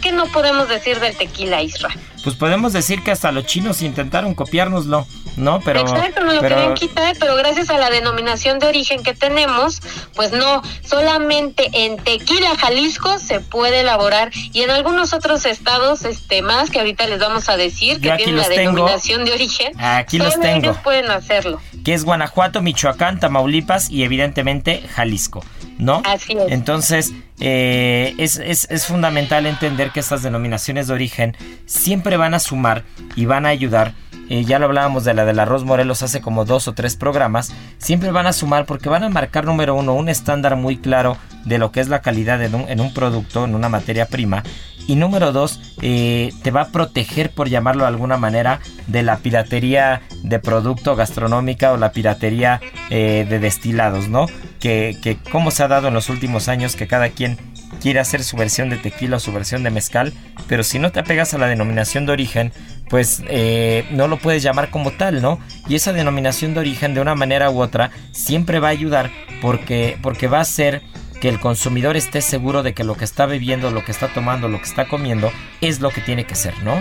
qué, 0.00 0.12
no 0.12 0.24
podemos 0.26 0.70
decir 0.70 1.00
del 1.00 1.16
tequila, 1.16 1.60
Isra? 1.60 1.90
Pues 2.28 2.36
podemos 2.36 2.74
decir 2.74 3.02
que 3.02 3.10
hasta 3.10 3.32
los 3.32 3.46
chinos 3.46 3.80
intentaron 3.80 4.34
copiárnoslo. 4.34 5.06
¿no? 5.38 5.60
Pero, 5.60 5.80
Exacto, 5.80 6.22
lo 6.22 6.38
querían 6.42 6.74
quitar, 6.74 7.16
pero 7.18 7.36
gracias 7.36 7.70
a 7.70 7.78
la 7.78 7.88
denominación 7.88 8.58
de 8.58 8.66
origen 8.66 9.02
que 9.02 9.14
tenemos, 9.14 9.80
pues 10.14 10.32
no, 10.32 10.62
solamente 10.84 11.70
en 11.72 11.96
Tequila, 11.96 12.54
Jalisco 12.58 13.18
se 13.18 13.40
puede 13.40 13.80
elaborar 13.80 14.30
y 14.52 14.60
en 14.60 14.70
algunos 14.70 15.14
otros 15.14 15.46
estados 15.46 16.04
este 16.04 16.42
más 16.42 16.70
que 16.70 16.80
ahorita 16.80 17.06
les 17.06 17.18
vamos 17.18 17.48
a 17.48 17.56
decir 17.56 17.98
que 18.00 18.10
tienen 18.12 18.36
la 18.36 18.48
denominación 18.48 19.24
de 19.24 19.32
origen. 19.32 19.72
Aquí 19.80 20.18
los 20.18 20.38
tengo. 20.38 20.66
Ellos 20.66 20.76
pueden 20.84 21.10
hacerlo. 21.10 21.62
Que 21.82 21.94
es 21.94 22.04
Guanajuato, 22.04 22.60
Michoacán, 22.60 23.20
Tamaulipas 23.20 23.88
y 23.88 24.02
evidentemente 24.02 24.82
Jalisco, 24.94 25.42
¿no? 25.78 26.02
Así 26.04 26.32
es. 26.32 26.52
Entonces, 26.52 27.12
eh, 27.40 28.14
es, 28.18 28.36
es, 28.36 28.66
es 28.70 28.86
fundamental 28.86 29.46
entender 29.46 29.90
que 29.90 30.00
estas 30.00 30.22
denominaciones 30.22 30.88
de 30.88 30.94
origen 30.94 31.36
siempre 31.66 32.16
van 32.16 32.34
a 32.34 32.38
sumar 32.38 32.84
y 33.16 33.26
van 33.26 33.46
a 33.46 33.50
ayudar 33.50 33.94
ya 34.28 34.58
lo 34.58 34.66
hablábamos 34.66 35.04
de 35.04 35.14
la 35.14 35.24
del 35.24 35.38
arroz 35.38 35.64
Morelos 35.64 36.02
hace 36.02 36.20
como 36.20 36.44
dos 36.44 36.68
o 36.68 36.74
tres 36.74 36.96
programas, 36.96 37.52
siempre 37.78 38.10
van 38.10 38.26
a 38.26 38.32
sumar 38.32 38.66
porque 38.66 38.88
van 38.88 39.04
a 39.04 39.08
marcar 39.08 39.44
número 39.44 39.74
uno 39.74 39.94
un 39.94 40.08
estándar 40.08 40.56
muy 40.56 40.76
claro 40.76 41.16
de 41.44 41.58
lo 41.58 41.72
que 41.72 41.80
es 41.80 41.88
la 41.88 42.02
calidad 42.02 42.42
en 42.42 42.54
un, 42.54 42.68
en 42.68 42.80
un 42.80 42.92
producto, 42.92 43.44
en 43.44 43.54
una 43.54 43.68
materia 43.68 44.06
prima. 44.06 44.42
Y 44.86 44.96
número 44.96 45.32
dos, 45.32 45.60
eh, 45.82 46.32
te 46.42 46.50
va 46.50 46.62
a 46.62 46.68
proteger, 46.68 47.30
por 47.30 47.50
llamarlo 47.50 47.82
de 47.82 47.88
alguna 47.88 48.16
manera, 48.16 48.60
de 48.86 49.02
la 49.02 49.18
piratería 49.18 50.00
de 50.22 50.38
producto 50.38 50.96
gastronómica 50.96 51.72
o 51.72 51.76
la 51.76 51.92
piratería 51.92 52.62
eh, 52.88 53.26
de 53.28 53.38
destilados, 53.38 54.08
¿no? 54.08 54.28
Que, 54.60 54.96
que 55.02 55.18
como 55.30 55.50
se 55.50 55.62
ha 55.62 55.68
dado 55.68 55.88
en 55.88 55.94
los 55.94 56.08
últimos 56.08 56.48
años 56.48 56.74
que 56.74 56.86
cada 56.86 57.10
quien 57.10 57.36
quiere 57.80 58.00
hacer 58.00 58.22
su 58.22 58.36
versión 58.36 58.70
de 58.70 58.76
tequila 58.76 59.16
o 59.16 59.20
su 59.20 59.32
versión 59.32 59.62
de 59.62 59.70
mezcal, 59.70 60.12
pero 60.48 60.62
si 60.62 60.78
no 60.78 60.92
te 60.92 61.00
apegas 61.00 61.34
a 61.34 61.38
la 61.38 61.46
denominación 61.46 62.06
de 62.06 62.12
origen, 62.12 62.52
pues 62.88 63.22
eh, 63.28 63.84
no 63.90 64.08
lo 64.08 64.18
puedes 64.18 64.42
llamar 64.42 64.70
como 64.70 64.92
tal, 64.92 65.22
¿no? 65.22 65.38
Y 65.68 65.74
esa 65.74 65.92
denominación 65.92 66.54
de 66.54 66.60
origen, 66.60 66.94
de 66.94 67.00
una 67.00 67.14
manera 67.14 67.50
u 67.50 67.60
otra, 67.60 67.90
siempre 68.12 68.60
va 68.60 68.68
a 68.68 68.72
ayudar 68.72 69.10
porque, 69.40 69.98
porque 70.02 70.26
va 70.26 70.38
a 70.38 70.42
hacer 70.42 70.82
que 71.20 71.28
el 71.28 71.40
consumidor 71.40 71.96
esté 71.96 72.20
seguro 72.20 72.62
de 72.62 72.74
que 72.74 72.84
lo 72.84 72.94
que 72.94 73.04
está 73.04 73.26
bebiendo, 73.26 73.70
lo 73.70 73.84
que 73.84 73.92
está 73.92 74.08
tomando, 74.08 74.48
lo 74.48 74.58
que 74.58 74.64
está 74.64 74.86
comiendo, 74.86 75.32
es 75.60 75.80
lo 75.80 75.90
que 75.90 76.00
tiene 76.00 76.24
que 76.24 76.34
ser, 76.34 76.54
¿no? 76.62 76.80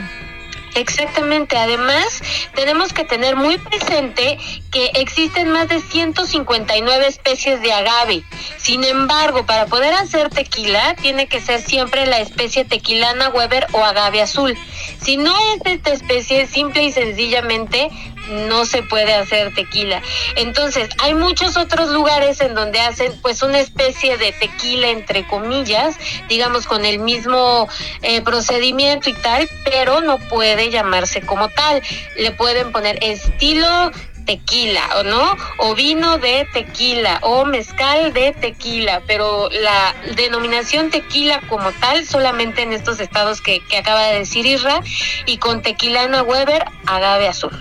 Exactamente. 0.77 1.57
Además, 1.57 2.21
tenemos 2.53 2.93
que 2.93 3.03
tener 3.03 3.35
muy 3.35 3.57
presente 3.57 4.37
que 4.71 4.91
existen 4.93 5.49
más 5.49 5.67
de 5.67 5.81
159 5.81 7.07
especies 7.07 7.61
de 7.63 7.73
agave. 7.73 8.23
Sin 8.57 8.83
embargo, 8.83 9.43
para 9.47 9.65
poder 9.65 9.95
hacer 9.95 10.29
tequila, 10.29 10.95
tiene 11.01 11.27
que 11.27 11.41
ser 11.41 11.61
siempre 11.61 12.05
la 12.05 12.19
especie 12.19 12.63
tequilana 12.63 13.29
Weber 13.29 13.65
o 13.71 13.83
agave 13.83 14.21
azul. 14.21 14.55
Si 15.01 15.17
no 15.17 15.33
es 15.53 15.61
de 15.63 15.73
esta 15.73 15.93
especie, 15.93 16.45
simple 16.45 16.83
y 16.83 16.91
sencillamente 16.91 17.89
no 18.29 18.65
se 18.65 18.83
puede 18.83 19.13
hacer 19.13 19.53
tequila. 19.53 20.01
Entonces, 20.35 20.89
hay 20.99 21.13
muchos 21.13 21.57
otros 21.57 21.89
lugares 21.89 22.41
en 22.41 22.55
donde 22.55 22.79
hacen 22.79 23.13
pues 23.21 23.41
una 23.41 23.59
especie 23.59 24.17
de 24.17 24.31
tequila 24.31 24.89
entre 24.89 25.25
comillas, 25.27 25.95
digamos 26.27 26.65
con 26.67 26.85
el 26.85 26.99
mismo 26.99 27.67
eh, 28.01 28.21
procedimiento 28.21 29.09
y 29.09 29.13
tal, 29.13 29.49
pero 29.63 30.01
no 30.01 30.17
puede 30.17 30.69
llamarse 30.69 31.21
como 31.21 31.49
tal. 31.49 31.81
Le 32.17 32.31
pueden 32.31 32.71
poner 32.71 32.99
estilo 33.01 33.91
tequila, 34.27 34.87
¿o 34.97 35.03
no? 35.03 35.37
O 35.57 35.73
vino 35.73 36.19
de 36.19 36.45
tequila, 36.53 37.19
o 37.23 37.45
mezcal 37.45 38.13
de 38.13 38.33
tequila, 38.33 39.01
pero 39.07 39.49
la 39.49 39.95
denominación 40.15 40.91
tequila 40.91 41.41
como 41.49 41.71
tal 41.71 42.05
solamente 42.05 42.61
en 42.61 42.73
estos 42.73 42.99
estados 42.99 43.41
que, 43.41 43.61
que 43.61 43.77
acaba 43.77 44.05
de 44.07 44.19
decir 44.19 44.45
Isra, 44.45 44.81
y 45.25 45.37
con 45.37 45.63
tequilana 45.63 46.21
Weber, 46.21 46.65
agave 46.85 47.29
azul. 47.29 47.51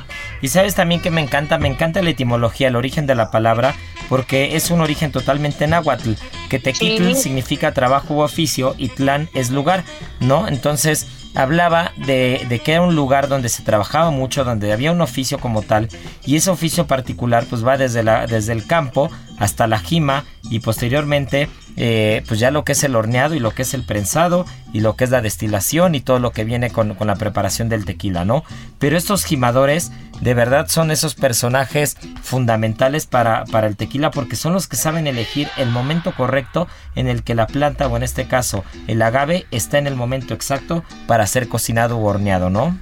Y 0.47 0.49
sabes 0.49 0.77
también 0.77 1.01
que 1.01 1.11
me 1.11 1.21
encanta, 1.21 1.59
me 1.59 1.67
encanta 1.67 2.03
la 2.03 2.11
etimología, 2.11 2.69
el 2.69 2.77
origen 2.77 3.05
de 3.09 3.17
la 3.17 3.33
palabra, 3.33 3.75
porque 4.09 4.55
es 4.55 4.71
un 4.71 4.81
origen 4.81 5.11
totalmente 5.11 5.67
náhuatl, 5.67 6.13
que 6.49 6.61
tequitl 6.61 7.15
significa 7.15 7.75
trabajo 7.75 8.15
u 8.15 8.21
oficio 8.21 8.77
y 8.79 8.91
tlán 8.91 9.29
es 9.35 9.51
lugar, 9.51 9.83
¿no? 10.21 10.47
Entonces 10.47 11.09
hablaba 11.35 11.91
de, 11.97 12.47
de, 12.49 12.61
que 12.61 12.75
era 12.75 12.83
un 12.83 12.95
lugar 12.95 13.27
donde 13.27 13.49
se 13.49 13.65
trabajaba 13.65 14.13
mucho, 14.13 14.45
donde 14.45 14.73
había 14.73 14.93
un 14.93 15.01
oficio 15.01 15.41
como 15.41 15.63
tal, 15.63 15.89
y 16.25 16.37
ese 16.37 16.49
oficio 16.49 16.87
particular 16.87 17.45
pues 17.51 17.67
va 17.67 17.77
desde, 17.77 18.05
la, 18.05 18.29
desde 18.29 18.53
el 18.53 18.69
campo 18.69 19.11
hasta 19.39 19.67
la 19.67 19.79
jima 19.79 20.25
y 20.51 20.61
posteriormente 20.61 21.49
eh, 21.77 22.23
pues 22.27 22.41
ya 22.41 22.51
lo 22.51 22.65
que 22.65 22.73
es 22.73 22.85
el 22.85 22.97
horneado 22.97 23.35
y 23.35 23.39
lo 23.39 23.51
que 23.51 23.63
es 23.63 23.75
el 23.75 23.83
prensado 23.83 24.47
y 24.73 24.81
lo 24.81 24.97
que 24.97 25.05
es 25.05 25.11
la 25.11 25.21
destilación 25.21 25.95
y 25.95 26.01
todo 26.01 26.19
lo 26.19 26.33
que 26.33 26.45
viene 26.45 26.71
con, 26.71 26.95
con 26.95 27.07
la 27.07 27.17
preparación 27.17 27.69
del 27.69 27.85
tequila, 27.85 28.25
¿no? 28.25 28.45
Pero 28.79 28.97
estos 28.97 29.25
jimadores 29.25 29.93
de 30.21 30.35
verdad 30.35 30.69
son 30.69 30.91
esos 30.91 31.15
personajes 31.15 31.97
fundamentales 32.23 33.07
para, 33.07 33.45
para 33.45 33.67
el 33.67 33.77
tequila 33.77 34.11
porque 34.11 34.37
son 34.37 34.55
los 34.55 34.67
que 34.69 34.77
saben 34.77 35.07
elegir 35.07 35.49
el 35.59 35.69
momento 35.69 36.15
correcto 36.15 36.69
en 36.95 37.09
el 37.09 37.23
que 37.23 37.35
la 37.35 37.47
planta 37.47 37.89
o 37.89 37.97
en 37.97 38.03
este 38.03 38.27
caso 38.27 38.65
el 38.87 39.03
agave 39.03 39.47
está 39.51 39.79
en 39.79 39.87
el 39.87 39.97
momento 39.97 40.33
exacto 40.33 40.83
para 41.07 41.27
ser 41.27 41.49
cocinado 41.49 41.99
u 41.99 42.07
horneado, 42.07 42.49
¿no? 42.49 42.79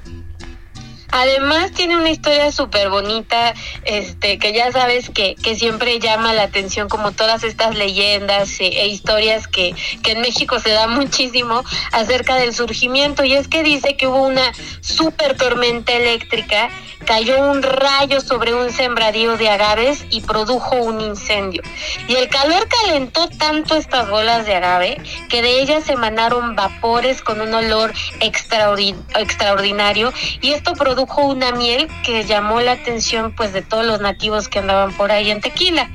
Además 1.14 1.70
tiene 1.70 1.96
una 1.96 2.10
historia 2.10 2.50
súper 2.50 2.90
bonita, 2.90 3.54
este, 3.84 4.36
que 4.36 4.52
ya 4.52 4.72
sabes 4.72 5.10
que, 5.10 5.36
que 5.36 5.54
siempre 5.54 6.00
llama 6.00 6.32
la 6.32 6.42
atención 6.42 6.88
como 6.88 7.12
todas 7.12 7.44
estas 7.44 7.76
leyendas 7.76 8.58
e, 8.58 8.66
e 8.66 8.88
historias 8.88 9.46
que, 9.46 9.76
que 10.02 10.10
en 10.10 10.22
México 10.22 10.58
se 10.58 10.70
da 10.70 10.88
muchísimo 10.88 11.62
acerca 11.92 12.34
del 12.34 12.52
surgimiento. 12.52 13.22
Y 13.22 13.34
es 13.34 13.46
que 13.46 13.62
dice 13.62 13.96
que 13.96 14.08
hubo 14.08 14.26
una 14.26 14.52
súper 14.80 15.36
tormenta 15.36 15.92
eléctrica, 15.92 16.68
cayó 17.06 17.48
un 17.48 17.62
rayo 17.62 18.20
sobre 18.20 18.52
un 18.52 18.72
sembradío 18.72 19.36
de 19.36 19.50
agaves 19.50 20.04
y 20.10 20.22
produjo 20.22 20.74
un 20.76 21.00
incendio. 21.00 21.62
Y 22.08 22.16
el 22.16 22.28
calor 22.28 22.66
calentó 22.66 23.28
tanto 23.28 23.76
estas 23.76 24.10
bolas 24.10 24.46
de 24.46 24.56
agave 24.56 25.00
que 25.28 25.42
de 25.42 25.60
ellas 25.60 25.88
emanaron 25.88 26.56
vapores 26.56 27.22
con 27.22 27.40
un 27.40 27.54
olor 27.54 27.92
extraordinario 28.20 30.12
y 30.40 30.52
esto 30.52 30.72
produjo 30.72 31.03
una 31.07 31.52
miel 31.52 31.88
que 32.02 32.24
llamó 32.24 32.61
la 32.61 32.72
atención 32.72 33.32
pues 33.32 33.52
de 33.52 33.62
todos 33.62 33.84
los 33.84 34.00
nativos 34.00 34.48
que 34.48 34.59
andaban 34.59 34.92
por 34.92 35.12
ahí 35.12 35.30
en 35.30 35.40
Tequila. 35.40 35.90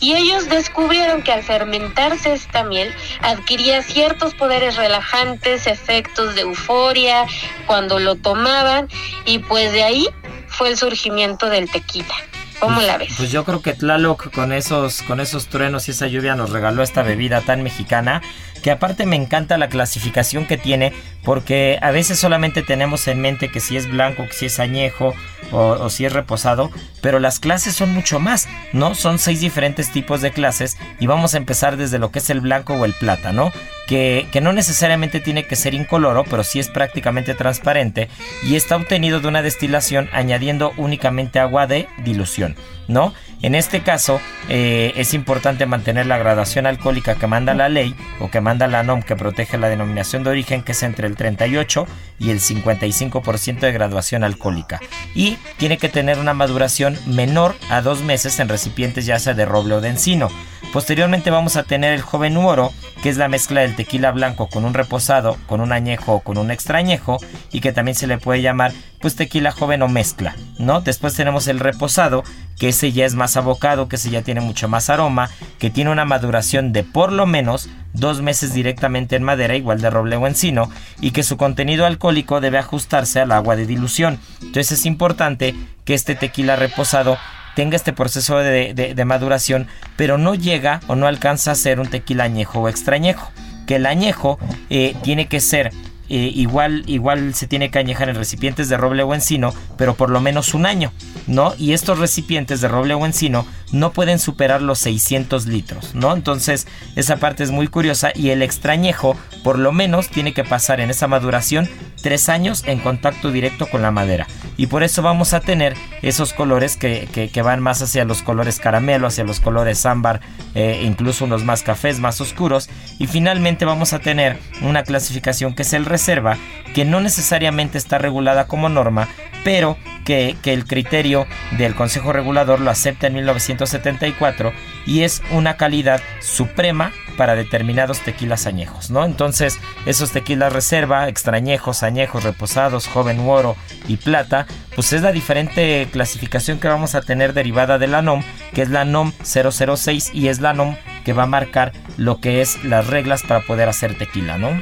Y 0.00 0.14
ellos 0.14 0.48
descubrieron 0.48 1.22
que 1.22 1.32
al 1.32 1.42
fermentarse 1.42 2.32
esta 2.32 2.64
miel 2.64 2.94
adquiría 3.20 3.82
ciertos 3.82 4.34
poderes 4.34 4.76
relajantes, 4.76 5.66
efectos 5.66 6.34
de 6.34 6.42
euforia 6.42 7.26
cuando 7.66 7.98
lo 7.98 8.16
tomaban 8.16 8.88
y 9.24 9.38
pues 9.38 9.72
de 9.72 9.82
ahí 9.84 10.08
fue 10.48 10.70
el 10.70 10.76
surgimiento 10.76 11.48
del 11.48 11.70
tequila. 11.70 12.14
¿Cómo 12.60 12.76
pues, 12.76 12.86
la 12.86 12.98
ves? 12.98 13.14
Pues 13.16 13.30
yo 13.30 13.44
creo 13.44 13.60
que 13.60 13.74
Tlaloc 13.74 14.30
con 14.32 14.52
esos, 14.52 15.02
con 15.02 15.20
esos 15.20 15.48
truenos 15.48 15.88
y 15.88 15.90
esa 15.90 16.06
lluvia 16.06 16.34
nos 16.34 16.50
regaló 16.50 16.82
esta 16.82 17.02
bebida 17.02 17.40
tan 17.40 17.62
mexicana 17.62 18.22
que 18.64 18.70
aparte 18.70 19.04
me 19.04 19.16
encanta 19.16 19.58
la 19.58 19.68
clasificación 19.68 20.46
que 20.46 20.56
tiene 20.56 20.94
porque 21.22 21.78
a 21.82 21.90
veces 21.90 22.18
solamente 22.18 22.62
tenemos 22.62 23.06
en 23.08 23.20
mente 23.20 23.50
que 23.50 23.60
si 23.60 23.76
es 23.76 23.90
blanco, 23.90 24.24
que 24.24 24.32
si 24.32 24.46
es 24.46 24.58
añejo 24.58 25.14
o, 25.52 25.90
si 25.90 26.06
es 26.06 26.12
reposado, 26.14 26.70
pero 27.02 27.18
las 27.18 27.40
clases 27.40 27.74
son 27.74 27.92
mucho 27.92 28.20
más, 28.20 28.48
¿no? 28.72 28.94
Son 28.94 29.18
seis 29.18 29.40
diferentes 29.40 29.92
tipos 29.92 30.22
de 30.22 30.32
clases 30.32 30.78
y 30.98 31.06
vamos 31.06 31.34
a 31.34 31.36
empezar 31.36 31.76
desde 31.76 31.98
lo 31.98 32.10
que 32.10 32.20
es 32.20 32.30
el 32.30 32.40
blanco 32.40 32.72
o 32.72 32.86
el 32.86 32.94
plata, 32.94 33.34
¿no? 33.34 33.52
que, 33.86 34.26
que, 34.32 34.40
no 34.40 34.54
necesariamente 34.54 35.20
tiene 35.20 35.46
que 35.46 35.56
ser 35.56 35.74
incoloro, 35.74 36.24
pero 36.24 36.42
sí 36.42 36.58
es 36.58 36.70
prácticamente 36.70 37.34
transparente 37.34 38.08
y 38.42 38.56
está 38.56 38.76
obtenido 38.76 39.20
de 39.20 39.28
una 39.28 39.42
destilación 39.42 40.08
añadiendo 40.14 40.72
únicamente 40.78 41.38
agua 41.38 41.66
de 41.66 41.86
dilución, 42.02 42.56
¿no? 42.88 43.12
En 43.44 43.54
este 43.54 43.82
caso, 43.82 44.22
eh, 44.48 44.94
es 44.96 45.12
importante 45.12 45.66
mantener 45.66 46.06
la 46.06 46.16
graduación 46.16 46.64
alcohólica 46.64 47.16
que 47.16 47.26
manda 47.26 47.52
la 47.52 47.68
ley 47.68 47.94
o 48.18 48.30
que 48.30 48.40
manda 48.40 48.53
la 48.58 48.82
NOM 48.82 49.02
que 49.02 49.16
protege 49.16 49.58
la 49.58 49.68
denominación 49.68 50.24
de 50.24 50.30
origen, 50.30 50.62
que 50.62 50.72
es 50.72 50.82
entre 50.82 51.06
el 51.06 51.16
38 51.16 51.86
y 52.18 52.30
el 52.30 52.40
55% 52.40 53.60
de 53.60 53.72
graduación 53.72 54.24
alcohólica. 54.24 54.80
Y 55.14 55.36
tiene 55.56 55.78
que 55.78 55.88
tener 55.88 56.18
una 56.18 56.34
maduración 56.34 56.98
menor 57.06 57.54
a 57.70 57.82
dos 57.82 58.02
meses 58.02 58.38
en 58.40 58.48
recipientes 58.48 59.06
ya 59.06 59.18
sea 59.18 59.34
de 59.34 59.44
roble 59.44 59.74
o 59.74 59.80
de 59.80 59.90
encino. 59.90 60.30
Posteriormente 60.72 61.30
vamos 61.30 61.56
a 61.56 61.62
tener 61.62 61.92
el 61.94 62.02
joven 62.02 62.36
oro, 62.36 62.72
que 63.02 63.08
es 63.08 63.16
la 63.16 63.28
mezcla 63.28 63.60
del 63.60 63.76
tequila 63.76 64.10
blanco 64.10 64.48
con 64.48 64.64
un 64.64 64.74
reposado, 64.74 65.36
con 65.46 65.60
un 65.60 65.72
añejo 65.72 66.14
o 66.14 66.20
con 66.20 66.36
un 66.36 66.50
extrañejo, 66.50 67.18
y 67.52 67.60
que 67.60 67.72
también 67.72 67.94
se 67.94 68.08
le 68.08 68.18
puede 68.18 68.42
llamar 68.42 68.72
pues 69.04 69.16
tequila 69.16 69.52
joven 69.52 69.82
o 69.82 69.88
mezcla, 69.88 70.34
¿no? 70.58 70.80
Después 70.80 71.12
tenemos 71.12 71.46
el 71.46 71.60
reposado, 71.60 72.24
que 72.58 72.70
ese 72.70 72.90
ya 72.90 73.04
es 73.04 73.14
más 73.14 73.36
abocado, 73.36 73.86
que 73.86 73.96
ese 73.96 74.08
ya 74.08 74.22
tiene 74.22 74.40
mucho 74.40 74.66
más 74.66 74.88
aroma, 74.88 75.28
que 75.58 75.68
tiene 75.68 75.90
una 75.90 76.06
maduración 76.06 76.72
de 76.72 76.84
por 76.84 77.12
lo 77.12 77.26
menos 77.26 77.68
dos 77.92 78.22
meses 78.22 78.54
directamente 78.54 79.14
en 79.14 79.22
madera, 79.22 79.56
igual 79.56 79.82
de 79.82 79.90
roble 79.90 80.16
o 80.16 80.26
encino, 80.26 80.70
y 81.02 81.10
que 81.10 81.22
su 81.22 81.36
contenido 81.36 81.84
alcohólico 81.84 82.40
debe 82.40 82.56
ajustarse 82.56 83.20
al 83.20 83.32
agua 83.32 83.56
de 83.56 83.66
dilución. 83.66 84.18
Entonces 84.40 84.72
es 84.72 84.86
importante 84.86 85.54
que 85.84 85.92
este 85.92 86.14
tequila 86.14 86.56
reposado 86.56 87.18
tenga 87.54 87.76
este 87.76 87.92
proceso 87.92 88.38
de, 88.38 89.04
maduración, 89.04 89.66
pero 89.96 90.16
no 90.16 90.34
llega 90.34 90.80
o 90.86 90.94
no 90.94 91.08
alcanza 91.08 91.50
a 91.50 91.56
ser 91.56 91.78
un 91.78 91.88
tequila 91.88 92.24
añejo 92.24 92.60
o 92.60 92.68
extrañejo. 92.70 93.30
Que 93.66 93.76
el 93.76 93.84
añejo 93.84 94.38
eh, 94.70 94.96
tiene 95.02 95.26
que 95.26 95.40
ser 95.40 95.72
eh, 96.08 96.30
igual, 96.34 96.84
igual 96.86 97.34
se 97.34 97.46
tiene 97.46 97.70
que 97.70 97.78
añejar 97.78 98.08
en 98.08 98.16
recipientes 98.16 98.68
de 98.68 98.76
roble 98.76 99.02
o 99.02 99.14
encino, 99.14 99.54
pero 99.76 99.94
por 99.94 100.10
lo 100.10 100.20
menos 100.20 100.54
un 100.54 100.66
año, 100.66 100.92
¿no? 101.26 101.54
Y 101.58 101.72
estos 101.72 101.98
recipientes 101.98 102.60
de 102.60 102.68
roble 102.68 102.94
o 102.94 103.06
encino 103.06 103.46
no 103.72 103.92
pueden 103.92 104.18
superar 104.18 104.62
los 104.62 104.78
600 104.80 105.46
litros, 105.46 105.94
¿no? 105.94 106.12
Entonces, 106.12 106.66
esa 106.96 107.16
parte 107.16 107.42
es 107.42 107.50
muy 107.50 107.68
curiosa 107.68 108.10
y 108.14 108.30
el 108.30 108.42
extrañejo, 108.42 109.16
por 109.42 109.58
lo 109.58 109.72
menos, 109.72 110.08
tiene 110.08 110.32
que 110.32 110.44
pasar 110.44 110.80
en 110.80 110.90
esa 110.90 111.08
maduración 111.08 111.68
tres 112.02 112.28
años 112.28 112.64
en 112.66 112.80
contacto 112.80 113.30
directo 113.30 113.66
con 113.66 113.82
la 113.82 113.90
madera. 113.90 114.26
Y 114.56 114.66
por 114.66 114.82
eso 114.82 115.02
vamos 115.02 115.32
a 115.32 115.40
tener 115.40 115.74
esos 116.02 116.32
colores 116.32 116.76
que, 116.76 117.30
van 117.42 117.60
más 117.60 117.82
hacia 117.82 118.04
los 118.04 118.22
colores 118.22 118.60
caramelo, 118.60 119.06
hacia 119.06 119.24
los 119.24 119.40
colores 119.40 119.84
ámbar, 119.86 120.20
eh, 120.54 120.82
incluso 120.84 121.24
unos 121.24 121.44
más 121.44 121.62
cafés, 121.62 121.98
más 122.00 122.20
oscuros. 122.20 122.68
Y 122.98 123.06
finalmente 123.06 123.64
vamos 123.64 123.92
a 123.92 123.98
tener 123.98 124.38
una 124.62 124.84
clasificación 124.84 125.54
que 125.54 125.62
es 125.62 125.72
el 125.72 125.86
reserva, 125.94 126.36
que 126.74 126.84
no 126.84 127.00
necesariamente 127.00 127.78
está 127.78 127.98
regulada 127.98 128.48
como 128.48 128.68
norma, 128.68 129.08
pero 129.44 129.76
que, 130.04 130.36
el 130.44 130.66
criterio 130.66 131.26
del 131.56 131.76
Consejo 131.76 132.12
Regulador 132.12 132.60
lo 132.60 132.70
acepta 132.70 133.06
en 133.06 133.14
1974 133.14 134.52
y 134.86 135.02
es 135.02 135.22
una 135.30 135.56
calidad 135.56 136.00
suprema 136.20 136.92
para 137.16 137.36
determinados 137.36 138.00
tequilas 138.00 138.46
añejos, 138.46 138.90
¿no? 138.90 139.04
Entonces, 139.04 139.60
esos 139.86 140.10
tequilas 140.10 140.52
reserva, 140.52 141.08
extrañejos, 141.08 141.84
añejos, 141.84 142.24
reposados, 142.24 142.88
joven 142.88 143.20
oro 143.20 143.56
y 143.86 143.96
plata, 143.96 144.46
pues 144.74 144.92
es 144.92 145.02
la 145.02 145.12
diferente 145.12 145.86
clasificación 145.92 146.58
que 146.58 146.66
vamos 146.66 146.96
a 146.96 147.02
tener 147.02 147.32
derivada 147.32 147.78
de 147.78 147.86
la 147.86 148.02
NOM, 148.02 148.24
que 148.52 148.62
es 148.62 148.70
la 148.70 148.84
NOM 148.84 149.12
006 149.22 150.10
y 150.12 150.26
es 150.26 150.40
la 150.40 150.54
NOM 150.54 150.74
que 151.04 151.12
va 151.12 151.22
a 151.22 151.26
marcar 151.26 151.72
lo 151.96 152.20
que 152.20 152.40
es 152.40 152.64
las 152.64 152.88
reglas 152.88 153.22
para 153.22 153.42
poder 153.42 153.68
hacer 153.68 153.96
tequila, 153.96 154.38
¿no? 154.38 154.58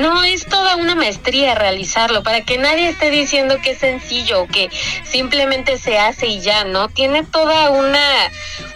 No 0.00 0.22
es 0.24 0.46
toda 0.46 0.76
una 0.76 0.94
maestría 0.94 1.54
realizarlo, 1.54 2.22
para 2.22 2.42
que 2.42 2.58
nadie 2.58 2.88
esté 2.88 3.10
diciendo 3.10 3.58
que 3.62 3.70
es 3.70 3.78
sencillo 3.78 4.46
que 4.46 4.70
simplemente 5.04 5.78
se 5.78 5.98
hace 5.98 6.26
y 6.26 6.40
ya, 6.40 6.64
¿no? 6.64 6.88
Tiene 6.88 7.24
toda 7.24 7.70
una, 7.70 8.30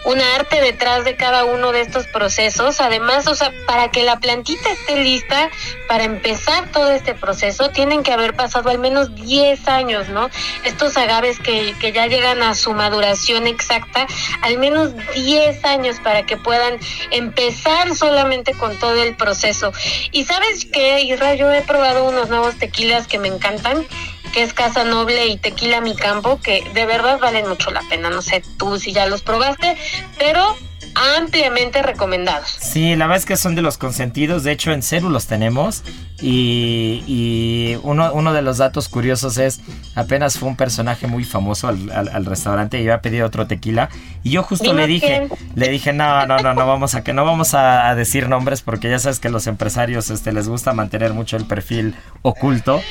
una 0.05 0.35
arte 0.35 0.61
detrás 0.61 1.05
de 1.05 1.15
cada 1.15 1.45
uno 1.45 1.71
de 1.71 1.81
estos 1.81 2.07
procesos. 2.07 2.81
Además, 2.81 3.27
o 3.27 3.35
sea, 3.35 3.51
para 3.65 3.89
que 3.91 4.03
la 4.03 4.19
plantita 4.19 4.69
esté 4.71 4.97
lista 4.97 5.49
para 5.87 6.03
empezar 6.03 6.71
todo 6.71 6.91
este 6.91 7.13
proceso, 7.13 7.69
tienen 7.69 8.03
que 8.03 8.11
haber 8.11 8.35
pasado 8.35 8.69
al 8.69 8.79
menos 8.79 9.15
10 9.15 9.67
años, 9.67 10.09
¿no? 10.09 10.29
Estos 10.63 10.97
agaves 10.97 11.39
que, 11.39 11.75
que 11.79 11.91
ya 11.91 12.07
llegan 12.07 12.41
a 12.43 12.55
su 12.55 12.73
maduración 12.73 13.47
exacta, 13.47 14.07
al 14.41 14.57
menos 14.57 14.91
10 15.15 15.63
años 15.65 15.97
para 16.03 16.25
que 16.25 16.37
puedan 16.37 16.79
empezar 17.11 17.95
solamente 17.95 18.53
con 18.53 18.77
todo 18.79 19.01
el 19.01 19.15
proceso. 19.15 19.71
Y 20.11 20.25
sabes 20.25 20.65
yo 21.37 21.51
he 21.51 21.61
probado 21.61 22.09
unos 22.09 22.29
nuevos 22.29 22.55
tequilas 22.55 23.07
que 23.07 23.19
me 23.19 23.27
encantan, 23.27 23.85
que 24.33 24.43
es 24.43 24.53
Casa 24.53 24.83
Noble 24.83 25.27
y 25.27 25.37
Tequila 25.37 25.81
Mi 25.81 25.95
Campo, 25.95 26.39
que 26.41 26.63
de 26.73 26.85
verdad 26.85 27.19
valen 27.19 27.47
mucho 27.47 27.71
la 27.71 27.81
pena. 27.89 28.09
No 28.09 28.21
sé 28.21 28.43
tú 28.57 28.79
si 28.79 28.93
ya 28.93 29.05
los 29.05 29.21
probaste, 29.21 29.77
pero 30.17 30.55
ampliamente 31.17 31.81
recomendados. 31.81 32.49
Sí, 32.49 32.95
la 32.95 33.05
verdad 33.05 33.17
es 33.17 33.25
que 33.25 33.37
son 33.37 33.55
de 33.55 33.61
los 33.61 33.77
consentidos, 33.77 34.43
de 34.43 34.51
hecho 34.51 34.71
en 34.71 34.83
Ceru 34.83 35.09
los 35.09 35.27
tenemos 35.27 35.83
y, 36.21 37.75
uno, 37.83 38.13
uno, 38.13 38.33
de 38.33 38.41
los 38.41 38.57
datos 38.57 38.87
curiosos 38.87 39.37
es, 39.37 39.61
apenas 39.95 40.37
fue 40.37 40.47
un 40.49 40.55
personaje 40.55 41.07
muy 41.07 41.23
famoso 41.23 41.67
al, 41.67 42.25
restaurante 42.25 42.79
y 42.79 42.83
iba 42.83 42.95
a 42.95 43.01
pedir 43.01 43.23
otro 43.23 43.47
tequila. 43.47 43.89
Y 44.23 44.31
yo 44.31 44.43
justo 44.43 44.73
le 44.73 44.87
dije, 44.87 45.27
le 45.55 45.69
dije, 45.69 45.91
no, 45.91 46.25
no, 46.25 46.37
no, 46.37 46.53
no 46.53 46.67
vamos 46.67 46.95
a 46.95 47.03
que 47.03 47.13
no 47.13 47.25
vamos 47.25 47.53
a, 47.53 47.93
decir 47.95 48.29
nombres 48.29 48.61
porque 48.61 48.89
ya 48.89 48.99
sabes 48.99 49.19
que 49.19 49.29
los 49.29 49.47
empresarios 49.47 50.09
este, 50.09 50.31
les 50.31 50.47
gusta 50.47 50.73
mantener 50.73 51.13
mucho 51.13 51.37
el 51.37 51.45
perfil 51.45 51.95
oculto, 52.21 52.81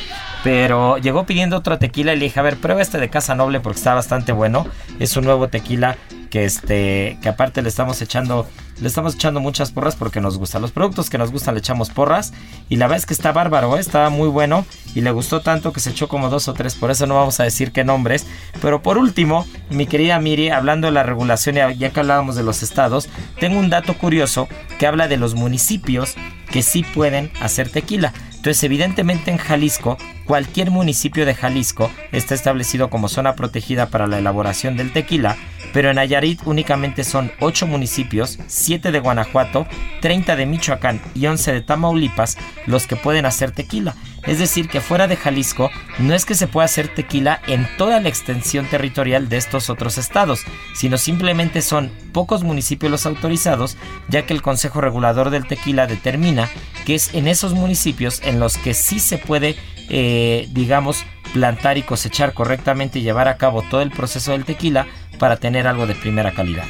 pero 0.44 0.98
llegó 0.98 1.26
pidiendo 1.26 1.56
otro 1.56 1.78
tequila 1.78 2.12
y 2.12 2.18
le 2.18 2.24
dije, 2.26 2.38
a 2.40 2.42
ver, 2.42 2.56
prueba 2.56 2.82
este 2.82 2.98
de 2.98 3.08
Casa 3.08 3.34
Noble 3.34 3.60
porque 3.60 3.78
está 3.78 3.94
bastante 3.94 4.32
bueno, 4.32 4.66
es 4.98 5.16
un 5.16 5.24
nuevo 5.24 5.48
tequila 5.48 5.96
que 6.30 6.44
este 6.44 7.18
que 7.22 7.28
aparte 7.28 7.62
le 7.62 7.68
estamos 7.68 8.00
echando 8.00 8.46
le 8.82 8.88
estamos 8.88 9.14
echando 9.14 9.40
muchas 9.40 9.70
porras 9.70 9.96
porque 9.96 10.20
nos 10.20 10.38
gustan 10.38 10.60
los 10.60 10.72
productos 10.72 11.08
que 11.08 11.16
nos 11.16 11.30
gustan 11.30 11.54
le 11.54 11.60
echamos 11.60 11.90
porras. 11.90 12.32
Y 12.68 12.76
la 12.76 12.86
verdad 12.86 12.98
es 12.98 13.06
que 13.06 13.14
está 13.14 13.32
bárbaro 13.32 13.76
¿eh? 13.76 13.80
estaba 13.80 14.10
muy 14.10 14.28
bueno 14.28 14.66
y 14.94 15.00
le 15.00 15.10
gustó 15.12 15.40
tanto 15.40 15.72
que 15.72 15.80
se 15.80 15.90
echó 15.90 16.08
como 16.08 16.28
dos 16.28 16.48
o 16.48 16.52
tres 16.52 16.74
por 16.74 16.90
eso 16.90 17.06
no 17.06 17.14
vamos 17.14 17.38
a 17.40 17.44
decir 17.44 17.72
qué 17.72 17.84
nombres. 17.84 18.26
Pero 18.60 18.82
por 18.82 18.98
último 18.98 19.46
mi 19.70 19.86
querida 19.86 20.18
Miri 20.18 20.50
hablando 20.50 20.88
de 20.88 20.92
la 20.92 21.04
regulación 21.04 21.56
ya 21.78 21.90
que 21.90 22.00
hablábamos 22.00 22.34
de 22.34 22.42
los 22.42 22.62
estados 22.62 23.08
tengo 23.38 23.58
un 23.58 23.70
dato 23.70 23.96
curioso 23.96 24.48
que 24.78 24.86
habla 24.86 25.06
de 25.06 25.16
los 25.16 25.34
municipios 25.34 26.14
que 26.50 26.62
sí 26.62 26.84
pueden 26.84 27.30
hacer 27.40 27.70
tequila. 27.70 28.12
Entonces, 28.42 28.64
evidentemente 28.64 29.30
en 29.30 29.38
Jalisco, 29.38 29.96
cualquier 30.26 30.72
municipio 30.72 31.24
de 31.24 31.34
Jalisco 31.34 31.90
está 32.10 32.34
establecido 32.34 32.90
como 32.90 33.08
zona 33.08 33.36
protegida 33.36 33.86
para 33.86 34.08
la 34.08 34.18
elaboración 34.18 34.76
del 34.76 34.92
tequila, 34.92 35.36
pero 35.72 35.90
en 35.90 35.96
Nayarit 35.96 36.40
únicamente 36.44 37.04
son 37.04 37.32
8 37.40 37.66
municipios, 37.66 38.38
7 38.46 38.92
de 38.92 39.00
Guanajuato, 39.00 39.66
30 40.00 40.36
de 40.36 40.46
Michoacán 40.46 41.00
y 41.14 41.26
11 41.26 41.52
de 41.52 41.60
Tamaulipas 41.62 42.36
los 42.66 42.86
que 42.86 42.96
pueden 42.96 43.26
hacer 43.26 43.52
tequila. 43.52 43.94
Es 44.24 44.38
decir, 44.38 44.68
que 44.68 44.80
fuera 44.80 45.08
de 45.08 45.16
Jalisco 45.16 45.70
no 45.98 46.14
es 46.14 46.24
que 46.24 46.36
se 46.36 46.46
pueda 46.46 46.66
hacer 46.66 46.88
tequila 46.88 47.40
en 47.48 47.66
toda 47.76 48.00
la 48.00 48.08
extensión 48.08 48.66
territorial 48.66 49.28
de 49.28 49.36
estos 49.36 49.68
otros 49.68 49.98
estados, 49.98 50.44
sino 50.74 50.96
simplemente 50.96 51.60
son 51.60 51.90
pocos 52.12 52.44
municipios 52.44 52.90
los 52.92 53.06
autorizados, 53.06 53.76
ya 54.08 54.24
que 54.24 54.32
el 54.32 54.42
Consejo 54.42 54.80
Regulador 54.80 55.30
del 55.30 55.46
Tequila 55.46 55.86
determina 55.86 56.48
que 56.84 56.94
es 56.94 57.14
en 57.14 57.26
esos 57.26 57.54
municipios 57.54 58.20
en 58.22 58.38
los 58.38 58.58
que 58.58 58.74
sí 58.74 59.00
se 59.00 59.18
puede, 59.18 59.56
eh, 59.88 60.48
digamos, 60.52 61.04
plantar 61.32 61.78
y 61.78 61.82
cosechar 61.82 62.34
correctamente 62.34 62.98
y 62.98 63.02
llevar 63.02 63.26
a 63.28 63.38
cabo 63.38 63.62
todo 63.62 63.80
el 63.82 63.90
proceso 63.90 64.32
del 64.32 64.44
tequila 64.44 64.86
para 65.18 65.36
tener 65.36 65.66
algo 65.66 65.86
de 65.86 65.94
primera 65.94 66.32
calidad. 66.32 66.66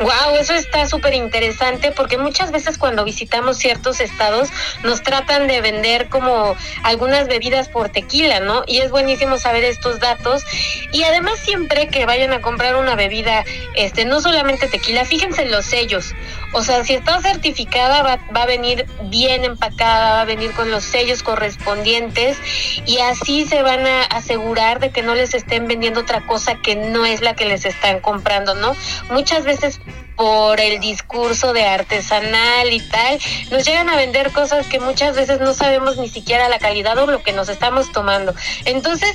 Wow, 0.00 0.34
eso 0.40 0.54
está 0.54 0.86
súper 0.88 1.14
interesante 1.14 1.92
porque 1.92 2.18
muchas 2.18 2.50
veces 2.50 2.78
cuando 2.78 3.04
visitamos 3.04 3.58
ciertos 3.58 4.00
estados 4.00 4.48
nos 4.82 5.04
tratan 5.04 5.46
de 5.46 5.60
vender 5.60 6.08
como 6.08 6.56
algunas 6.82 7.28
bebidas 7.28 7.68
por 7.68 7.90
tequila, 7.90 8.40
¿no? 8.40 8.64
Y 8.66 8.78
es 8.78 8.90
buenísimo 8.90 9.38
saber 9.38 9.62
estos 9.62 10.00
datos. 10.00 10.42
Y 10.90 11.04
además 11.04 11.38
siempre 11.38 11.86
que 11.88 12.06
vayan 12.06 12.32
a 12.32 12.40
comprar 12.40 12.74
una 12.74 12.96
bebida, 12.96 13.44
este, 13.76 14.04
no 14.04 14.20
solamente 14.20 14.66
tequila, 14.66 15.04
fíjense 15.04 15.42
en 15.42 15.52
los 15.52 15.64
sellos. 15.64 16.12
O 16.52 16.62
sea, 16.62 16.84
si 16.84 16.94
está 16.94 17.20
certificada 17.20 18.02
va, 18.02 18.18
va 18.34 18.42
a 18.42 18.46
venir 18.46 18.86
bien 19.04 19.44
empacada, 19.44 20.14
va 20.14 20.20
a 20.22 20.24
venir 20.24 20.52
con 20.52 20.70
los 20.72 20.82
sellos 20.82 21.22
correspondientes 21.22 22.36
y 22.86 22.98
así 22.98 23.46
se 23.46 23.62
van 23.62 23.86
a 23.86 24.02
asegurar 24.04 24.80
de 24.80 24.90
que 24.90 25.02
no 25.02 25.14
les 25.14 25.34
estén 25.34 25.68
vendiendo 25.68 26.00
otra 26.00 26.26
cosa 26.26 26.56
que 26.56 26.74
no 26.74 27.06
es 27.06 27.20
la 27.20 27.34
que 27.34 27.44
les 27.44 27.64
están 27.64 28.00
comprando, 28.00 28.54
¿no? 28.54 28.74
Muchas 29.10 29.44
veces 29.44 29.80
por 30.16 30.60
el 30.60 30.80
discurso 30.80 31.52
de 31.52 31.64
artesanal 31.64 32.72
y 32.72 32.80
tal, 32.80 33.18
nos 33.50 33.64
llegan 33.64 33.88
a 33.88 33.96
vender 33.96 34.30
cosas 34.30 34.66
que 34.66 34.80
muchas 34.80 35.16
veces 35.16 35.40
no 35.40 35.54
sabemos 35.54 35.96
ni 35.98 36.08
siquiera 36.08 36.48
la 36.48 36.58
calidad 36.58 36.96
o 36.98 37.06
lo 37.06 37.22
que 37.22 37.32
nos 37.32 37.48
estamos 37.48 37.90
tomando. 37.92 38.34
Entonces, 38.64 39.14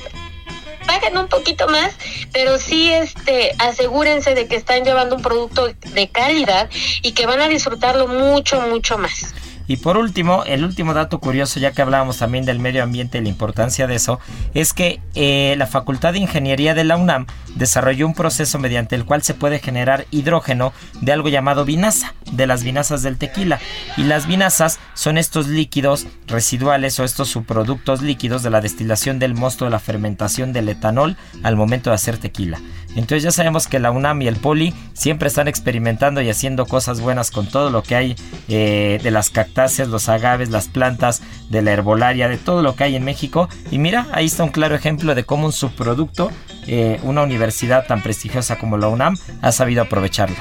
paguen 0.86 1.16
un 1.16 1.28
poquito 1.28 1.68
más, 1.68 1.94
pero 2.32 2.58
sí 2.58 2.92
este 2.92 3.52
asegúrense 3.58 4.34
de 4.34 4.46
que 4.46 4.56
están 4.56 4.84
llevando 4.84 5.16
un 5.16 5.22
producto 5.22 5.68
de 5.68 6.08
calidad 6.08 6.68
y 7.02 7.12
que 7.12 7.26
van 7.26 7.40
a 7.40 7.48
disfrutarlo 7.48 8.08
mucho 8.08 8.60
mucho 8.60 8.98
más. 8.98 9.34
Y 9.70 9.76
por 9.76 9.96
último, 9.96 10.42
el 10.46 10.64
último 10.64 10.94
dato 10.94 11.20
curioso, 11.20 11.60
ya 11.60 11.70
que 11.70 11.80
hablábamos 11.80 12.18
también 12.18 12.44
del 12.44 12.58
medio 12.58 12.82
ambiente 12.82 13.18
y 13.18 13.20
la 13.20 13.28
importancia 13.28 13.86
de 13.86 13.94
eso, 13.94 14.18
es 14.52 14.72
que 14.72 14.98
eh, 15.14 15.54
la 15.58 15.68
Facultad 15.68 16.12
de 16.12 16.18
Ingeniería 16.18 16.74
de 16.74 16.82
la 16.82 16.96
UNAM 16.96 17.28
desarrolló 17.56 18.06
un 18.06 18.14
proceso 18.14 18.58
mediante 18.58 18.96
el 18.96 19.04
cual 19.04 19.22
se 19.22 19.34
puede 19.34 19.58
generar 19.58 20.06
hidrógeno 20.10 20.72
de 21.00 21.12
algo 21.12 21.28
llamado 21.28 21.64
vinaza, 21.64 22.14
de 22.32 22.46
las 22.46 22.62
vinazas 22.62 23.02
del 23.02 23.18
tequila. 23.18 23.60
Y 23.96 24.04
las 24.04 24.26
vinazas 24.26 24.78
son 24.94 25.18
estos 25.18 25.48
líquidos 25.48 26.06
residuales 26.26 26.98
o 27.00 27.04
estos 27.04 27.28
subproductos 27.28 28.02
líquidos 28.02 28.42
de 28.42 28.50
la 28.50 28.60
destilación 28.60 29.18
del 29.18 29.34
mosto 29.34 29.64
de 29.64 29.70
la 29.70 29.78
fermentación 29.78 30.52
del 30.52 30.68
etanol 30.68 31.16
al 31.42 31.56
momento 31.56 31.90
de 31.90 31.94
hacer 31.94 32.18
tequila. 32.18 32.60
Entonces 32.96 33.22
ya 33.22 33.30
sabemos 33.30 33.68
que 33.68 33.78
la 33.78 33.92
UNAM 33.92 34.22
y 34.22 34.28
el 34.28 34.36
Poli 34.36 34.74
siempre 34.94 35.28
están 35.28 35.46
experimentando 35.46 36.20
y 36.20 36.28
haciendo 36.28 36.66
cosas 36.66 37.00
buenas 37.00 37.30
con 37.30 37.46
todo 37.46 37.70
lo 37.70 37.82
que 37.82 37.94
hay 37.94 38.16
eh, 38.48 38.98
de 39.02 39.10
las 39.10 39.30
cactáceas, 39.30 39.88
los 39.88 40.08
agaves, 40.08 40.50
las 40.50 40.68
plantas, 40.68 41.22
de 41.48 41.62
la 41.62 41.72
herbolaria, 41.72 42.28
de 42.28 42.38
todo 42.38 42.62
lo 42.62 42.74
que 42.74 42.84
hay 42.84 42.96
en 42.96 43.04
México. 43.04 43.48
Y 43.70 43.78
mira, 43.78 44.06
ahí 44.12 44.26
está 44.26 44.44
un 44.44 44.50
claro 44.50 44.74
ejemplo 44.74 45.14
de 45.14 45.24
cómo 45.24 45.46
un 45.46 45.52
subproducto, 45.52 46.30
eh, 46.72 47.00
una 47.02 47.22
universidad 47.24 47.84
tan 47.84 48.00
prestigiosa 48.00 48.56
como 48.56 48.78
la 48.78 48.86
UNAM, 48.86 49.16
ha 49.42 49.50
sabido 49.50 49.82
aprovecharla. 49.82 50.38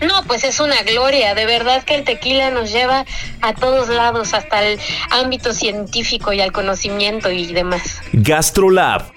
No, 0.00 0.22
pues 0.28 0.44
es 0.44 0.60
una 0.60 0.80
gloria, 0.82 1.34
de 1.34 1.44
verdad 1.44 1.82
que 1.82 1.96
el 1.96 2.04
tequila 2.04 2.52
nos 2.52 2.70
lleva 2.70 3.04
a 3.40 3.52
todos 3.52 3.88
lados, 3.88 4.32
hasta 4.32 4.62
el 4.62 4.78
ámbito 5.10 5.52
científico 5.52 6.32
y 6.32 6.40
al 6.40 6.52
conocimiento 6.52 7.32
y 7.32 7.52
demás. 7.52 8.00
GastroLab. 8.12 9.12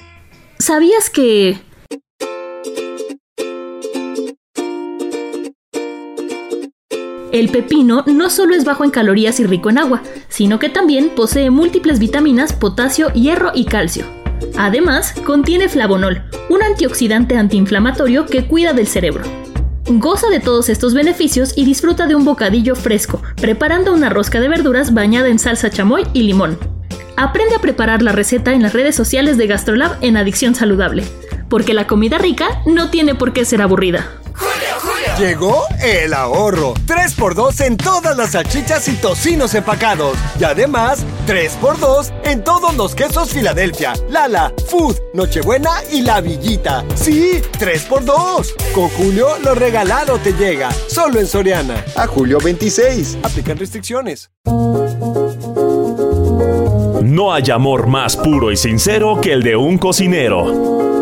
¿Sabías 0.58 1.12
que 1.12 1.60
El 7.32 7.50
pepino 7.50 8.04
no 8.08 8.32
solo 8.32 8.56
es 8.56 8.66
bajo 8.66 8.84
en 8.84 8.90
calorías 8.90 9.40
y 9.40 9.46
rico 9.46 9.70
en 9.70 9.78
agua, 9.78 10.02
sino 10.30 10.58
que 10.58 10.70
también 10.70 11.10
posee 11.10 11.52
múltiples 11.52 12.00
vitaminas, 12.00 12.54
potasio, 12.54 13.14
hierro 13.14 13.52
y 13.54 13.66
calcio. 13.66 14.27
Además, 14.58 15.14
contiene 15.26 15.70
flavonol, 15.70 16.24
un 16.50 16.64
antioxidante 16.64 17.38
antiinflamatorio 17.38 18.26
que 18.26 18.46
cuida 18.46 18.74
del 18.74 18.88
cerebro. 18.88 19.24
Goza 19.90 20.28
de 20.30 20.40
todos 20.40 20.68
estos 20.70 20.94
beneficios 20.94 21.54
y 21.56 21.64
disfruta 21.64 22.08
de 22.08 22.16
un 22.16 22.26
bocadillo 22.26 22.76
fresco, 22.76 23.22
preparando 23.40 23.94
una 23.94 24.10
rosca 24.10 24.40
de 24.40 24.50
verduras 24.50 24.94
bañada 24.94 25.30
en 25.30 25.40
salsa 25.40 25.70
chamoy 25.70 26.04
y 26.14 26.24
limón. 26.24 26.58
Aprende 27.16 27.56
a 27.56 27.62
preparar 27.62 28.02
la 28.02 28.12
receta 28.12 28.54
en 28.54 28.62
las 28.62 28.74
redes 28.74 28.96
sociales 28.96 29.38
de 29.38 29.48
GastroLab 29.48 29.98
en 30.02 30.18
Adicción 30.18 30.56
Saludable, 30.56 31.04
porque 31.50 31.74
la 31.74 31.88
comida 31.88 32.18
rica 32.18 32.62
no 32.66 32.90
tiene 32.90 33.16
por 33.16 33.34
qué 33.34 33.46
ser 33.46 33.62
aburrida. 33.62 34.08
Llegó 35.18 35.66
el 35.82 36.14
ahorro. 36.14 36.76
3x2 36.86 37.66
en 37.66 37.76
todas 37.76 38.16
las 38.16 38.34
salchichas 38.34 38.88
y 38.88 38.94
tocinos 38.98 39.56
empacados. 39.56 40.16
Y 40.40 40.44
además, 40.44 41.04
3x2 41.26 42.14
en 42.24 42.44
todos 42.44 42.76
los 42.76 42.94
quesos 42.94 43.32
Filadelfia, 43.32 43.94
Lala, 44.12 44.54
Food, 44.70 44.96
Nochebuena 45.16 45.72
y 45.92 46.02
La 46.02 46.22
Villita. 46.22 46.86
Sí, 46.94 47.42
3x2. 47.60 48.74
Con 48.76 48.90
Julio 48.90 49.30
lo 49.44 49.56
regalado 49.56 50.20
te 50.20 50.34
llega. 50.34 50.70
Solo 50.88 51.20
en 51.20 51.26
Soriana. 51.26 51.84
A 51.96 52.06
julio 52.06 52.38
26. 52.40 53.18
Aplican 53.24 53.58
restricciones. 53.58 54.30
No 57.02 57.34
hay 57.34 57.50
amor 57.50 57.88
más 57.88 58.16
puro 58.16 58.52
y 58.52 58.58
sincero 58.58 59.20
que 59.20 59.34
el 59.34 59.42
de 59.42 59.56
un 59.56 59.80
cocinero. 59.80 60.97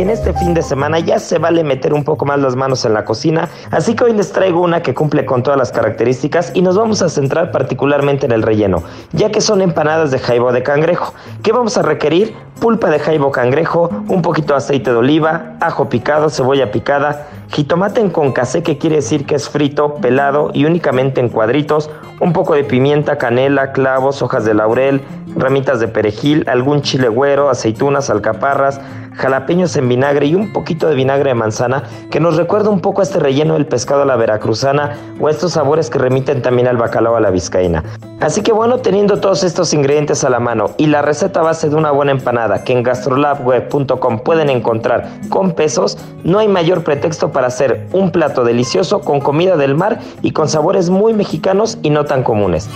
En 0.00 0.08
este 0.08 0.32
fin 0.32 0.54
de 0.54 0.62
semana 0.62 0.98
ya 0.98 1.18
se 1.18 1.36
vale 1.36 1.62
meter 1.62 1.92
un 1.92 2.04
poco 2.04 2.24
más 2.24 2.40
las 2.40 2.56
manos 2.56 2.86
en 2.86 2.94
la 2.94 3.04
cocina, 3.04 3.50
así 3.70 3.94
que 3.94 4.04
hoy 4.04 4.14
les 4.14 4.32
traigo 4.32 4.62
una 4.62 4.82
que 4.82 4.94
cumple 4.94 5.26
con 5.26 5.42
todas 5.42 5.58
las 5.58 5.72
características 5.72 6.52
y 6.54 6.62
nos 6.62 6.74
vamos 6.74 7.02
a 7.02 7.10
centrar 7.10 7.50
particularmente 7.50 8.24
en 8.24 8.32
el 8.32 8.40
relleno, 8.40 8.82
ya 9.12 9.30
que 9.30 9.42
son 9.42 9.60
empanadas 9.60 10.10
de 10.10 10.18
jaibo 10.18 10.52
de 10.52 10.62
cangrejo. 10.62 11.12
¿Qué 11.42 11.52
vamos 11.52 11.76
a 11.76 11.82
requerir? 11.82 12.34
Pulpa 12.62 12.88
de 12.88 12.98
jaibo 12.98 13.30
cangrejo, 13.30 13.90
un 14.08 14.22
poquito 14.22 14.54
de 14.54 14.58
aceite 14.58 14.90
de 14.90 14.96
oliva, 14.96 15.56
ajo 15.60 15.90
picado, 15.90 16.30
cebolla 16.30 16.70
picada, 16.70 17.26
jitomate 17.48 18.00
en 18.00 18.08
concasé 18.08 18.62
que 18.62 18.78
quiere 18.78 18.96
decir 18.96 19.26
que 19.26 19.34
es 19.34 19.50
frito, 19.50 19.96
pelado 19.96 20.50
y 20.54 20.64
únicamente 20.64 21.20
en 21.20 21.28
cuadritos, 21.28 21.90
un 22.20 22.32
poco 22.32 22.54
de 22.54 22.64
pimienta, 22.64 23.18
canela, 23.18 23.72
clavos, 23.72 24.22
hojas 24.22 24.46
de 24.46 24.54
laurel, 24.54 25.02
ramitas 25.36 25.78
de 25.78 25.88
perejil, 25.88 26.44
algún 26.48 26.80
chile 26.82 27.08
güero, 27.08 27.50
aceitunas, 27.50 28.10
alcaparras, 28.10 28.80
jalapeños 29.14 29.76
en 29.76 29.88
vinagre 29.88 30.26
y 30.26 30.34
un 30.34 30.52
poquito 30.52 30.88
de 30.88 30.94
vinagre 30.94 31.30
de 31.30 31.34
manzana 31.34 31.84
que 32.10 32.20
nos 32.20 32.36
recuerda 32.36 32.70
un 32.70 32.80
poco 32.80 33.00
a 33.00 33.04
este 33.04 33.18
relleno 33.18 33.54
del 33.54 33.66
pescado 33.66 34.02
a 34.02 34.04
la 34.04 34.16
veracruzana 34.16 34.96
o 35.20 35.28
estos 35.28 35.52
sabores 35.52 35.90
que 35.90 35.98
remiten 35.98 36.42
también 36.42 36.68
al 36.68 36.76
bacalao 36.76 37.16
a 37.16 37.20
la 37.20 37.30
vizcaína. 37.30 37.84
Así 38.20 38.42
que 38.42 38.52
bueno, 38.52 38.78
teniendo 38.78 39.20
todos 39.20 39.44
estos 39.44 39.72
ingredientes 39.72 40.24
a 40.24 40.30
la 40.30 40.40
mano 40.40 40.70
y 40.76 40.86
la 40.86 41.02
receta 41.02 41.40
base 41.42 41.70
de 41.70 41.76
una 41.76 41.90
buena 41.90 42.12
empanada 42.12 42.64
que 42.64 42.72
en 42.72 42.82
gastrolabweb.com 42.82 44.20
pueden 44.20 44.50
encontrar 44.50 45.08
con 45.30 45.52
pesos, 45.52 45.98
no 46.22 46.38
hay 46.38 46.48
mayor 46.48 46.84
pretexto 46.84 47.32
para 47.32 47.46
hacer 47.46 47.88
un 47.92 48.10
plato 48.10 48.44
delicioso 48.44 49.00
con 49.00 49.20
comida 49.20 49.56
del 49.56 49.74
mar 49.74 50.00
y 50.22 50.32
con 50.32 50.48
sabores 50.48 50.90
muy 50.90 51.14
mexicanos 51.14 51.78
y 51.82 51.90
no 51.90 52.04
tan 52.04 52.22
comunes. 52.22 52.68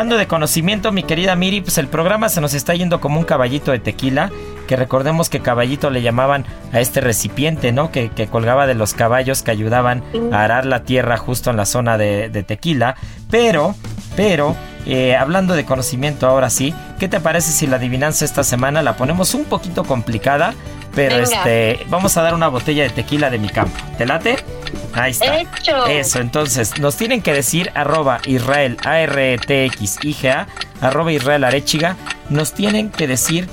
Hablando 0.00 0.16
de 0.16 0.26
conocimiento, 0.26 0.92
mi 0.92 1.02
querida 1.02 1.36
Miri, 1.36 1.60
pues 1.60 1.76
el 1.76 1.86
programa 1.86 2.30
se 2.30 2.40
nos 2.40 2.54
está 2.54 2.74
yendo 2.74 3.02
como 3.02 3.18
un 3.18 3.26
caballito 3.26 3.70
de 3.70 3.80
tequila, 3.80 4.30
que 4.66 4.74
recordemos 4.74 5.28
que 5.28 5.40
caballito 5.40 5.90
le 5.90 6.00
llamaban 6.00 6.46
a 6.72 6.80
este 6.80 7.02
recipiente, 7.02 7.70
¿no? 7.70 7.92
Que, 7.92 8.10
colgaba 8.30 8.66
de 8.66 8.72
los 8.72 8.94
caballos 8.94 9.42
que 9.42 9.50
ayudaban 9.50 10.02
a 10.32 10.42
arar 10.42 10.64
la 10.64 10.84
tierra 10.84 11.18
justo 11.18 11.50
en 11.50 11.58
la 11.58 11.66
zona 11.66 11.98
de, 11.98 12.30
de 12.30 12.42
tequila. 12.42 12.96
Pero, 13.30 13.74
pero, 14.16 14.56
eh, 14.86 15.16
hablando 15.16 15.54
de 15.54 15.66
conocimiento 15.66 16.26
ahora 16.26 16.48
sí, 16.48 16.72
¿qué 16.98 17.06
te 17.06 17.20
parece 17.20 17.52
si 17.52 17.66
la 17.66 17.76
adivinanza 17.76 18.24
esta 18.24 18.42
semana 18.42 18.80
la 18.80 18.96
ponemos 18.96 19.34
un 19.34 19.44
poquito 19.44 19.84
complicada? 19.84 20.54
Pero 20.94 21.16
este, 21.16 21.84
vamos 21.90 22.16
a 22.16 22.22
dar 22.22 22.32
una 22.34 22.48
botella 22.48 22.84
de 22.84 22.90
tequila 22.90 23.28
de 23.28 23.38
mi 23.38 23.50
campo. 23.50 23.76
¿Te 23.98 24.06
late? 24.06 24.38
Ahí 24.92 25.12
está. 25.12 25.40
Eso, 25.88 26.20
entonces, 26.20 26.78
nos 26.78 26.96
tienen 26.96 27.22
que 27.22 27.32
decir 27.32 27.70
arroba 27.74 28.20
Israel 28.26 28.76
A-R-E-T-X-I-G-A, 28.84 30.46
arroba 30.80 31.12
Israel 31.12 31.44
Arechiga. 31.44 31.96
Nos 32.28 32.52
tienen 32.52 32.90
que 32.90 33.06
decir 33.06 33.48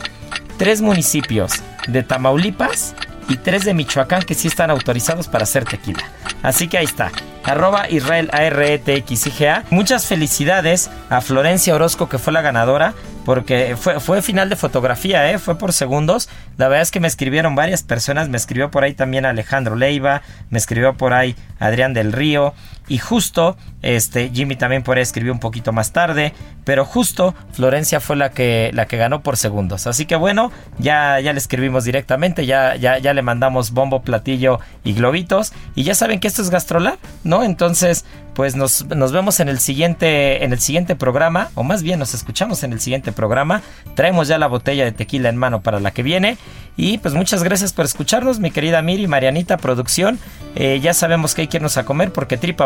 tres 0.58 0.82
municipios 0.82 1.54
de 1.88 2.04
Tamaulipas 2.04 2.96
y 3.30 3.38
tres 3.38 3.66
de 3.66 3.74
Michoacán 3.74 4.24
que 4.24 4.34
sí 4.34 4.48
están 4.48 4.72
autorizados 4.72 5.28
para 5.28 5.44
hacer 5.44 5.66
tequila. 5.66 6.04
Así 6.44 6.68
que 6.68 6.78
ahí 6.78 6.86
está. 6.86 7.12
Arroba 7.44 7.90
Israel 7.90 8.30
A-R-E-T-X-I-G-A. 8.34 9.66
Muchas 9.70 10.06
felicidades 10.06 10.90
a 11.10 11.22
Florencia 11.22 11.76
Orozco 11.76 12.10
que 12.10 12.18
fue 12.18 12.34
la 12.34 12.42
ganadora 12.42 12.94
porque 13.28 13.76
fue, 13.76 14.00
fue 14.00 14.22
final 14.22 14.48
de 14.48 14.56
fotografía, 14.56 15.30
¿eh? 15.30 15.38
fue 15.38 15.58
por 15.58 15.74
segundos. 15.74 16.30
La 16.56 16.70
verdad 16.70 16.84
es 16.84 16.92
que 16.92 17.02
me 17.02 17.10
escribieron 17.10 17.56
varias 17.56 17.84
personas, 17.84 18.30
me 18.30 18.38
escribió 18.38 18.72
por 18.72 18.86
ahí 18.86 18.94
también 18.94 19.26
Alejandro 19.26 19.76
Leiva, 19.76 20.22
me 20.50 20.58
escribió 20.58 20.96
por 20.96 21.12
ahí 21.12 21.36
Adrián 21.60 21.94
del 21.94 22.14
Río, 22.14 22.54
y 22.88 22.98
justo, 22.98 23.58
este, 23.82 24.30
Jimmy 24.30 24.56
también 24.56 24.84
por 24.84 24.98
ahí 24.98 25.04
escribió 25.04 25.34
un 25.34 25.40
poquito 25.40 25.74
más 25.74 25.92
tarde, 25.92 26.34
pero 26.64 26.86
justo 26.86 27.36
Florencia 27.52 28.00
fue 28.00 28.16
la 28.16 28.32
que, 28.32 28.72
la 28.74 28.86
que 28.86 28.98
ganó 28.98 29.22
por 29.22 29.38
segundos. 29.38 29.88
Así 29.88 30.06
que 30.06 30.16
bueno, 30.16 30.52
ya, 30.80 31.20
ya 31.20 31.34
le 31.34 31.40
escribimos 31.40 31.84
directamente, 31.84 32.46
ya, 32.46 32.76
ya, 32.76 32.98
ya 32.98 33.14
le 33.14 33.22
mandamos 33.22 33.72
bombo, 33.72 34.02
platillo 34.02 34.60
y 34.84 34.94
globitos. 34.94 35.54
Y 35.76 35.84
ya 35.84 35.96
saben 35.96 36.20
que 36.20 36.28
esto 36.28 36.42
es 36.42 36.50
Gastrolab, 36.50 36.98
¿no? 37.24 37.44
Entonces, 37.44 38.06
pues 38.38 38.56
nos, 38.56 38.86
nos, 38.86 39.12
vemos 39.12 39.40
en 39.40 39.50
el 39.50 39.58
siguiente 39.58 40.44
en 40.44 40.54
el 40.54 40.60
siguiente 40.60 40.96
programa 40.96 41.50
o 41.56 41.64
más 41.64 41.82
bien 41.82 41.98
nos 41.98 42.14
escuchamos 42.14 42.62
en 42.62 42.72
el 42.72 42.80
siguiente 42.80 43.12
programa 43.12 43.64
traemos 43.96 44.28
ya 44.28 44.38
la 44.38 44.46
botella 44.46 44.86
de 44.86 44.92
tequila 44.92 45.30
en 45.30 45.38
mano 45.38 45.64
para 45.64 45.80
la 45.80 45.90
que 45.90 46.04
viene 46.04 46.38
y 46.76 47.00
pues 47.00 47.16
muchas 47.16 47.42
gracias 47.42 47.74
por 47.74 47.86
escucharnos 47.86 48.38
mi 48.40 48.52
querida 48.52 48.84
Miri 48.84 49.08
Marianita 49.08 49.58
producción 49.58 50.20
eh, 50.54 50.80
ya 50.80 50.94
sabemos 50.94 51.34
que 51.34 51.42
hay 51.42 51.48
que 51.48 51.58
irnos 51.58 51.78
a 51.78 51.86
comer 51.86 52.14
porque 52.14 52.38
tripa 52.38 52.66